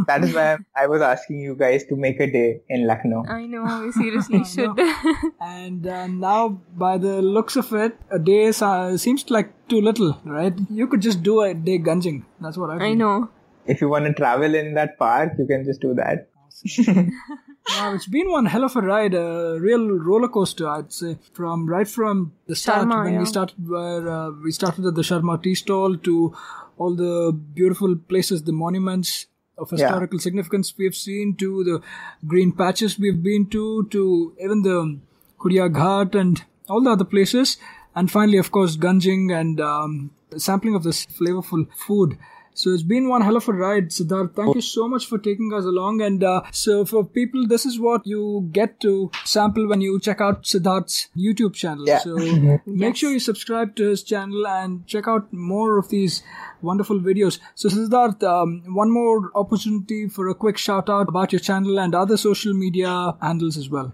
That 0.07 0.23
is 0.25 0.35
why 0.35 0.59
I 0.75 0.87
was 0.87 1.03
asking 1.03 1.41
you 1.41 1.55
guys 1.57 1.85
to 1.87 1.97
make 1.97 2.21
a 2.21 2.31
day 2.31 2.61
in 2.69 2.87
Lucknow. 2.87 3.25
I 3.29 3.47
know. 3.47 3.83
We 3.85 3.93
seriously 3.93 4.45
should. 4.53 4.79
And 5.41 5.87
uh, 5.87 6.07
now, 6.07 6.61
by 6.77 6.99
the 6.99 7.21
looks 7.23 7.57
of 7.57 7.73
it, 7.73 7.99
a 8.11 8.19
day 8.19 8.45
is, 8.45 8.63
uh, 8.63 8.97
seems 8.97 9.29
like 9.31 9.53
too 9.69 9.81
little, 9.81 10.19
right? 10.25 10.55
You 10.71 10.87
could 10.87 11.03
just 11.03 11.23
do 11.23 11.41
a 11.43 11.55
day 11.55 11.79
ganjing. 11.79 12.25
That's 12.41 12.57
what 12.57 12.71
I. 12.71 12.87
I 12.87 12.95
know. 12.95 13.31
If 13.67 13.81
you 13.81 13.89
want 13.89 14.07
to 14.07 14.13
travel 14.13 14.55
in 14.55 14.75
that 14.75 14.97
park, 14.99 15.33
you 15.39 15.47
can 15.47 15.65
just 15.65 15.81
do 15.81 15.95
that. 15.95 16.29
Wow, 17.69 17.95
it's 17.95 18.07
been 18.07 18.31
one 18.31 18.47
hell 18.47 18.65
of 18.65 18.77
a 18.77 18.81
ride, 18.81 19.15
a 19.15 19.59
real 19.61 19.89
roller 19.89 20.29
coaster, 20.29 20.69
I'd 20.69 20.93
say. 20.93 21.19
From 21.33 21.67
right 21.69 21.89
from 21.89 22.33
the 22.47 22.55
start 22.55 22.87
Sharma, 22.87 23.05
when 23.05 23.15
yeah. 23.15 23.19
we 23.21 23.27
started, 23.27 23.69
where 23.69 24.09
uh, 24.09 24.31
we 24.31 24.53
started 24.53 24.87
at 24.87 24.95
the 24.95 25.03
Sharma 25.03 25.43
tea 25.43 25.57
stall 25.57 25.97
to 25.97 26.35
all 26.79 26.95
the 26.95 27.33
beautiful 27.33 27.97
places, 27.97 28.45
the 28.45 28.53
monuments 28.53 29.27
of 29.59 29.71
historical 29.71 30.19
significance 30.19 30.75
we've 30.77 30.95
seen, 30.95 31.35
to 31.37 31.65
the 31.65 31.83
green 32.27 32.53
patches 32.53 32.99
we've 32.99 33.23
been 33.23 33.47
to, 33.51 33.87
to 33.91 34.35
even 34.43 34.63
the 34.63 34.99
Kudia 35.39 35.73
Ghat 35.73 36.15
and 36.19 36.45
all 36.69 36.83
the 36.83 36.91
other 36.91 37.05
places, 37.05 37.57
and 37.95 38.11
finally, 38.11 38.39
of 38.39 38.51
course, 38.51 38.77
Ganjing 38.77 39.33
and 39.33 39.61
um, 39.61 40.11
sampling 40.37 40.75
of 40.75 40.83
this 40.83 41.07
flavorful 41.07 41.67
food. 41.75 42.19
So 42.57 42.71
it's 42.71 42.83
been 42.83 43.09
one 43.09 43.21
hell 43.21 43.37
of 43.37 43.49
a 43.49 43.53
ride, 43.53 43.91
Siddharth. 43.91 44.35
Thank 44.35 44.55
you 44.55 44.63
so 44.63 44.89
much 44.89 45.05
for 45.05 45.19
taking 45.19 45.53
us 45.53 45.65
along. 45.65 46.01
And 46.01 46.25
uh, 46.25 46.41
so 46.53 46.87
for 46.87 47.05
people, 47.05 47.47
this 47.47 47.67
is 47.67 47.79
what 47.79 48.07
you 48.07 48.49
get 48.51 48.81
to 48.81 49.11
sample 49.25 49.69
when 49.69 49.83
you 49.83 50.01
check 50.01 50.23
out 50.23 50.45
Siddharth's 50.45 51.09
YouTube 51.15 51.55
channel. 51.55 51.85
Yeah. 51.87 51.99
So 51.99 52.17
make 52.67 52.97
sure 52.97 53.11
you 53.11 53.21
subscribe 53.21 53.77
to 53.77 53.91
his 53.91 54.03
channel 54.03 54.47
and 54.47 54.87
check 54.87 55.07
out 55.07 55.31
more 55.35 55.79
of 55.79 55.91
these 55.91 56.23
wonderful 56.63 56.99
videos. 56.99 57.39
So 57.55 57.69
Siddharth, 57.69 58.23
um, 58.23 58.63
one 58.75 58.91
more 58.91 59.31
opportunity 59.35 60.09
for 60.09 60.29
a 60.29 60.35
quick 60.35 60.57
shout 60.57 60.89
out 60.89 61.11
about 61.11 61.33
your 61.33 61.41
channel 61.41 61.79
and 61.79 61.95
other 61.95 62.17
social 62.17 62.55
media 62.55 63.17
handles 63.21 63.59
as 63.59 63.69
well. 63.69 63.93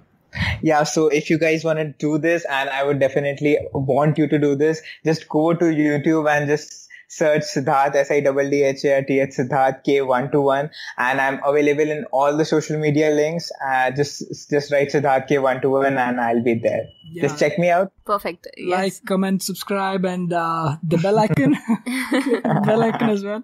Yeah, 0.63 0.85
so 0.85 1.09
if 1.09 1.29
you 1.29 1.39
guys 1.39 1.65
want 1.65 1.79
to 1.79 1.93
do 1.99 2.17
this, 2.17 2.47
and 2.47 2.71
I 2.71 2.85
would 2.85 3.01
definitely 3.01 3.59
want 3.75 4.17
you 4.17 4.29
to 4.29 4.39
do 4.39 4.55
this, 4.55 4.81
just 5.05 5.29
go 5.29 5.53
to 5.53 5.65
YouTube 5.65 6.31
and 6.31 6.49
just 6.49 6.89
search 7.13 7.43
Siddharth, 7.43 7.95
S-I-D-D-H-A-R-T-H, 7.95 9.31
Siddharth 9.37 9.85
K121, 9.87 10.71
and 10.97 11.21
I'm 11.21 11.41
available 11.45 11.91
in 11.91 12.05
all 12.11 12.37
the 12.37 12.45
social 12.47 12.79
media 12.79 13.11
links. 13.11 13.51
Uh, 13.65 13.91
just, 13.91 14.49
just 14.51 14.73
write 14.73 14.89
Siddharth 14.89 15.29
K121 15.29 15.99
and 15.99 16.19
I'll 16.19 16.43
be 16.43 16.55
there. 16.55 16.85
Yeah. 17.13 17.23
Just 17.23 17.39
check 17.39 17.59
me 17.59 17.69
out. 17.69 17.93
Perfect. 18.07 18.49
Yes. 18.57 18.79
Like, 18.79 19.05
comment, 19.05 19.43
subscribe, 19.43 20.07
and 20.07 20.33
uh, 20.33 20.77
the 20.83 20.97
bell 20.97 21.19
icon. 21.19 21.53
bell 22.65 22.83
icon 22.83 23.11
as 23.11 23.23
well. 23.23 23.43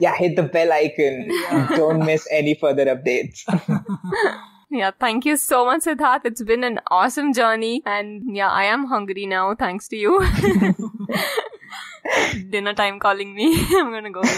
Yeah, 0.00 0.16
hit 0.16 0.34
the 0.34 0.42
bell 0.42 0.72
icon. 0.72 1.28
Don't 1.76 2.04
miss 2.04 2.26
any 2.32 2.54
further 2.54 2.86
updates. 2.86 3.44
Yeah, 4.70 4.90
thank 4.98 5.24
you 5.24 5.36
so 5.36 5.66
much, 5.66 5.82
Siddharth. 5.82 6.24
It's 6.24 6.42
been 6.42 6.64
an 6.64 6.80
awesome 6.90 7.32
journey. 7.32 7.82
And 7.86 8.34
yeah, 8.34 8.48
I 8.48 8.64
am 8.64 8.86
hungry 8.86 9.26
now, 9.26 9.54
thanks 9.54 9.86
to 9.88 9.96
you. 9.96 10.26
Dinner 12.50 12.74
time 12.74 12.98
calling 13.00 13.34
me. 13.34 13.48
I'm 13.76 13.90
gonna 13.92 14.10
go 14.10 14.22